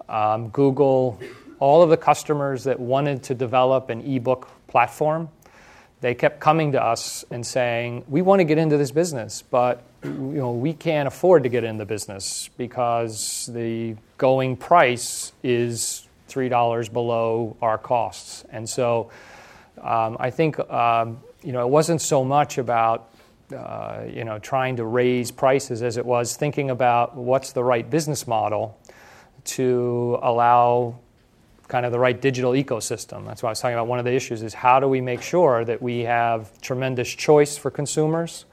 um, 0.09 0.49
Google, 0.49 1.19
all 1.59 1.81
of 1.81 1.89
the 1.89 1.97
customers 1.97 2.63
that 2.65 2.79
wanted 2.79 3.23
to 3.23 3.35
develop 3.35 3.89
an 3.89 4.01
ebook 4.01 4.49
platform, 4.67 5.29
they 6.01 6.13
kept 6.13 6.39
coming 6.39 6.73
to 6.73 6.83
us 6.83 7.25
and 7.31 7.45
saying, 7.45 8.03
"We 8.07 8.21
want 8.21 8.39
to 8.39 8.43
get 8.43 8.57
into 8.57 8.77
this 8.77 8.91
business, 8.91 9.41
but 9.41 9.81
you 10.03 10.11
know 10.11 10.51
we 10.51 10.73
can't 10.73 11.07
afford 11.07 11.43
to 11.43 11.49
get 11.49 11.63
in 11.63 11.77
the 11.77 11.85
business 11.85 12.49
because 12.57 13.49
the 13.51 13.95
going 14.17 14.55
price 14.57 15.31
is 15.43 16.07
three 16.27 16.49
dollars 16.49 16.87
below 16.87 17.57
our 17.61 17.79
costs." 17.79 18.45
And 18.51 18.69
so, 18.69 19.09
um, 19.81 20.17
I 20.19 20.29
think 20.29 20.59
um, 20.71 21.19
you 21.43 21.51
know 21.51 21.61
it 21.61 21.69
wasn't 21.69 22.01
so 22.01 22.23
much 22.23 22.57
about 22.57 23.11
uh, 23.55 24.03
you 24.11 24.23
know 24.23 24.39
trying 24.39 24.75
to 24.77 24.85
raise 24.85 25.31
prices 25.31 25.81
as 25.81 25.97
it 25.97 26.05
was 26.05 26.35
thinking 26.35 26.69
about 26.69 27.15
what's 27.15 27.51
the 27.51 27.63
right 27.63 27.89
business 27.89 28.27
model 28.27 28.77
to 29.45 30.19
allow 30.21 30.99
kind 31.67 31.85
of 31.85 31.91
the 31.91 31.99
right 31.99 32.19
digital 32.19 32.51
ecosystem. 32.51 33.25
That's 33.25 33.43
why 33.43 33.49
I 33.49 33.51
was 33.51 33.59
talking 33.59 33.75
about 33.75 33.87
one 33.87 33.99
of 33.99 34.05
the 34.05 34.13
issues 34.13 34.41
is 34.41 34.53
how 34.53 34.79
do 34.79 34.87
we 34.87 35.01
make 35.01 35.21
sure 35.21 35.65
that 35.65 35.81
we 35.81 35.99
have 36.01 36.59
tremendous 36.61 37.09
choice 37.09 37.57
for 37.57 37.69
consumers? 37.69 38.45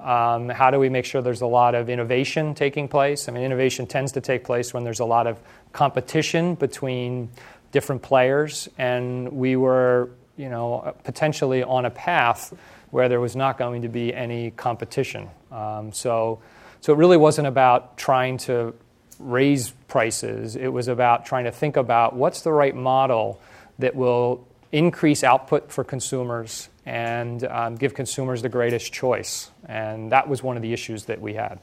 Um, 0.00 0.48
how 0.48 0.70
do 0.70 0.78
we 0.78 0.88
make 0.88 1.04
sure 1.04 1.22
there's 1.22 1.42
a 1.42 1.46
lot 1.46 1.74
of 1.74 1.88
innovation 1.88 2.54
taking 2.54 2.88
place? 2.88 3.28
I 3.28 3.32
mean, 3.32 3.44
innovation 3.44 3.86
tends 3.86 4.12
to 4.12 4.20
take 4.20 4.42
place 4.42 4.74
when 4.74 4.84
there's 4.84 5.00
a 5.00 5.04
lot 5.04 5.26
of 5.26 5.38
competition 5.72 6.54
between 6.54 7.30
different 7.70 8.02
players, 8.02 8.68
and 8.78 9.32
we 9.32 9.56
were, 9.56 10.10
you 10.36 10.48
know, 10.48 10.94
potentially 11.04 11.62
on 11.62 11.84
a 11.84 11.90
path 11.90 12.54
where 12.90 13.08
there 13.08 13.20
was 13.20 13.34
not 13.34 13.58
going 13.58 13.82
to 13.82 13.88
be 13.88 14.14
any 14.14 14.50
competition. 14.52 15.28
Um, 15.50 15.92
so, 15.92 16.40
so 16.80 16.92
it 16.92 16.96
really 16.96 17.16
wasn't 17.16 17.46
about 17.46 17.96
trying 17.96 18.38
to 18.38 18.74
raise 19.18 19.70
prices. 19.88 20.56
It 20.56 20.68
was 20.68 20.88
about 20.88 21.24
trying 21.26 21.44
to 21.44 21.52
think 21.52 21.76
about 21.76 22.14
what's 22.14 22.42
the 22.42 22.52
right 22.52 22.74
model 22.74 23.40
that 23.78 23.94
will 23.94 24.46
increase 24.72 25.22
output 25.22 25.70
for 25.70 25.84
consumers 25.84 26.68
and 26.84 27.44
um, 27.44 27.76
give 27.76 27.94
consumers 27.94 28.42
the 28.42 28.48
greatest 28.48 28.92
choice. 28.92 29.50
And 29.68 30.10
that 30.12 30.28
was 30.28 30.42
one 30.42 30.56
of 30.56 30.62
the 30.62 30.72
issues 30.72 31.04
that 31.04 31.20
we 31.20 31.34
had. 31.34 31.60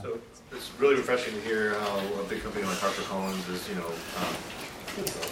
So 0.00 0.18
it's 0.52 0.70
really 0.78 0.94
refreshing 0.96 1.34
to 1.34 1.40
hear 1.40 1.74
how 1.74 1.98
a 1.98 2.24
big 2.24 2.42
company 2.42 2.64
like 2.64 2.78
HarperCollins 2.78 3.48
is, 3.52 3.68
you 3.68 3.74
know, 3.74 3.86
um, 3.86 4.36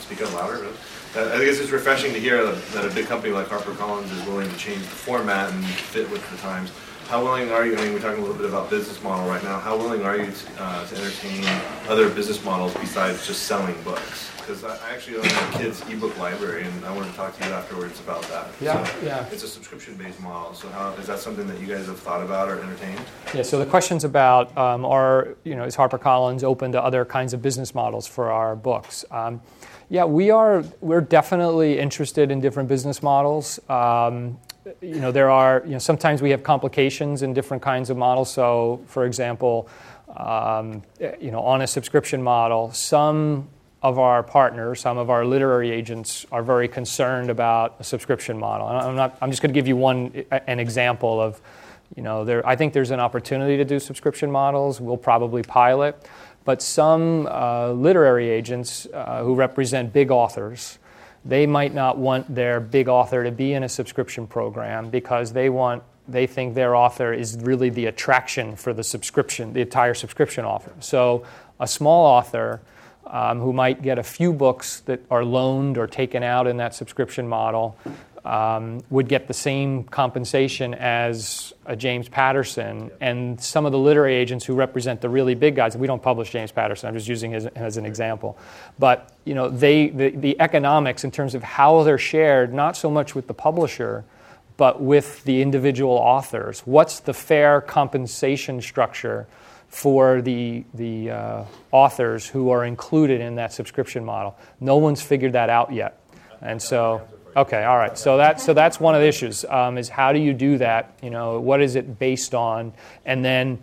speak 0.00 0.22
up 0.22 0.32
louder. 0.34 0.66
But 1.14 1.28
I 1.28 1.38
think 1.38 1.50
it's 1.50 1.70
refreshing 1.70 2.12
to 2.12 2.20
hear 2.20 2.44
that, 2.44 2.62
that 2.72 2.84
a 2.84 2.94
big 2.94 3.07
company 3.07 3.32
like 3.32 3.46
HarperCollins 3.46 4.12
is 4.12 4.26
willing 4.26 4.48
to 4.50 4.57
change 4.57 4.80
the 4.80 4.86
format 4.86 5.52
and 5.52 5.64
fit 5.64 6.11
with 6.11 6.28
the 6.30 6.36
times. 6.38 6.70
How 7.09 7.22
willing 7.22 7.50
are 7.52 7.64
you? 7.64 7.76
I 7.76 7.82
mean, 7.82 7.92
we're 7.92 8.00
talking 8.00 8.18
a 8.18 8.20
little 8.20 8.36
bit 8.36 8.46
about 8.46 8.68
business 8.68 9.00
model 9.02 9.28
right 9.28 9.42
now. 9.42 9.61
How 9.61 9.76
willing 9.76 10.02
are 10.02 10.16
you 10.16 10.30
to, 10.30 10.62
uh, 10.62 10.86
to 10.86 10.96
entertain 10.96 11.44
other 11.88 12.11
business 12.11 12.44
models 12.44 12.74
besides 12.74 13.26
just 13.26 13.44
selling 13.44 13.80
books? 13.82 14.30
Because 14.47 14.62
I 14.62 14.76
I 14.86 14.94
actually 14.94 15.16
own 15.16 15.24
a 15.24 15.59
kid's 15.59 15.80
ebook 15.90 16.16
library, 16.18 16.62
and 16.62 16.84
I 16.84 16.94
want 16.94 17.11
to 17.11 17.16
talk 17.16 17.36
to 17.38 17.47
you 17.47 17.53
afterwards 17.53 17.99
about 17.99 18.22
that. 18.22 18.49
Yeah, 18.61 18.84
So 18.84 19.05
yeah. 19.05 19.26
It's 19.32 19.42
a 19.42 19.49
subscription-based 19.49 20.20
model. 20.20 20.55
So 20.55 20.68
how 20.68 20.90
is 20.92 21.09
that 21.09 21.18
something 21.18 21.47
that 21.49 21.61
you 21.61 21.66
guys 21.66 21.86
have 21.86 21.99
thought 21.99 22.22
about 22.22 22.49
or 22.49 22.61
entertained? 22.61 23.01
Yeah, 23.34 23.42
so 23.42 23.59
the 23.59 23.66
question's 23.66 24.05
about 24.05 24.57
um, 24.57 24.84
are, 24.84 25.36
you 25.42 25.57
know, 25.57 25.64
is 25.64 25.74
HarperCollins 25.74 26.44
open 26.44 26.70
to 26.72 26.82
other 26.82 27.05
kinds 27.05 27.34
of 27.34 27.42
business 27.42 27.74
models 27.74 28.07
for 28.07 28.30
our 28.30 28.55
books? 28.55 29.05
Um, 29.11 29.40
yeah, 29.88 30.05
we 30.05 30.30
are, 30.30 30.62
we're 30.80 31.01
definitely 31.01 31.78
interested 31.78 32.30
in 32.30 32.40
different 32.40 32.68
business 32.68 33.03
models. 33.03 33.59
Um, 33.68 34.38
you 34.80 35.01
know, 35.01 35.11
there 35.11 35.30
are, 35.30 35.62
you 35.64 35.72
know, 35.72 35.78
sometimes 35.78 36.22
we 36.22 36.30
have 36.30 36.42
complications 36.42 37.22
in 37.22 37.34
different 37.34 37.62
kinds 37.62 37.90
of 37.90 37.97
models. 37.97 38.32
So, 38.32 38.80
for 38.86 39.07
example, 39.07 39.68
um, 40.16 40.82
you 41.20 41.30
know, 41.30 41.40
on 41.40 41.62
a 41.62 41.66
subscription 41.66 42.22
model, 42.22 42.72
some 42.72 43.49
of 43.87 44.01
our 44.01 44.20
partners, 44.20 44.80
some 44.80 44.99
of 44.99 45.11
our 45.11 45.24
literary 45.24 45.70
agents 45.70 46.26
are 46.32 46.43
very 46.43 46.66
concerned 46.66 47.30
about 47.30 47.76
a 47.78 47.84
subscription 47.84 48.37
model. 48.37 48.66
I'm, 48.66 48.97
not, 48.97 49.16
I'm 49.20 49.30
just 49.30 49.43
going 49.43 49.53
to 49.53 49.55
give 49.55 49.68
you 49.68 49.76
one, 49.76 50.24
an 50.49 50.59
example 50.59 51.20
of, 51.20 51.41
you 51.95 52.03
know, 52.03 52.24
there, 52.24 52.45
I 52.45 52.57
think 52.57 52.72
there's 52.72 52.91
an 52.91 52.99
opportunity 52.99 53.57
to 53.57 53.64
do 53.64 53.78
subscription 53.78 54.28
models. 54.28 54.80
We'll 54.80 54.97
probably 54.97 55.45
pilot. 55.45 56.05
But 56.45 56.62
some 56.62 57.28
uh, 57.28 57.70
literary 57.70 58.28
agents 58.28 58.89
uh, 58.93 59.22
who 59.22 59.37
represent 59.37 59.93
big 59.93 60.11
authors, 60.11 60.80
they 61.24 61.47
might 61.47 61.72
not 61.72 61.97
want 61.97 62.34
their 62.34 62.59
big 62.59 62.89
author 62.89 63.22
to 63.22 63.30
be 63.30 63.53
in 63.53 63.62
a 63.62 63.68
subscription 63.68 64.26
program 64.26 64.91
because 64.91 65.32
they 65.32 65.49
want 65.49 65.84
they 66.09 66.24
think 66.24 66.55
their 66.55 66.76
author 66.76 67.12
is 67.12 67.37
really 67.41 67.68
the 67.68 67.87
attraction 67.87 68.55
for 68.55 68.72
the 68.72 68.84
subscription, 68.84 69.53
the 69.53 69.61
entire 69.61 69.93
subscription 69.93 70.45
offer. 70.45 70.70
So 70.78 71.24
a 71.59 71.66
small 71.66 72.07
author 72.07 72.61
um, 73.07 73.40
who 73.40 73.52
might 73.52 73.82
get 73.82 73.98
a 73.98 74.02
few 74.02 74.32
books 74.32 74.80
that 74.80 75.00
are 75.11 75.24
loaned 75.24 75.78
or 75.78 75.86
taken 75.86 76.22
out 76.22 76.46
in 76.46 76.57
that 76.59 76.74
subscription 76.74 77.28
model 77.28 77.76
um, 78.26 78.80
would 78.90 79.09
get 79.09 79.28
the 79.28 79.34
same 79.34 79.84
compensation 79.84 80.74
as 80.74 81.54
a 81.64 81.76
James 81.76 82.09
Patterson. 82.09 82.90
And 83.00 83.40
some 83.40 83.64
of 83.64 83.72
the 83.72 83.78
literary 83.78 84.16
agents 84.16 84.44
who 84.44 84.54
represent 84.54 85.00
the 85.00 85.09
really 85.09 85.36
big 85.36 85.54
guys, 85.54 85.76
we 85.76 85.86
don't 85.86 86.02
publish 86.02 86.30
James 86.30 86.50
Patterson, 86.50 86.88
I'm 86.88 86.94
just 86.94 87.07
using 87.07 87.30
him 87.30 87.36
as, 87.36 87.46
as 87.46 87.76
an 87.76 87.86
example. 87.86 88.36
But 88.78 89.12
you 89.24 89.34
know, 89.34 89.48
they, 89.48 89.90
the, 89.90 90.11
the 90.11 90.40
economics 90.40 91.04
in 91.04 91.12
terms 91.12 91.36
of 91.36 91.44
how 91.44 91.84
they're 91.84 91.98
shared, 91.98 92.52
not 92.52 92.76
so 92.76 92.90
much 92.90 93.14
with 93.14 93.28
the 93.28 93.34
publisher, 93.34 94.04
but 94.57 94.82
with 94.82 95.22
the 95.24 95.40
individual 95.40 95.94
authors. 95.94 96.61
What's 96.61 97.00
the 97.00 97.14
fair 97.14 97.61
compensation 97.61 98.61
structure 98.61 99.28
for 99.68 100.22
the, 100.22 100.64
the 100.74 101.10
uh, 101.10 101.44
authors 101.72 102.26
who 102.26 102.50
are 102.50 102.64
included 102.64 103.20
in 103.20 103.36
that 103.36 103.52
subscription 103.52 104.04
model? 104.04 104.36
No 104.60 104.76
one's 104.76 105.02
figured 105.02 105.32
that 105.32 105.50
out 105.50 105.72
yet. 105.72 106.00
And 106.40 106.60
so, 106.60 107.06
okay, 107.36 107.64
all 107.64 107.76
right. 107.76 107.96
So, 107.98 108.16
that, 108.16 108.40
so 108.40 108.54
that's 108.54 108.80
one 108.80 108.94
of 108.94 109.00
the 109.00 109.06
issues 109.06 109.44
um, 109.44 109.78
is 109.78 109.88
how 109.88 110.12
do 110.12 110.18
you 110.18 110.32
do 110.32 110.58
that? 110.58 110.98
You 111.02 111.10
know, 111.10 111.40
what 111.40 111.60
is 111.60 111.76
it 111.76 111.98
based 111.98 112.34
on? 112.34 112.72
And 113.04 113.24
then 113.24 113.62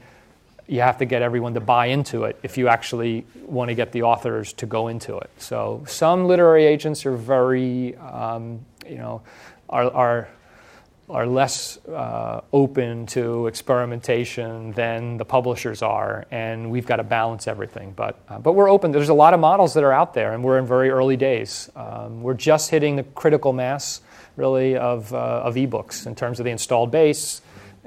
you 0.67 0.81
have 0.81 0.97
to 0.97 1.05
get 1.05 1.21
everyone 1.21 1.53
to 1.53 1.59
buy 1.59 1.87
into 1.87 2.23
it 2.23 2.39
if 2.43 2.57
you 2.57 2.67
actually 2.67 3.25
want 3.45 3.69
to 3.69 3.75
get 3.75 3.91
the 3.91 4.03
authors 4.03 4.53
to 4.53 4.65
go 4.65 4.87
into 4.87 5.17
it. 5.17 5.29
So 5.37 5.83
some 5.87 6.25
literary 6.25 6.65
agents 6.65 7.05
are 7.05 7.15
very, 7.15 7.95
um, 7.97 8.65
you 8.87 8.95
know, 8.95 9.21
are, 9.69 9.91
are 9.91 10.29
are 11.09 11.25
less 11.25 11.77
uh, 11.87 12.41
open 12.53 13.05
to 13.05 13.47
experimentation 13.47 14.71
than 14.71 15.17
the 15.17 15.25
publishers 15.25 15.81
are, 15.81 16.25
and 16.31 16.71
we've 16.71 16.85
got 16.85 16.95
to 16.95 17.03
balance 17.03 17.47
everything. 17.47 17.91
But, 17.95 18.17
uh, 18.29 18.39
but 18.39 18.53
we're 18.53 18.69
open. 18.69 18.91
There's 18.91 19.09
a 19.09 19.13
lot 19.13 19.33
of 19.33 19.39
models 19.39 19.73
that 19.73 19.83
are 19.83 19.91
out 19.91 20.13
there, 20.13 20.33
and 20.33 20.43
we're 20.43 20.57
in 20.57 20.65
very 20.65 20.89
early 20.89 21.17
days. 21.17 21.69
Um, 21.75 22.23
we're 22.23 22.33
just 22.33 22.69
hitting 22.69 22.95
the 22.95 23.03
critical 23.03 23.51
mass, 23.51 24.01
really, 24.37 24.77
of, 24.77 25.13
uh, 25.13 25.41
of 25.43 25.55
ebooks 25.55 26.07
in 26.07 26.15
terms 26.15 26.39
of 26.39 26.45
the 26.45 26.51
installed 26.51 26.89
base. 26.89 27.41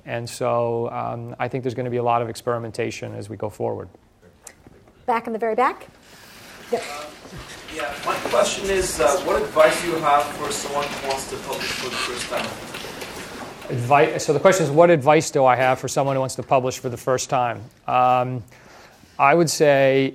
And 0.04 0.28
so 0.28 0.90
um, 0.90 1.34
I 1.38 1.48
think 1.48 1.64
there's 1.64 1.74
going 1.74 1.86
to 1.86 1.90
be 1.90 1.96
a 1.96 2.02
lot 2.02 2.22
of 2.22 2.28
experimentation 2.28 3.14
as 3.14 3.28
we 3.30 3.36
go 3.36 3.48
forward. 3.48 3.88
Back 5.06 5.26
in 5.26 5.32
the 5.32 5.38
very 5.38 5.54
back. 5.54 5.88
Yeah, 6.70 7.94
my 8.04 8.14
question 8.30 8.70
is 8.70 9.00
uh, 9.00 9.20
what 9.24 9.40
advice 9.40 9.80
do 9.82 9.88
you 9.88 9.96
have 9.96 10.24
for 10.36 10.50
someone 10.52 10.86
who 10.86 11.08
wants 11.08 11.30
to 11.30 11.36
publish 11.38 11.70
for 11.72 11.88
the 11.88 11.96
first 11.96 12.28
time? 12.28 12.75
Advice, 13.68 14.24
so 14.24 14.32
the 14.32 14.40
question 14.40 14.64
is, 14.64 14.70
what 14.70 14.90
advice 14.90 15.30
do 15.30 15.44
I 15.44 15.56
have 15.56 15.78
for 15.78 15.88
someone 15.88 16.14
who 16.16 16.20
wants 16.20 16.36
to 16.36 16.42
publish 16.42 16.78
for 16.78 16.88
the 16.88 16.96
first 16.96 17.28
time? 17.28 17.62
Um, 17.86 18.44
I 19.18 19.34
would 19.34 19.50
say, 19.50 20.14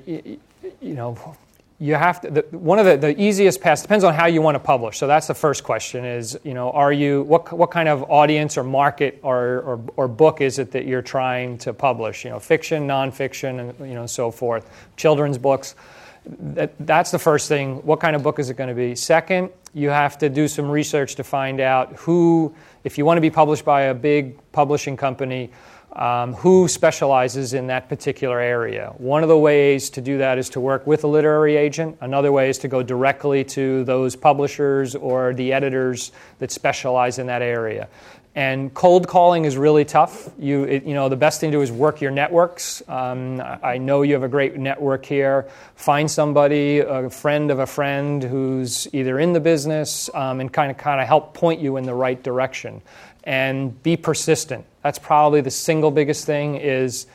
you 0.79 0.93
know, 0.93 1.35
you 1.79 1.95
have 1.95 2.21
to. 2.21 2.29
The, 2.29 2.41
one 2.51 2.77
of 2.77 2.85
the, 2.85 2.95
the 2.95 3.21
easiest 3.21 3.59
paths 3.59 3.81
depends 3.81 4.03
on 4.03 4.13
how 4.13 4.27
you 4.27 4.41
want 4.41 4.55
to 4.55 4.59
publish. 4.59 4.99
So 4.99 5.07
that's 5.07 5.27
the 5.27 5.33
first 5.33 5.63
question: 5.63 6.05
is 6.05 6.39
you 6.43 6.53
know, 6.53 6.69
are 6.71 6.93
you 6.93 7.23
what 7.23 7.51
what 7.51 7.71
kind 7.71 7.89
of 7.89 8.03
audience 8.09 8.57
or 8.57 8.63
market 8.63 9.19
or, 9.23 9.61
or, 9.61 9.81
or 9.97 10.07
book 10.07 10.41
is 10.41 10.59
it 10.59 10.71
that 10.71 10.85
you're 10.85 11.01
trying 11.01 11.57
to 11.59 11.73
publish? 11.73 12.23
You 12.23 12.29
know, 12.29 12.39
fiction, 12.39 12.87
nonfiction, 12.87 13.59
and 13.59 13.89
you 13.89 13.95
know, 13.95 14.05
so 14.05 14.29
forth. 14.29 14.69
Children's 14.95 15.39
books. 15.39 15.75
That, 16.23 16.73
that's 16.79 17.09
the 17.09 17.17
first 17.17 17.47
thing. 17.47 17.77
What 17.77 17.99
kind 17.99 18.15
of 18.15 18.21
book 18.21 18.37
is 18.37 18.51
it 18.51 18.53
going 18.53 18.69
to 18.69 18.75
be? 18.75 18.93
Second, 18.93 19.49
you 19.73 19.89
have 19.89 20.19
to 20.19 20.29
do 20.29 20.47
some 20.47 20.69
research 20.69 21.15
to 21.15 21.23
find 21.23 21.59
out 21.59 21.93
who, 21.93 22.53
if 22.83 22.97
you 22.97 23.05
want 23.05 23.17
to 23.17 23.21
be 23.21 23.29
published 23.29 23.65
by 23.65 23.83
a 23.83 23.93
big 23.93 24.37
publishing 24.51 24.97
company, 24.97 25.51
um, 25.93 26.33
who 26.35 26.67
specializes 26.67 27.53
in 27.53 27.67
that 27.67 27.89
particular 27.89 28.39
area. 28.39 28.93
One 28.97 29.23
of 29.23 29.29
the 29.29 29.37
ways 29.37 29.89
to 29.91 30.01
do 30.01 30.19
that 30.19 30.37
is 30.37 30.49
to 30.51 30.61
work 30.61 30.87
with 30.87 31.03
a 31.03 31.07
literary 31.07 31.57
agent. 31.57 31.97
Another 31.99 32.31
way 32.31 32.49
is 32.49 32.57
to 32.59 32.67
go 32.67 32.81
directly 32.81 33.43
to 33.45 33.83
those 33.83 34.15
publishers 34.15 34.95
or 34.95 35.33
the 35.33 35.51
editors 35.51 36.11
that 36.39 36.51
specialize 36.51 37.19
in 37.19 37.27
that 37.27 37.41
area. 37.41 37.89
And 38.33 38.73
cold 38.73 39.09
calling 39.09 39.43
is 39.43 39.57
really 39.57 39.83
tough. 39.83 40.29
You, 40.39 40.63
it, 40.63 40.85
you 40.85 40.93
know, 40.93 41.09
the 41.09 41.17
best 41.17 41.41
thing 41.41 41.51
to 41.51 41.57
do 41.57 41.61
is 41.61 41.71
work 41.71 41.99
your 41.99 42.11
networks. 42.11 42.81
Um, 42.87 43.41
I 43.41 43.77
know 43.77 44.03
you 44.03 44.13
have 44.13 44.23
a 44.23 44.29
great 44.29 44.55
network 44.55 45.05
here. 45.05 45.49
Find 45.75 46.09
somebody, 46.09 46.79
a 46.79 47.09
friend 47.09 47.51
of 47.51 47.59
a 47.59 47.67
friend 47.67 48.23
who's 48.23 48.87
either 48.93 49.19
in 49.19 49.33
the 49.33 49.41
business 49.41 50.09
um, 50.13 50.39
and 50.39 50.51
kind 50.51 50.71
of 50.71 50.77
kind 50.77 51.01
of 51.01 51.07
help 51.07 51.33
point 51.33 51.59
you 51.59 51.75
in 51.75 51.83
the 51.83 51.93
right 51.93 52.21
direction. 52.23 52.81
And 53.25 53.81
be 53.83 53.97
persistent. 53.97 54.65
That's 54.81 54.97
probably 54.97 55.41
the 55.41 55.51
single 55.51 55.91
biggest 55.91 56.25
thing. 56.25 56.55
Is 56.55 57.07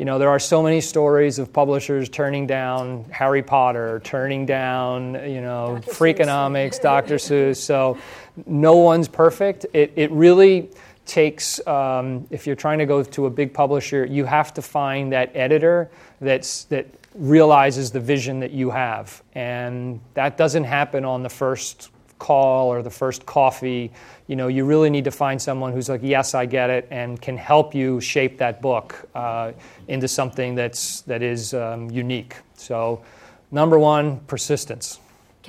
you 0.00 0.06
know, 0.06 0.18
there 0.18 0.30
are 0.30 0.38
so 0.38 0.62
many 0.62 0.80
stories 0.80 1.38
of 1.38 1.52
publishers 1.52 2.08
turning 2.08 2.46
down 2.46 3.04
Harry 3.10 3.42
Potter, 3.42 4.00
turning 4.02 4.46
down, 4.46 5.12
you 5.30 5.42
know, 5.42 5.78
Dr. 5.84 5.90
Freakonomics, 5.90 6.80
Dr. 6.80 7.14
Seuss. 7.16 7.56
So 7.56 7.98
no 8.46 8.76
one's 8.76 9.08
perfect. 9.08 9.66
It, 9.72 9.92
it 9.96 10.10
really 10.10 10.70
takes, 11.06 11.66
um, 11.66 12.26
if 12.30 12.46
you're 12.46 12.56
trying 12.56 12.78
to 12.78 12.86
go 12.86 13.02
to 13.02 13.26
a 13.26 13.30
big 13.30 13.52
publisher, 13.52 14.04
you 14.04 14.24
have 14.24 14.54
to 14.54 14.62
find 14.62 15.12
that 15.12 15.34
editor 15.34 15.90
that's, 16.20 16.64
that 16.64 16.86
realizes 17.14 17.90
the 17.90 18.00
vision 18.00 18.40
that 18.40 18.52
you 18.52 18.70
have. 18.70 19.22
And 19.34 20.00
that 20.14 20.36
doesn't 20.36 20.64
happen 20.64 21.04
on 21.04 21.22
the 21.22 21.28
first 21.28 21.90
call 22.20 22.68
or 22.68 22.82
the 22.82 22.90
first 22.90 23.26
coffee, 23.26 23.90
you 24.28 24.36
know, 24.36 24.46
you 24.46 24.64
really 24.64 24.90
need 24.90 25.04
to 25.04 25.10
find 25.10 25.42
someone 25.42 25.72
who's 25.72 25.88
like, 25.88 26.02
yes, 26.04 26.34
I 26.34 26.46
get 26.46 26.70
it, 26.70 26.86
and 26.92 27.20
can 27.20 27.36
help 27.36 27.74
you 27.74 28.00
shape 28.00 28.38
that 28.38 28.62
book 28.62 29.08
uh, 29.16 29.50
into 29.88 30.06
something 30.06 30.54
that's 30.54 31.00
that 31.02 31.22
is 31.22 31.52
um, 31.54 31.90
unique. 31.90 32.36
So, 32.54 33.02
number 33.50 33.78
one, 33.78 34.20
persistence. 34.26 35.00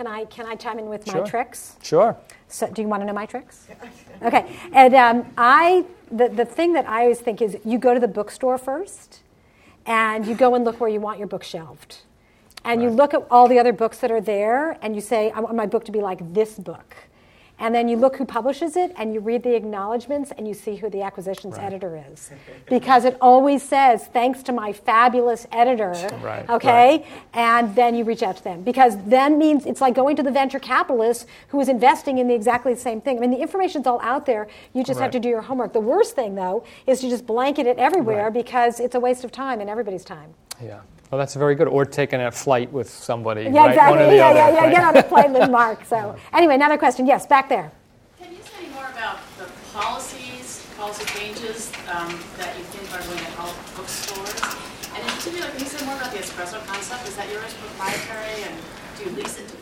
Can 0.01 0.07
I 0.07 0.25
can 0.25 0.47
I 0.47 0.55
chime 0.55 0.79
in 0.79 0.87
with 0.87 1.05
my 1.05 1.13
Sure. 1.13 1.27
tricks? 1.27 1.75
Sure. 1.83 2.17
So, 2.47 2.65
do 2.65 2.81
you 2.81 2.87
want 2.87 3.03
to 3.03 3.05
know 3.05 3.13
my 3.13 3.27
tricks? 3.27 3.67
Okay. 4.23 4.51
And 4.73 4.95
um, 4.95 5.31
I, 5.37 5.85
the, 6.11 6.27
the 6.27 6.43
thing 6.43 6.73
that 6.73 6.89
I 6.89 7.03
always 7.03 7.19
think 7.19 7.39
is 7.39 7.55
you 7.63 7.77
go 7.77 7.93
to 7.93 7.99
the 7.99 8.07
bookstore 8.07 8.57
first 8.57 9.19
and 9.85 10.25
you 10.25 10.33
go 10.33 10.55
and 10.55 10.65
look 10.65 10.79
where 10.81 10.89
you 10.89 10.99
want 10.99 11.19
your 11.19 11.27
book 11.27 11.43
shelved. 11.43 11.97
And 12.65 12.81
you 12.81 12.89
look 12.89 13.13
at 13.13 13.27
all 13.29 13.47
the 13.47 13.59
other 13.59 13.73
books 13.73 13.99
that 13.99 14.09
are 14.09 14.21
there 14.21 14.75
and 14.81 14.95
you 14.95 15.01
say, 15.01 15.29
I 15.35 15.39
want 15.39 15.55
my 15.55 15.67
book 15.67 15.85
to 15.85 15.91
be 15.91 15.99
like 16.01 16.33
this 16.33 16.57
book. 16.57 16.95
And 17.61 17.75
then 17.75 17.87
you 17.87 17.95
look 17.95 18.17
who 18.17 18.25
publishes 18.25 18.75
it 18.75 18.91
and 18.97 19.13
you 19.13 19.19
read 19.19 19.43
the 19.43 19.55
acknowledgments 19.55 20.31
and 20.35 20.47
you 20.47 20.55
see 20.55 20.75
who 20.77 20.89
the 20.89 21.03
acquisitions 21.03 21.59
editor 21.59 22.03
is. 22.11 22.31
Because 22.67 23.05
it 23.05 23.15
always 23.21 23.61
says, 23.61 24.07
thanks 24.07 24.41
to 24.43 24.51
my 24.51 24.73
fabulous 24.73 25.45
editor. 25.51 25.91
Right, 26.23 26.49
Okay? 26.49 26.67
right. 26.67 27.05
And 27.33 27.75
then 27.75 27.93
you 27.95 28.03
reach 28.03 28.23
out 28.23 28.35
to 28.37 28.43
them. 28.43 28.63
Because 28.63 28.97
then 29.05 29.37
means 29.37 29.67
it's 29.67 29.79
like 29.79 29.93
going 29.93 30.15
to 30.15 30.23
the 30.23 30.31
venture 30.31 30.57
capitalist 30.57 31.27
who 31.49 31.59
is 31.59 31.69
investing 31.69 32.17
in 32.17 32.27
the 32.27 32.33
exactly 32.33 32.73
the 32.73 32.79
same 32.79 32.99
thing. 32.99 33.17
I 33.17 33.21
mean, 33.21 33.31
the 33.31 33.39
information's 33.41 33.85
all 33.85 34.01
out 34.01 34.25
there. 34.25 34.47
You 34.73 34.83
just 34.83 34.99
have 34.99 35.11
to 35.11 35.19
do 35.19 35.29
your 35.29 35.41
homework. 35.41 35.71
The 35.71 35.79
worst 35.79 36.15
thing, 36.15 36.33
though, 36.33 36.63
is 36.87 36.99
to 37.01 37.09
just 37.09 37.27
blanket 37.27 37.67
it 37.67 37.77
everywhere 37.77 38.23
Right. 38.25 38.33
because 38.33 38.79
it's 38.79 38.95
a 38.95 38.99
waste 38.99 39.23
of 39.23 39.31
time 39.31 39.61
and 39.61 39.69
everybody's 39.69 40.03
time. 40.03 40.33
Yeah. 40.59 40.79
Well, 41.11 41.19
that's 41.19 41.35
very 41.35 41.55
good. 41.55 41.67
Or 41.67 41.85
taking 41.85 42.21
a 42.21 42.31
flight 42.31 42.71
with 42.71 42.89
somebody. 42.89 43.43
Yeah, 43.43 43.49
right? 43.49 43.69
exactly. 43.71 43.97
One 43.97 44.07
or 44.07 44.11
the 44.11 44.15
yeah, 44.15 44.27
other, 44.27 44.39
yeah, 44.39 44.49
yeah. 44.49 44.59
right? 44.63 44.71
Get 44.71 44.83
on 44.83 44.97
a 44.97 45.03
plane 45.03 45.33
with 45.33 45.51
Mark. 45.59 45.83
So, 45.83 46.15
anyway, 46.31 46.55
another 46.55 46.77
question. 46.77 47.05
Yes, 47.05 47.27
back 47.27 47.49
there. 47.49 47.69
Can 48.17 48.31
you 48.31 48.41
say 48.41 48.69
more 48.69 48.87
about 48.87 49.19
the 49.37 49.51
policies, 49.73 50.65
policy 50.77 51.03
changes 51.19 51.67
um, 51.91 52.17
that 52.37 52.57
you 52.57 52.63
think 52.71 52.87
are 52.95 53.03
going 53.03 53.19
to 53.19 53.31
help 53.35 53.55
bookstores? 53.75 54.39
And 54.95 55.03
in 55.03 55.11
particular, 55.11 55.51
can 55.51 55.59
you 55.59 55.65
say 55.65 55.85
more 55.85 55.95
about 55.95 56.11
the 56.11 56.19
espresso 56.19 56.65
concept? 56.65 57.05
Is 57.05 57.17
that 57.17 57.29
yours 57.29 57.53
proprietary? 57.59 58.47
And 58.47 58.55
do 58.97 59.09
you 59.09 59.11
lease 59.11 59.37
it 59.37 59.49
to 59.49 59.55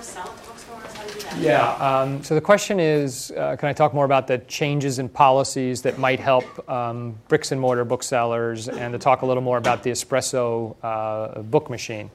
sell 0.00 0.34
bookstores? 0.46 0.92
How 0.94 1.04
do 1.04 1.08
you 1.08 1.14
do 1.14 1.20
that? 1.22 1.38
Yeah. 1.40 1.72
Um, 1.74 2.22
so 2.22 2.34
the 2.34 2.40
question 2.40 2.80
is, 2.80 3.30
uh, 3.32 3.56
can 3.56 3.68
I 3.68 3.72
talk 3.72 3.94
more 3.94 4.04
about 4.04 4.26
the 4.26 4.38
changes 4.38 4.98
in 4.98 5.08
policies 5.08 5.82
that 5.82 5.98
might 5.98 6.20
help 6.20 6.68
um, 6.68 7.18
bricks 7.28 7.52
and 7.52 7.60
mortar 7.60 7.84
booksellers, 7.84 8.68
and 8.68 8.92
to 8.92 8.98
talk 8.98 9.22
a 9.22 9.26
little 9.26 9.42
more 9.42 9.58
about 9.58 9.82
the 9.82 9.90
espresso 9.90 10.76
uh, 10.82 11.42
book 11.42 11.70
machine? 11.70 12.10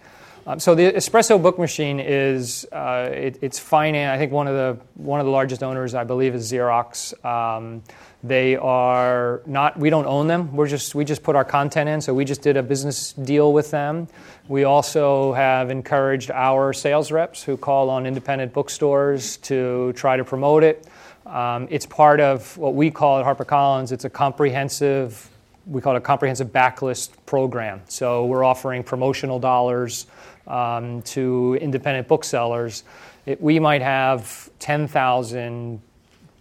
Um, 0.45 0.59
so 0.59 0.75
the 0.75 0.91
espresso 0.91 1.41
book 1.41 1.57
machine 1.57 2.01
is 2.01 2.65
uh, 2.71 3.09
it, 3.13 3.39
it's 3.41 3.59
finance. 3.59 4.13
I 4.13 4.17
think 4.17 4.31
one 4.33 4.47
of 4.47 4.55
the 4.55 4.77
one 4.95 5.19
of 5.21 5.25
the 5.25 5.31
largest 5.31 5.63
owners, 5.63 5.95
I 5.95 6.03
believe, 6.03 6.35
is 6.35 6.51
Xerox. 6.51 7.13
Um, 7.25 7.81
they 8.23 8.55
are 8.55 9.41
not. 9.45 9.77
We 9.77 9.89
don't 9.89 10.05
own 10.05 10.27
them. 10.27 10.55
We're 10.55 10.67
just 10.67 10.95
we 10.95 11.03
just 11.03 11.23
put 11.23 11.35
our 11.35 11.43
content 11.43 11.89
in. 11.89 11.99
So 11.99 12.13
we 12.13 12.23
just 12.23 12.41
did 12.41 12.55
a 12.55 12.63
business 12.63 13.11
deal 13.11 13.51
with 13.51 13.69
them. 13.69 14.07
We 14.47 14.63
also 14.63 15.33
have 15.33 15.69
encouraged 15.69 16.31
our 16.31 16.71
sales 16.71 17.11
reps 17.11 17.43
who 17.43 17.57
call 17.57 17.89
on 17.89 18.05
independent 18.05 18.53
bookstores 18.53 19.37
to 19.37 19.91
try 19.93 20.15
to 20.15 20.23
promote 20.23 20.63
it. 20.63 20.87
Um, 21.25 21.67
it's 21.69 21.85
part 21.85 22.21
of 22.21 22.57
what 22.57 22.75
we 22.75 22.91
call 22.91 23.19
at 23.19 23.25
HarperCollins. 23.25 23.91
It's 23.91 24.05
a 24.05 24.09
comprehensive. 24.09 25.29
We 25.65 25.81
call 25.81 25.95
it 25.95 25.97
a 25.97 26.01
comprehensive 26.01 26.47
backlist 26.47 27.11
program. 27.25 27.81
So 27.87 28.25
we're 28.25 28.43
offering 28.43 28.83
promotional 28.83 29.39
dollars 29.39 30.07
um, 30.47 31.01
to 31.03 31.57
independent 31.61 32.07
booksellers. 32.07 32.83
It, 33.25 33.41
we 33.41 33.59
might 33.59 33.81
have 33.81 34.49
10,000 34.59 35.81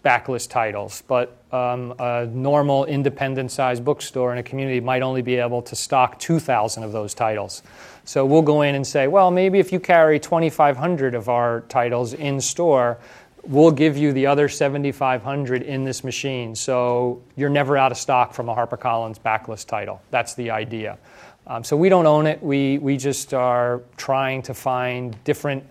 backlist 0.04 0.50
titles, 0.50 1.02
but 1.06 1.36
um, 1.52 1.94
a 1.98 2.26
normal 2.26 2.84
independent 2.86 3.50
sized 3.50 3.84
bookstore 3.84 4.32
in 4.32 4.38
a 4.38 4.42
community 4.42 4.80
might 4.80 5.02
only 5.02 5.22
be 5.22 5.36
able 5.36 5.62
to 5.62 5.76
stock 5.76 6.18
2,000 6.18 6.82
of 6.82 6.92
those 6.92 7.14
titles. 7.14 7.62
So 8.04 8.26
we'll 8.26 8.42
go 8.42 8.62
in 8.62 8.74
and 8.74 8.86
say, 8.86 9.06
well, 9.06 9.30
maybe 9.30 9.58
if 9.58 9.72
you 9.72 9.78
carry 9.78 10.18
2,500 10.18 11.14
of 11.14 11.28
our 11.28 11.60
titles 11.62 12.14
in 12.14 12.40
store, 12.40 12.98
we'll 13.44 13.70
give 13.70 13.96
you 13.96 14.12
the 14.12 14.26
other 14.26 14.48
7,500 14.48 15.62
in 15.62 15.84
this 15.84 16.02
machine. 16.02 16.54
So 16.54 17.22
you're 17.36 17.50
never 17.50 17.76
out 17.76 17.92
of 17.92 17.98
stock 17.98 18.34
from 18.34 18.48
a 18.48 18.54
HarperCollins 18.54 19.20
backlist 19.20 19.66
title. 19.66 20.00
That's 20.10 20.34
the 20.34 20.50
idea. 20.50 20.98
Um, 21.46 21.64
so 21.64 21.76
we 21.76 21.88
don't 21.88 22.06
own 22.06 22.26
it. 22.26 22.42
We, 22.42 22.78
we 22.78 22.96
just 22.96 23.34
are 23.34 23.82
trying 23.96 24.42
to 24.42 24.54
find 24.54 25.16
different 25.24 25.64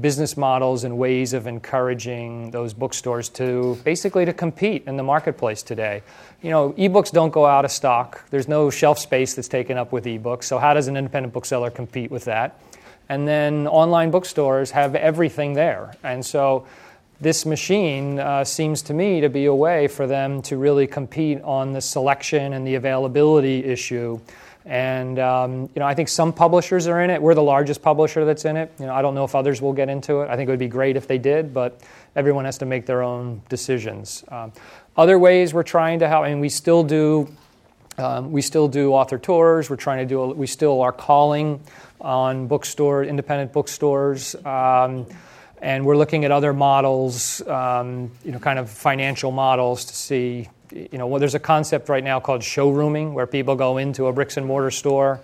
business 0.00 0.36
models 0.36 0.84
and 0.84 0.98
ways 0.98 1.32
of 1.32 1.46
encouraging 1.46 2.50
those 2.50 2.74
bookstores 2.74 3.28
to 3.30 3.78
basically 3.82 4.24
to 4.26 4.32
compete 4.32 4.84
in 4.86 4.96
the 4.96 5.02
marketplace 5.02 5.62
today. 5.62 6.02
You 6.42 6.50
know, 6.50 6.72
ebooks 6.72 7.10
don't 7.10 7.32
go 7.32 7.46
out 7.46 7.64
of 7.64 7.70
stock. 7.70 8.28
There's 8.30 8.46
no 8.48 8.68
shelf 8.68 8.98
space 8.98 9.34
that's 9.34 9.48
taken 9.48 9.78
up 9.78 9.92
with 9.92 10.04
ebooks. 10.04 10.44
So 10.44 10.58
how 10.58 10.74
does 10.74 10.88
an 10.88 10.96
independent 10.96 11.32
bookseller 11.32 11.70
compete 11.70 12.10
with 12.10 12.24
that? 12.26 12.60
And 13.08 13.26
then 13.26 13.66
online 13.66 14.10
bookstores 14.10 14.70
have 14.72 14.94
everything 14.94 15.54
there. 15.54 15.94
And 16.02 16.24
so 16.24 16.66
this 17.20 17.46
machine 17.46 18.18
uh, 18.18 18.44
seems 18.44 18.82
to 18.82 18.94
me 18.94 19.22
to 19.22 19.30
be 19.30 19.46
a 19.46 19.54
way 19.54 19.88
for 19.88 20.06
them 20.06 20.42
to 20.42 20.58
really 20.58 20.86
compete 20.86 21.40
on 21.42 21.72
the 21.72 21.80
selection 21.80 22.52
and 22.52 22.66
the 22.66 22.74
availability 22.74 23.64
issue. 23.64 24.20
And 24.66 25.20
um, 25.20 25.60
you 25.74 25.78
know, 25.80 25.86
I 25.86 25.94
think 25.94 26.08
some 26.08 26.32
publishers 26.32 26.88
are 26.88 27.00
in 27.00 27.08
it. 27.10 27.22
We're 27.22 27.34
the 27.34 27.42
largest 27.42 27.82
publisher 27.82 28.24
that's 28.24 28.44
in 28.44 28.56
it. 28.56 28.72
You 28.80 28.86
know, 28.86 28.94
I 28.94 29.00
don't 29.00 29.14
know 29.14 29.22
if 29.22 29.36
others 29.36 29.62
will 29.62 29.72
get 29.72 29.88
into 29.88 30.22
it. 30.22 30.28
I 30.28 30.34
think 30.36 30.48
it 30.48 30.50
would 30.50 30.58
be 30.58 30.66
great 30.66 30.96
if 30.96 31.06
they 31.06 31.18
did, 31.18 31.54
but 31.54 31.80
everyone 32.16 32.44
has 32.44 32.58
to 32.58 32.66
make 32.66 32.84
their 32.84 33.02
own 33.02 33.42
decisions. 33.48 34.24
Um, 34.28 34.52
other 34.96 35.20
ways 35.20 35.54
we're 35.54 35.62
trying 35.62 36.00
to 36.00 36.08
help, 36.08 36.26
and 36.26 36.40
we 36.40 36.48
still 36.48 36.82
do. 36.82 37.28
Um, 37.98 38.32
we 38.32 38.42
still 38.42 38.68
do 38.68 38.92
author 38.92 39.18
tours. 39.18 39.70
We're 39.70 39.76
trying 39.76 39.98
to 39.98 40.06
do. 40.06 40.26
We 40.26 40.48
still 40.48 40.82
are 40.82 40.92
calling 40.92 41.60
on 42.00 42.48
bookstore, 42.48 43.04
independent 43.04 43.52
bookstores. 43.52 44.34
Um, 44.44 45.06
and 45.62 45.86
we're 45.86 45.96
looking 45.96 46.24
at 46.24 46.30
other 46.30 46.52
models, 46.52 47.40
um, 47.46 48.10
you 48.24 48.32
know, 48.32 48.38
kind 48.38 48.58
of 48.58 48.68
financial 48.68 49.30
models 49.30 49.86
to 49.86 49.94
see, 49.94 50.48
you 50.72 50.98
know, 50.98 51.06
well, 51.06 51.20
there's 51.20 51.34
a 51.34 51.40
concept 51.40 51.88
right 51.88 52.04
now 52.04 52.20
called 52.20 52.42
showrooming 52.42 53.12
where 53.12 53.26
people 53.26 53.56
go 53.56 53.78
into 53.78 54.06
a 54.06 54.12
bricks 54.12 54.36
and 54.36 54.46
mortar 54.46 54.70
store 54.70 55.20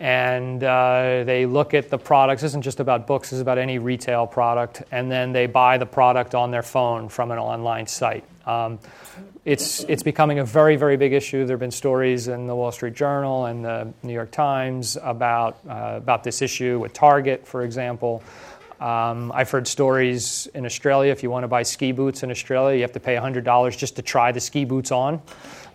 and 0.00 0.62
uh, 0.64 1.22
they 1.24 1.46
look 1.46 1.74
at 1.74 1.90
the 1.90 1.98
products. 1.98 2.42
This 2.42 2.52
isn't 2.52 2.62
just 2.62 2.80
about 2.80 3.06
books, 3.06 3.32
is 3.32 3.40
about 3.40 3.58
any 3.58 3.78
retail 3.78 4.26
product, 4.26 4.82
and 4.90 5.10
then 5.10 5.32
they 5.32 5.46
buy 5.46 5.78
the 5.78 5.86
product 5.86 6.34
on 6.34 6.50
their 6.50 6.62
phone 6.62 7.08
from 7.08 7.30
an 7.30 7.38
online 7.38 7.86
site. 7.86 8.24
Um, 8.46 8.78
it's, 9.44 9.84
it's 9.84 10.02
becoming 10.02 10.38
a 10.38 10.44
very, 10.44 10.76
very 10.76 10.96
big 10.96 11.12
issue. 11.12 11.44
There 11.46 11.54
have 11.54 11.60
been 11.60 11.70
stories 11.70 12.28
in 12.28 12.46
the 12.46 12.54
Wall 12.54 12.72
Street 12.72 12.94
Journal 12.94 13.46
and 13.46 13.64
the 13.64 13.92
New 14.02 14.12
York 14.12 14.30
Times 14.30 14.96
about, 15.00 15.58
uh, 15.68 15.94
about 15.96 16.24
this 16.24 16.42
issue 16.42 16.78
with 16.78 16.92
Target, 16.92 17.46
for 17.46 17.62
example. 17.62 18.22
Um, 18.84 19.32
I've 19.34 19.50
heard 19.50 19.66
stories 19.66 20.46
in 20.52 20.66
Australia. 20.66 21.10
If 21.10 21.22
you 21.22 21.30
want 21.30 21.44
to 21.44 21.48
buy 21.48 21.62
ski 21.62 21.90
boots 21.92 22.22
in 22.22 22.30
Australia, 22.30 22.76
you 22.76 22.82
have 22.82 22.92
to 22.92 23.00
pay 23.00 23.16
$100 23.16 23.78
just 23.78 23.96
to 23.96 24.02
try 24.02 24.30
the 24.30 24.40
ski 24.40 24.66
boots 24.66 24.92
on. 24.92 25.22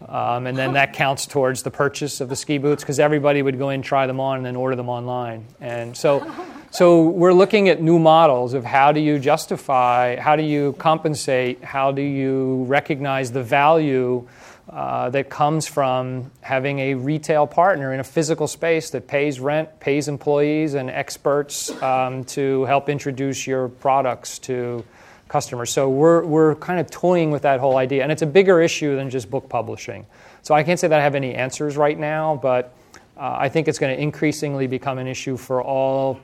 Um, 0.08 0.46
and 0.46 0.56
then 0.56 0.74
that 0.74 0.94
counts 0.94 1.26
towards 1.26 1.64
the 1.64 1.72
purchase 1.72 2.22
of 2.22 2.30
the 2.30 2.36
ski 2.36 2.60
boots 2.60 2.84
because 2.84 3.00
everybody 3.00 3.42
would 3.42 3.58
go 3.58 3.70
in, 3.70 3.82
try 3.82 4.06
them 4.06 4.20
on, 4.20 4.38
and 4.38 4.46
then 4.46 4.56
order 4.56 4.76
them 4.76 4.90
online. 4.90 5.44
And 5.60 5.98
so, 5.98 6.32
so 6.70 7.02
we're 7.02 7.34
looking 7.34 7.68
at 7.68 7.82
new 7.82 7.98
models 7.98 8.54
of 8.54 8.64
how 8.64 8.92
do 8.92 9.00
you 9.00 9.18
justify, 9.18 10.16
how 10.18 10.36
do 10.36 10.44
you 10.44 10.74
compensate, 10.74 11.64
how 11.64 11.92
do 11.92 12.04
you 12.04 12.64
recognize 12.66 13.32
the 13.32 13.42
value 13.42 14.28
uh, 14.70 15.10
that 15.10 15.30
comes 15.30 15.66
from 15.66 16.30
having 16.42 16.78
a 16.80 16.94
retail 16.94 17.48
partner 17.48 17.94
in 17.94 18.00
a 18.00 18.04
physical 18.04 18.48
space 18.48 18.92
that 18.92 19.08
pays 19.08 19.40
rent, 19.40 19.80
pays 19.80 20.08
employees 20.08 20.76
and 20.76 20.92
experts 20.92 21.72
um, 21.82 22.24
to 22.24 22.66
help 22.66 22.88
introduce 22.88 23.48
your 23.48 23.68
products 23.68 24.38
to 24.38 24.86
customers. 25.28 25.72
So 25.72 25.90
we're, 25.90 26.24
we're 26.24 26.56
kind 26.56 26.80
of 26.80 26.92
toying 26.92 27.32
with 27.32 27.42
that 27.44 27.60
whole 27.60 27.78
idea. 27.78 28.04
And 28.04 28.12
it's 28.12 28.22
a 28.22 28.28
bigger 28.28 28.62
issue 28.62 28.96
than 28.96 29.10
just 29.10 29.32
book 29.32 29.50
publishing. 29.50 30.06
So 30.44 30.54
I 30.54 30.64
can't 30.64 30.80
say 30.80 30.88
that 30.88 31.00
I 31.00 31.04
have 31.04 31.16
any 31.16 31.34
answers 31.34 31.76
right 31.76 31.98
now, 31.98 32.40
but 32.42 32.76
uh, 33.18 33.38
I 33.40 33.50
think 33.50 33.68
it's 33.68 33.80
going 33.80 33.96
to 33.96 34.02
increasingly 34.02 34.68
become 34.68 35.00
an 35.00 35.08
issue 35.08 35.36
for 35.36 35.64
all 35.64 36.20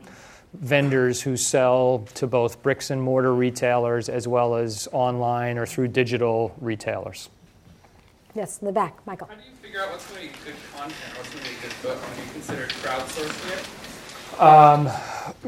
vendors 0.54 1.22
who 1.22 1.36
sell 1.36 2.08
to 2.14 2.28
both 2.28 2.62
bricks 2.62 2.92
and 2.92 3.02
mortar 3.02 3.34
retailers 3.34 4.08
as 4.08 4.28
well 4.28 4.56
as 4.56 4.88
online 4.92 5.58
or 5.58 5.66
through 5.66 5.88
digital 5.90 6.56
retailers. 6.62 7.30
Yes, 8.36 8.60
in 8.60 8.66
the 8.66 8.74
back, 8.74 9.00
Michael. 9.08 9.28
How 9.28 9.36
do 9.36 9.42
you 9.50 9.56
figure 9.62 9.82
out 9.82 9.92
what's 9.92 10.06
going 10.12 10.28
to 10.28 10.34
be 10.34 10.40
good 10.44 10.56
content, 10.76 11.18
what's 11.18 11.30
going 11.30 11.46
to 11.46 11.50
be 11.50 11.56
a 11.56 11.62
good 11.62 11.82
book 11.82 11.98
when 12.02 12.26
you 12.26 12.32
consider 12.34 12.68
crowdsourcing 12.68 13.58
it? 13.58 14.42
Um, 14.42 14.90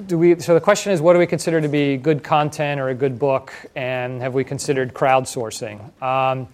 do 0.07 0.17
we, 0.17 0.39
so 0.39 0.53
the 0.53 0.61
question 0.61 0.93
is, 0.93 1.01
what 1.01 1.11
do 1.11 1.19
we 1.19 1.27
consider 1.27 1.59
to 1.59 1.67
be 1.67 1.97
good 1.97 2.23
content 2.23 2.79
or 2.79 2.88
a 2.88 2.95
good 2.95 3.19
book, 3.19 3.53
and 3.75 4.21
have 4.21 4.33
we 4.33 4.45
considered 4.45 4.93
crowdsourcing? 4.93 6.01
Um, 6.01 6.47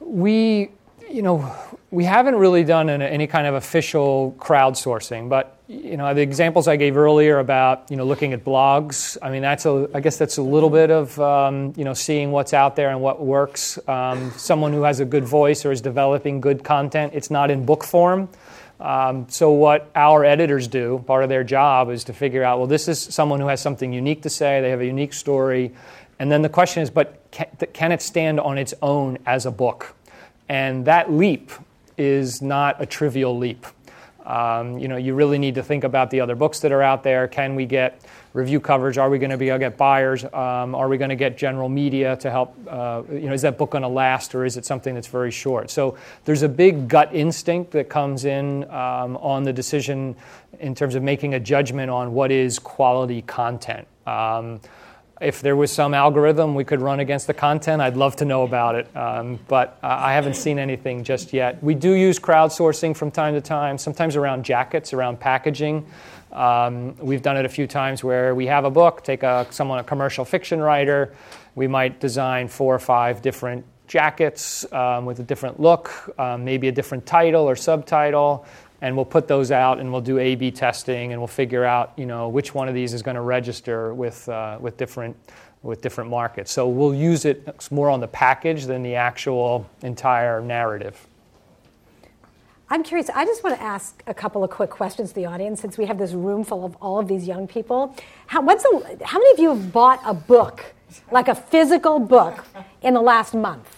we, 0.00 0.70
you 1.10 1.20
know, 1.20 1.54
we 1.92 2.04
haven't 2.04 2.36
really 2.36 2.62
done 2.62 2.88
an, 2.88 3.02
any 3.02 3.26
kind 3.26 3.46
of 3.46 3.54
official 3.54 4.36
crowdsourcing, 4.38 5.28
but 5.28 5.56
you 5.66 5.96
know, 5.96 6.12
the 6.14 6.20
examples 6.20 6.68
I 6.68 6.76
gave 6.76 6.96
earlier 6.96 7.38
about 7.38 7.90
you 7.90 7.96
know 7.96 8.04
looking 8.04 8.32
at 8.32 8.44
blogs. 8.44 9.16
I 9.22 9.30
mean, 9.30 9.42
that's 9.42 9.66
a, 9.66 9.88
I 9.94 10.00
guess 10.00 10.16
that's 10.16 10.36
a 10.36 10.42
little 10.42 10.70
bit 10.70 10.90
of 10.90 11.18
um, 11.20 11.72
you 11.76 11.84
know 11.84 11.94
seeing 11.94 12.30
what's 12.30 12.54
out 12.54 12.76
there 12.76 12.90
and 12.90 13.00
what 13.00 13.20
works. 13.20 13.78
Um, 13.88 14.32
someone 14.36 14.72
who 14.72 14.82
has 14.82 15.00
a 15.00 15.04
good 15.04 15.24
voice 15.24 15.64
or 15.64 15.72
is 15.72 15.80
developing 15.80 16.40
good 16.40 16.62
content. 16.62 17.12
It's 17.14 17.30
not 17.30 17.50
in 17.50 17.66
book 17.66 17.84
form. 17.84 18.28
Um, 18.78 19.26
so 19.28 19.50
what 19.50 19.90
our 19.94 20.24
editors 20.24 20.66
do, 20.66 21.04
part 21.06 21.22
of 21.22 21.28
their 21.28 21.44
job, 21.44 21.90
is 21.90 22.04
to 22.04 22.14
figure 22.14 22.42
out, 22.42 22.58
well, 22.58 22.66
this 22.66 22.88
is 22.88 22.98
someone 22.98 23.38
who 23.38 23.48
has 23.48 23.60
something 23.60 23.92
unique 23.92 24.22
to 24.22 24.30
say. 24.30 24.62
They 24.62 24.70
have 24.70 24.80
a 24.80 24.86
unique 24.86 25.12
story, 25.12 25.72
and 26.18 26.32
then 26.32 26.42
the 26.42 26.48
question 26.48 26.82
is, 26.82 26.90
but 26.90 27.20
can, 27.30 27.46
can 27.72 27.92
it 27.92 28.00
stand 28.00 28.40
on 28.40 28.58
its 28.58 28.74
own 28.80 29.18
as 29.26 29.44
a 29.44 29.50
book? 29.50 29.94
And 30.48 30.86
that 30.86 31.12
leap 31.12 31.52
is 32.00 32.40
not 32.40 32.80
a 32.80 32.86
trivial 32.86 33.36
leap. 33.36 33.66
Um, 34.24 34.78
you 34.78 34.88
know, 34.88 34.96
you 34.96 35.14
really 35.14 35.38
need 35.38 35.54
to 35.56 35.62
think 35.62 35.84
about 35.84 36.10
the 36.10 36.20
other 36.20 36.34
books 36.34 36.60
that 36.60 36.72
are 36.72 36.82
out 36.82 37.02
there. 37.02 37.26
Can 37.26 37.54
we 37.54 37.66
get 37.66 38.00
review 38.32 38.60
coverage? 38.60 38.96
Are 38.96 39.10
we 39.10 39.18
going 39.18 39.30
to 39.30 39.36
be 39.36 39.48
able 39.48 39.58
to 39.58 39.70
get 39.70 39.76
buyers? 39.76 40.24
Um, 40.24 40.74
are 40.74 40.88
we 40.88 40.98
going 40.98 41.10
to 41.10 41.16
get 41.16 41.36
general 41.36 41.68
media 41.68 42.16
to 42.16 42.30
help? 42.30 42.54
Uh, 42.68 43.02
you 43.10 43.26
know, 43.28 43.32
is 43.32 43.42
that 43.42 43.58
book 43.58 43.70
going 43.70 43.82
to 43.82 43.88
last, 43.88 44.34
or 44.34 44.44
is 44.44 44.56
it 44.56 44.64
something 44.64 44.94
that's 44.94 45.08
very 45.08 45.30
short? 45.30 45.70
So 45.70 45.96
there's 46.24 46.42
a 46.42 46.48
big 46.48 46.86
gut 46.88 47.14
instinct 47.14 47.72
that 47.72 47.88
comes 47.88 48.24
in 48.24 48.64
um, 48.64 49.16
on 49.16 49.42
the 49.42 49.52
decision 49.52 50.16
in 50.58 50.74
terms 50.74 50.94
of 50.94 51.02
making 51.02 51.34
a 51.34 51.40
judgment 51.40 51.90
on 51.90 52.12
what 52.12 52.30
is 52.30 52.58
quality 52.58 53.22
content. 53.22 53.88
If 55.20 55.42
there 55.42 55.54
was 55.54 55.70
some 55.70 55.92
algorithm 55.92 56.54
we 56.54 56.64
could 56.64 56.80
run 56.80 56.98
against 56.98 57.26
the 57.26 57.34
content, 57.34 57.82
I'd 57.82 57.96
love 57.96 58.16
to 58.16 58.24
know 58.24 58.42
about 58.42 58.74
it. 58.74 58.96
Um, 58.96 59.38
but 59.48 59.78
uh, 59.82 59.88
I 59.88 60.14
haven't 60.14 60.34
seen 60.34 60.58
anything 60.58 61.04
just 61.04 61.34
yet. 61.34 61.62
We 61.62 61.74
do 61.74 61.92
use 61.92 62.18
crowdsourcing 62.18 62.96
from 62.96 63.10
time 63.10 63.34
to 63.34 63.42
time, 63.42 63.76
sometimes 63.76 64.16
around 64.16 64.46
jackets, 64.46 64.94
around 64.94 65.20
packaging. 65.20 65.86
Um, 66.32 66.96
we've 66.96 67.20
done 67.20 67.36
it 67.36 67.44
a 67.44 67.50
few 67.50 67.66
times 67.66 68.02
where 68.02 68.34
we 68.34 68.46
have 68.46 68.64
a 68.64 68.70
book, 68.70 69.04
take 69.04 69.22
a, 69.22 69.46
someone, 69.50 69.78
a 69.78 69.84
commercial 69.84 70.24
fiction 70.24 70.58
writer, 70.58 71.14
we 71.54 71.66
might 71.66 72.00
design 72.00 72.48
four 72.48 72.74
or 72.74 72.78
five 72.78 73.20
different 73.20 73.66
jackets 73.88 74.64
um, 74.72 75.04
with 75.04 75.18
a 75.18 75.22
different 75.22 75.60
look, 75.60 76.14
um, 76.18 76.44
maybe 76.44 76.68
a 76.68 76.72
different 76.72 77.04
title 77.04 77.42
or 77.42 77.56
subtitle, 77.56 78.46
and 78.82 78.96
we'll 78.96 79.04
put 79.04 79.28
those 79.28 79.50
out 79.50 79.78
and 79.78 79.92
we'll 79.92 80.00
do 80.00 80.18
A/B 80.18 80.50
testing 80.52 81.12
and 81.12 81.20
we'll 81.20 81.28
figure 81.28 81.64
out 81.64 81.92
you 81.96 82.06
know 82.06 82.28
which 82.28 82.54
one 82.54 82.68
of 82.68 82.74
these 82.74 82.94
is 82.94 83.02
going 83.02 83.16
to 83.16 83.20
register 83.20 83.94
with 83.94 84.28
uh, 84.28 84.58
with 84.60 84.76
different 84.76 85.16
with 85.62 85.82
different 85.82 86.08
markets. 86.08 86.50
So 86.50 86.68
we'll 86.68 86.94
use 86.94 87.24
it 87.24 87.70
more 87.70 87.90
on 87.90 88.00
the 88.00 88.08
package 88.08 88.64
than 88.64 88.82
the 88.82 88.94
actual 88.94 89.68
entire 89.82 90.40
narrative. 90.40 91.06
I'm 92.72 92.84
curious. 92.84 93.10
I 93.10 93.24
just 93.24 93.42
want 93.42 93.56
to 93.56 93.62
ask 93.62 94.00
a 94.06 94.14
couple 94.14 94.44
of 94.44 94.50
quick 94.50 94.70
questions 94.70 95.08
to 95.08 95.14
the 95.16 95.26
audience 95.26 95.60
since 95.60 95.76
we 95.76 95.86
have 95.86 95.98
this 95.98 96.12
room 96.12 96.44
full 96.44 96.64
of 96.64 96.76
all 96.80 97.00
of 97.00 97.08
these 97.08 97.26
young 97.26 97.48
people. 97.48 97.96
How, 98.28 98.42
how 98.42 99.18
many 99.18 99.32
of 99.32 99.38
you 99.40 99.48
have 99.48 99.72
bought 99.72 100.00
a 100.06 100.14
book, 100.14 100.64
like 101.10 101.28
a 101.28 101.34
physical 101.34 101.98
book, 101.98 102.44
in 102.82 102.94
the 102.94 103.00
last 103.00 103.34
month? 103.34 103.68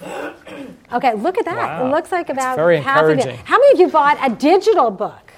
Okay, 0.93 1.15
look 1.15 1.39
at 1.39 1.45
that. 1.47 1.81
Wow. 1.81 1.87
It 1.87 1.91
looks 1.91 2.13
like 2.13 2.29
about 2.29 2.57
very 2.57 2.81
half 2.81 3.03
of 3.05 3.09
you. 3.09 3.15
encouraging. 3.15 3.45
How 3.45 3.59
many 3.59 3.73
of 3.73 3.81
you 3.81 3.89
bought 3.89 4.19
a 4.23 4.35
digital 4.35 4.91
book? 4.91 5.33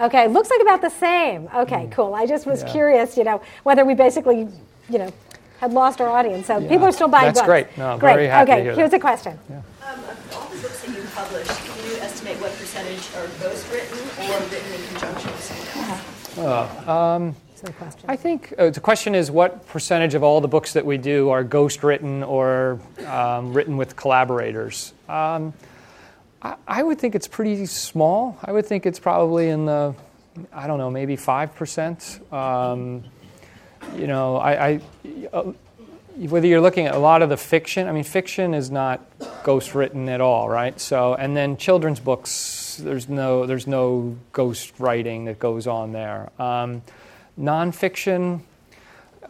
Okay, 0.00 0.28
looks 0.28 0.48
like 0.50 0.62
about 0.62 0.80
the 0.80 0.88
same. 0.88 1.48
Okay, 1.54 1.88
cool. 1.92 2.14
I 2.14 2.26
just 2.26 2.46
was. 2.46 2.62
Yeah. 2.62 2.72
curious, 2.72 3.16
you 3.16 3.24
know, 3.24 3.42
whether 3.64 3.84
we 3.84 3.94
basically, 3.94 4.48
you 4.88 4.98
know, 4.98 5.12
had 5.60 5.72
lost 5.72 6.00
our 6.00 6.08
audience. 6.08 6.46
So 6.46 6.60
people 6.60 6.86
are 6.86 6.92
still 6.92 7.08
buying 7.08 7.26
That's 7.26 7.40
books. 7.40 7.46
great. 7.46 7.76
No, 7.76 7.98
great. 7.98 8.14
very 8.14 8.26
happy 8.26 8.46
to 8.46 8.52
okay, 8.52 8.62
hear 8.62 8.74
here's 8.74 8.90
that. 8.92 8.96
a 8.96 9.00
question. 9.00 9.38
Um, 9.50 9.56
of 9.92 10.36
all 10.36 10.48
the 10.48 10.62
books 10.62 10.80
that 10.82 10.96
you 10.96 11.02
publish, 11.14 11.46
can 11.48 11.90
you 11.90 11.96
estimate 11.98 12.40
what 12.40 12.52
percentage 12.52 13.04
are 13.16 13.26
ghostwritten 13.44 14.00
or 14.24 14.40
written 14.48 14.72
in 14.72 14.88
conjunction 14.88 15.30
with 15.30 15.44
someone 15.44 15.90
else? 15.90 16.86
Uh, 16.86 16.90
um, 16.90 17.36
I 18.08 18.16
think 18.16 18.54
uh, 18.58 18.70
the 18.70 18.80
question 18.80 19.14
is 19.14 19.30
what 19.30 19.66
percentage 19.68 20.14
of 20.14 20.22
all 20.22 20.40
the 20.40 20.48
books 20.48 20.72
that 20.72 20.84
we 20.84 20.98
do 20.98 21.30
are 21.30 21.44
ghost 21.44 21.82
written 21.82 22.22
or 22.22 22.80
um, 23.06 23.52
written 23.52 23.76
with 23.76 23.96
collaborators? 23.96 24.92
Um, 25.08 25.52
I, 26.42 26.56
I 26.66 26.82
would 26.82 26.98
think 26.98 27.14
it's 27.14 27.28
pretty 27.28 27.66
small. 27.66 28.38
I 28.42 28.52
would 28.52 28.66
think 28.66 28.86
it's 28.86 28.98
probably 28.98 29.48
in 29.48 29.66
the, 29.66 29.94
I 30.52 30.66
don't 30.66 30.78
know, 30.78 30.90
maybe 30.90 31.16
5%. 31.16 32.32
Um, 32.32 33.04
you 33.96 34.06
know, 34.06 34.36
I, 34.36 34.68
I 34.68 34.80
uh, 35.32 35.52
whether 36.16 36.46
you're 36.46 36.60
looking 36.60 36.86
at 36.86 36.94
a 36.94 36.98
lot 36.98 37.22
of 37.22 37.30
the 37.30 37.36
fiction, 37.36 37.88
I 37.88 37.92
mean, 37.92 38.04
fiction 38.04 38.52
is 38.52 38.70
not 38.70 39.00
ghost 39.42 39.74
written 39.74 40.08
at 40.08 40.20
all, 40.20 40.48
right? 40.48 40.78
So, 40.78 41.14
and 41.14 41.36
then 41.36 41.56
children's 41.56 42.00
books, 42.00 42.78
there's 42.82 43.08
no 43.08 43.46
there's 43.46 43.66
no 43.66 44.16
ghost 44.32 44.72
writing 44.78 45.24
that 45.26 45.38
goes 45.38 45.66
on 45.66 45.92
there. 45.92 46.30
Um, 46.38 46.82
nonfiction, 47.40 48.42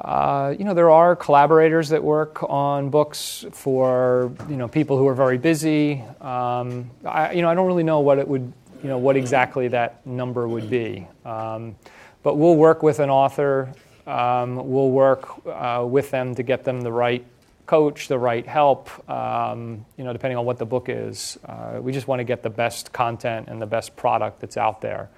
uh, 0.01 0.55
you 0.59 0.65
know, 0.65 0.73
there 0.73 0.91
are 0.91 1.15
collaborators 1.15 1.91
that 1.91 2.03
work 2.03 2.43
on 2.49 2.89
books 2.89 3.45
for 3.53 4.33
you 4.49 4.57
know 4.57 4.67
people 4.67 4.97
who 4.97 5.07
are 5.07 5.15
very 5.15 5.37
busy. 5.37 6.03
Um, 6.21 6.91
I, 7.05 7.33
you 7.33 7.43
know, 7.43 7.51
I 7.51 7.55
don't 7.55 7.67
really 7.67 7.83
know 7.83 8.01
what 8.01 8.19
it 8.19 8.27
would, 8.27 8.53
you 8.83 8.89
know, 8.89 8.99
what 8.99 9.17
exactly 9.17 9.69
that 9.69 10.07
number 10.07 10.49
would 10.49 10.71
be. 10.71 11.07
Um, 11.25 11.77
but 12.23 12.37
we'll 12.37 12.57
work 12.57 12.83
with 12.83 12.99
an 12.99 13.11
author. 13.11 13.73
Um, 14.07 14.57
we'll 14.57 14.91
work 14.91 15.47
uh, 15.47 15.85
with 15.87 16.11
them 16.11 16.35
to 16.35 16.43
get 16.43 16.65
them 16.65 16.81
the 16.81 16.93
right 16.93 17.25
coach, 17.67 18.09
the 18.09 18.19
right 18.19 18.47
help. 18.47 18.89
Um, 19.09 19.85
you 19.99 20.05
know, 20.05 20.13
depending 20.15 20.39
on 20.39 20.47
what 20.47 20.59
the 20.59 20.67
book 20.67 20.89
is. 20.89 21.39
Uh, 21.45 21.79
we 21.81 21.93
just 21.93 22.09
want 22.09 22.21
to 22.21 22.25
get 22.25 22.43
the 22.43 22.51
best 22.51 22.93
content 22.93 23.49
and 23.49 23.61
the 23.61 23.67
best 23.67 23.97
product 23.97 24.41
that's 24.41 24.57
out 24.57 24.81
there. 24.81 25.11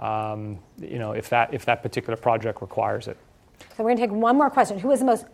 Um, 0.00 0.58
you 0.80 0.98
know, 0.98 1.12
if 1.12 1.28
that 1.30 1.54
if 1.54 1.64
that 1.66 1.82
particular 1.82 2.16
project 2.16 2.60
requires 2.60 3.06
it. 3.08 3.16
So 3.76 3.84
we're 3.84 3.90
going 3.90 3.96
to 3.98 4.02
take 4.02 4.10
one 4.10 4.36
more 4.36 4.50
question. 4.50 4.78
Who 4.78 4.90
is 4.90 5.00
the 5.00 5.06
most 5.06 5.26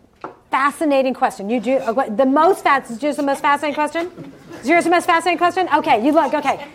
fascinating 0.51 1.13
question? 1.13 1.49
You 1.49 1.59
do 1.59 1.77
uh, 1.77 2.09
the 2.09 2.25
most 2.25 2.63
fast. 2.63 2.91
Is 2.91 3.01
yours 3.01 3.15
the 3.15 3.23
most 3.23 3.41
fascinating 3.41 3.75
question? 3.75 4.33
Is 4.61 4.69
yours 4.69 4.83
the 4.83 4.91
most 4.91 5.05
fascinating 5.05 5.39
question? 5.39 5.67
Okay, 5.73 6.05
you 6.05 6.11
look. 6.11 6.33
Okay, 6.33 6.67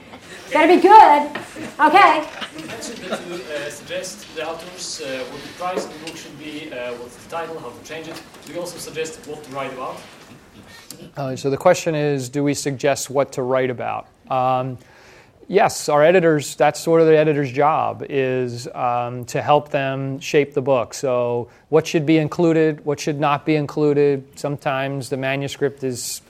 better 0.53 0.75
be 0.75 0.81
good. 0.81 1.31
Okay. 1.79 2.29
You 2.59 2.67
mentioned 2.67 2.99
that 2.99 3.27
you 3.27 3.35
uh, 3.35 3.71
suggest 3.71 4.35
the 4.35 4.49
authors 4.49 5.01
uh, 5.01 5.25
what 5.31 5.43
the 5.43 5.49
price 5.59 5.85
of 5.85 5.93
the 5.93 6.07
book 6.07 6.17
should 6.17 6.39
be, 6.39 6.73
uh, 6.73 6.95
what's 6.95 7.17
the 7.17 7.31
title, 7.31 7.59
how 7.59 7.71
to 7.71 7.85
change 7.85 8.09
it. 8.09 8.21
Do 8.47 8.53
you 8.53 8.61
also 8.61 8.79
suggest 8.79 9.27
what 9.27 9.45
to 9.45 9.51
write 9.51 9.73
about? 9.73 10.01
Uh, 11.17 11.37
so 11.37 11.51
the 11.51 11.57
question 11.57 11.95
is, 11.95 12.29
do 12.29 12.43
we 12.43 12.55
suggest 12.55 13.11
what 13.11 13.33
to 13.33 13.43
write 13.43 13.71
about? 13.71 14.09
Um, 14.31 14.79
yes, 15.49 15.89
our 15.89 16.03
editors. 16.03 16.57
That's 16.57 16.81
sort 16.81 17.01
of 17.01 17.07
the 17.07 17.17
editor's 17.17 17.53
job 17.53 18.05
is 18.09 18.69
um, 18.69 19.25
to 19.27 19.43
help 19.43 19.71
them 19.71 20.21
shape 20.21 20.55
the 20.55 20.63
book. 20.63 20.95
So 20.95 21.49
what 21.69 21.87
should 21.87 22.07
be 22.07 22.19
included, 22.19 22.85
what 22.85 23.01
should 23.01 23.21
not 23.21 23.47
be 23.47 23.57
included. 23.57 24.39
Sometimes 24.39 25.09
the 25.09 25.17
manuscript 25.17 25.85
is 25.85 26.23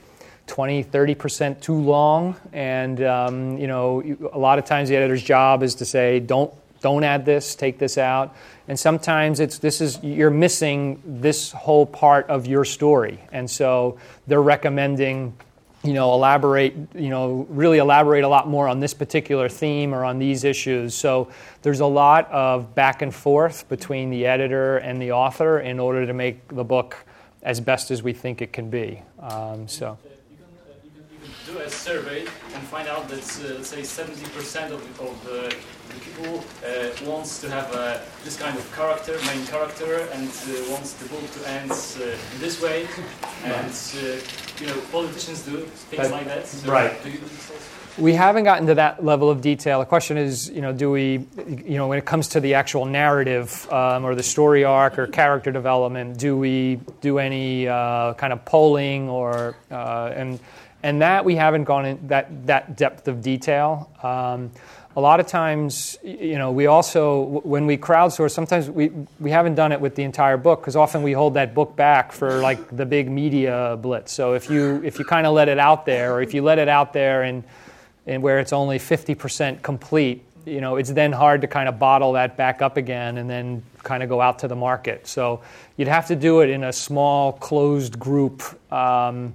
20, 0.46 0.84
30% 0.84 1.60
too 1.60 1.74
long, 1.74 2.36
and 2.52 3.02
um, 3.02 3.58
you 3.58 3.66
know, 3.66 4.02
a 4.32 4.38
lot 4.38 4.58
of 4.58 4.64
times 4.64 4.88
the 4.88 4.96
editor's 4.96 5.22
job 5.22 5.62
is 5.62 5.76
to 5.76 5.84
say, 5.84 6.20
don't 6.20 6.52
don't 6.80 7.04
add 7.04 7.24
this, 7.24 7.56
take 7.56 7.78
this 7.78 7.98
out. 7.98 8.36
And 8.68 8.78
sometimes 8.78 9.40
it's 9.40 9.58
this 9.58 9.80
is 9.80 9.98
you're 10.02 10.30
missing 10.30 11.02
this 11.04 11.50
whole 11.50 11.86
part 11.86 12.28
of 12.28 12.46
your 12.46 12.64
story, 12.64 13.20
and 13.32 13.50
so 13.50 13.98
they're 14.26 14.42
recommending, 14.42 15.34
you 15.86 15.92
know, 15.92 16.12
elaborate, 16.12 16.74
you 16.94 17.08
know, 17.08 17.46
really 17.48 17.78
elaborate 17.78 18.24
a 18.24 18.28
lot 18.28 18.48
more 18.48 18.68
on 18.68 18.80
this 18.80 18.92
particular 18.92 19.48
theme 19.48 19.94
or 19.94 20.04
on 20.04 20.18
these 20.18 20.44
issues. 20.44 20.94
So 20.94 21.30
there's 21.62 21.80
a 21.80 21.86
lot 21.86 22.30
of 22.30 22.74
back 22.74 23.02
and 23.02 23.14
forth 23.14 23.68
between 23.68 24.10
the 24.10 24.26
editor 24.26 24.78
and 24.78 25.00
the 25.00 25.12
author 25.12 25.60
in 25.60 25.78
order 25.78 26.06
to 26.06 26.12
make 26.12 26.48
the 26.48 26.64
book 26.64 26.96
as 27.42 27.60
best 27.60 27.90
as 27.90 28.02
we 28.02 28.12
think 28.12 28.42
it 28.42 28.52
can 28.52 28.68
be. 28.68 29.02
Um, 29.20 29.68
so. 29.68 29.96
A 31.58 31.70
survey 31.70 32.20
and 32.54 32.62
find 32.68 32.88
out 32.88 33.08
that, 33.08 33.18
uh, 33.20 33.62
say, 33.62 33.80
70% 33.82 34.70
of, 34.70 35.00
of 35.00 35.26
uh, 35.26 35.50
the 35.88 36.00
people 36.00 36.44
uh, 36.64 37.10
wants 37.10 37.40
to 37.40 37.50
have 37.50 37.72
uh, 37.74 37.98
this 38.24 38.36
kind 38.36 38.56
of 38.56 38.72
character, 38.74 39.18
main 39.26 39.46
character, 39.46 40.08
and 40.12 40.28
uh, 40.28 40.70
wants 40.70 40.94
the 40.94 41.08
book 41.08 41.30
to 41.32 41.48
end 41.48 41.70
uh, 41.70 42.34
in 42.34 42.40
this 42.40 42.60
way. 42.62 42.86
And, 43.44 43.70
uh, 43.70 44.18
you 44.60 44.66
know, 44.66 44.80
politicians 44.90 45.42
do 45.42 45.58
things 45.90 46.02
That- 46.02 46.10
like 46.10 46.26
that. 46.26 46.46
So 46.46 46.70
right. 46.70 47.00
Do 47.02 47.10
you 47.10 47.18
do? 47.18 47.26
We 47.98 48.12
haven't 48.12 48.44
gotten 48.44 48.66
to 48.66 48.74
that 48.74 49.02
level 49.02 49.30
of 49.30 49.40
detail. 49.40 49.78
The 49.78 49.86
question 49.86 50.18
is, 50.18 50.50
you 50.50 50.60
know, 50.60 50.70
do 50.70 50.90
we, 50.90 51.26
you 51.46 51.78
know, 51.78 51.88
when 51.88 51.96
it 51.96 52.04
comes 52.04 52.28
to 52.28 52.40
the 52.40 52.52
actual 52.52 52.84
narrative 52.84 53.66
um, 53.72 54.04
or 54.04 54.14
the 54.14 54.22
story 54.22 54.64
arc 54.64 54.98
or 54.98 55.06
character 55.06 55.50
development, 55.50 56.18
do 56.18 56.36
we 56.36 56.78
do 57.00 57.18
any 57.18 57.66
uh, 57.66 58.12
kind 58.14 58.34
of 58.34 58.44
polling 58.44 59.08
or 59.08 59.56
uh, 59.70 60.12
and 60.14 60.38
and 60.86 61.02
that 61.02 61.24
we 61.24 61.34
haven't 61.34 61.64
gone 61.64 61.84
in 61.84 62.06
that 62.06 62.46
that 62.46 62.76
depth 62.76 63.08
of 63.08 63.20
detail. 63.20 63.90
Um, 64.04 64.52
a 64.94 65.00
lot 65.00 65.18
of 65.18 65.26
times, 65.26 65.98
you 66.04 66.38
know, 66.38 66.52
we 66.52 66.66
also 66.66 67.42
when 67.42 67.66
we 67.66 67.76
crowdsource, 67.76 68.30
sometimes 68.30 68.70
we 68.70 68.92
we 69.18 69.32
haven't 69.32 69.56
done 69.56 69.72
it 69.72 69.80
with 69.80 69.96
the 69.96 70.04
entire 70.04 70.36
book 70.36 70.60
because 70.60 70.76
often 70.76 71.02
we 71.02 71.10
hold 71.10 71.34
that 71.34 71.54
book 71.54 71.74
back 71.74 72.12
for 72.12 72.38
like 72.38 72.76
the 72.76 72.86
big 72.86 73.10
media 73.10 73.76
blitz. 73.82 74.12
So 74.12 74.34
if 74.34 74.48
you 74.48 74.80
if 74.84 75.00
you 75.00 75.04
kind 75.04 75.26
of 75.26 75.34
let 75.34 75.48
it 75.48 75.58
out 75.58 75.86
there, 75.86 76.14
or 76.14 76.22
if 76.22 76.32
you 76.32 76.42
let 76.42 76.60
it 76.60 76.68
out 76.68 76.92
there 76.92 77.24
and 77.24 77.42
and 78.06 78.22
where 78.22 78.38
it's 78.38 78.52
only 78.52 78.78
50% 78.78 79.62
complete, 79.62 80.22
you 80.44 80.60
know, 80.60 80.76
it's 80.76 80.92
then 80.92 81.10
hard 81.10 81.40
to 81.40 81.48
kind 81.48 81.68
of 81.68 81.80
bottle 81.80 82.12
that 82.12 82.36
back 82.36 82.62
up 82.62 82.76
again 82.76 83.18
and 83.18 83.28
then 83.28 83.64
kind 83.82 84.04
of 84.04 84.08
go 84.08 84.20
out 84.20 84.38
to 84.38 84.46
the 84.46 84.54
market. 84.54 85.08
So 85.08 85.42
you'd 85.76 85.88
have 85.88 86.06
to 86.06 86.14
do 86.14 86.42
it 86.42 86.50
in 86.50 86.62
a 86.62 86.72
small, 86.72 87.32
closed 87.32 87.98
group 87.98 88.44
um, 88.72 89.34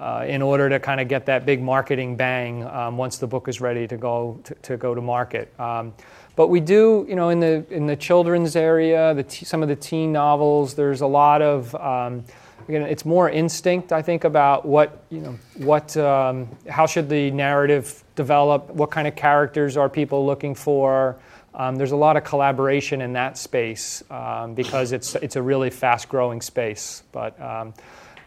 uh, 0.00 0.24
in 0.26 0.42
order 0.42 0.68
to 0.68 0.78
kind 0.78 1.00
of 1.00 1.08
get 1.08 1.26
that 1.26 1.44
big 1.44 1.62
marketing 1.62 2.16
bang 2.16 2.64
um, 2.64 2.96
once 2.96 3.18
the 3.18 3.26
book 3.26 3.48
is 3.48 3.60
ready 3.60 3.86
to 3.86 3.96
go 3.96 4.40
to, 4.44 4.54
to 4.56 4.76
go 4.76 4.94
to 4.94 5.00
market. 5.00 5.52
Um, 5.60 5.92
but 6.34 6.48
we 6.48 6.60
do, 6.60 7.04
you 7.08 7.14
know, 7.14 7.28
in 7.28 7.40
the 7.40 7.64
in 7.70 7.86
the 7.86 7.96
children's 7.96 8.56
area, 8.56 9.12
the 9.14 9.22
t- 9.22 9.44
some 9.44 9.62
of 9.62 9.68
the 9.68 9.76
teen 9.76 10.12
novels. 10.12 10.74
There's 10.74 11.02
a 11.02 11.06
lot 11.06 11.42
of 11.42 11.74
um, 11.74 12.24
again, 12.68 12.82
it's 12.82 13.04
more 13.04 13.28
instinct, 13.28 13.92
I 13.92 14.02
think, 14.02 14.24
about 14.24 14.64
what 14.64 15.04
you 15.10 15.20
know, 15.20 15.38
what, 15.56 15.96
um, 15.96 16.48
how 16.68 16.86
should 16.86 17.08
the 17.08 17.30
narrative 17.30 18.02
develop? 18.14 18.70
What 18.70 18.90
kind 18.90 19.08
of 19.08 19.16
characters 19.16 19.76
are 19.76 19.88
people 19.88 20.24
looking 20.26 20.54
for? 20.54 21.18
Um, 21.54 21.76
there's 21.76 21.92
a 21.92 21.96
lot 21.96 22.16
of 22.16 22.24
collaboration 22.24 23.02
in 23.02 23.12
that 23.12 23.36
space 23.36 24.02
um, 24.10 24.54
because 24.54 24.92
it's 24.92 25.14
it's 25.16 25.36
a 25.36 25.42
really 25.42 25.70
fast-growing 25.70 26.40
space. 26.40 27.02
But 27.12 27.38
um, 27.40 27.74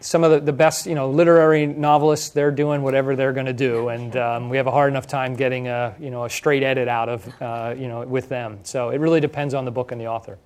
some 0.05 0.23
of 0.23 0.29
the, 0.29 0.39
the 0.39 0.53
best, 0.53 0.85
you 0.85 0.93
know, 0.93 1.09
literary 1.09 1.65
novelists, 1.65 2.29
they're 2.29 2.51
doing 2.51 2.83
whatever 2.83 3.15
they're 3.15 3.33
going 3.33 3.47
to 3.47 3.53
do, 3.53 3.89
and 3.89 4.15
um, 4.15 4.49
we 4.49 4.57
have 4.57 4.67
a 4.67 4.71
hard 4.71 4.91
enough 4.91 5.07
time 5.07 5.35
getting 5.35 5.67
a 5.67 5.95
you 5.99 6.11
know 6.11 6.25
a 6.25 6.29
straight 6.29 6.61
edit 6.61 6.87
out 6.87 7.09
of 7.09 7.41
uh, 7.41 7.73
you 7.75 7.87
know 7.87 8.05
with 8.05 8.29
them. 8.29 8.59
So 8.63 8.89
it 8.89 8.99
really 8.99 9.19
depends 9.19 9.55
on 9.55 9.65
the 9.65 9.71
book 9.71 9.91
and 9.91 9.99
the 9.99 10.07
author. 10.07 10.37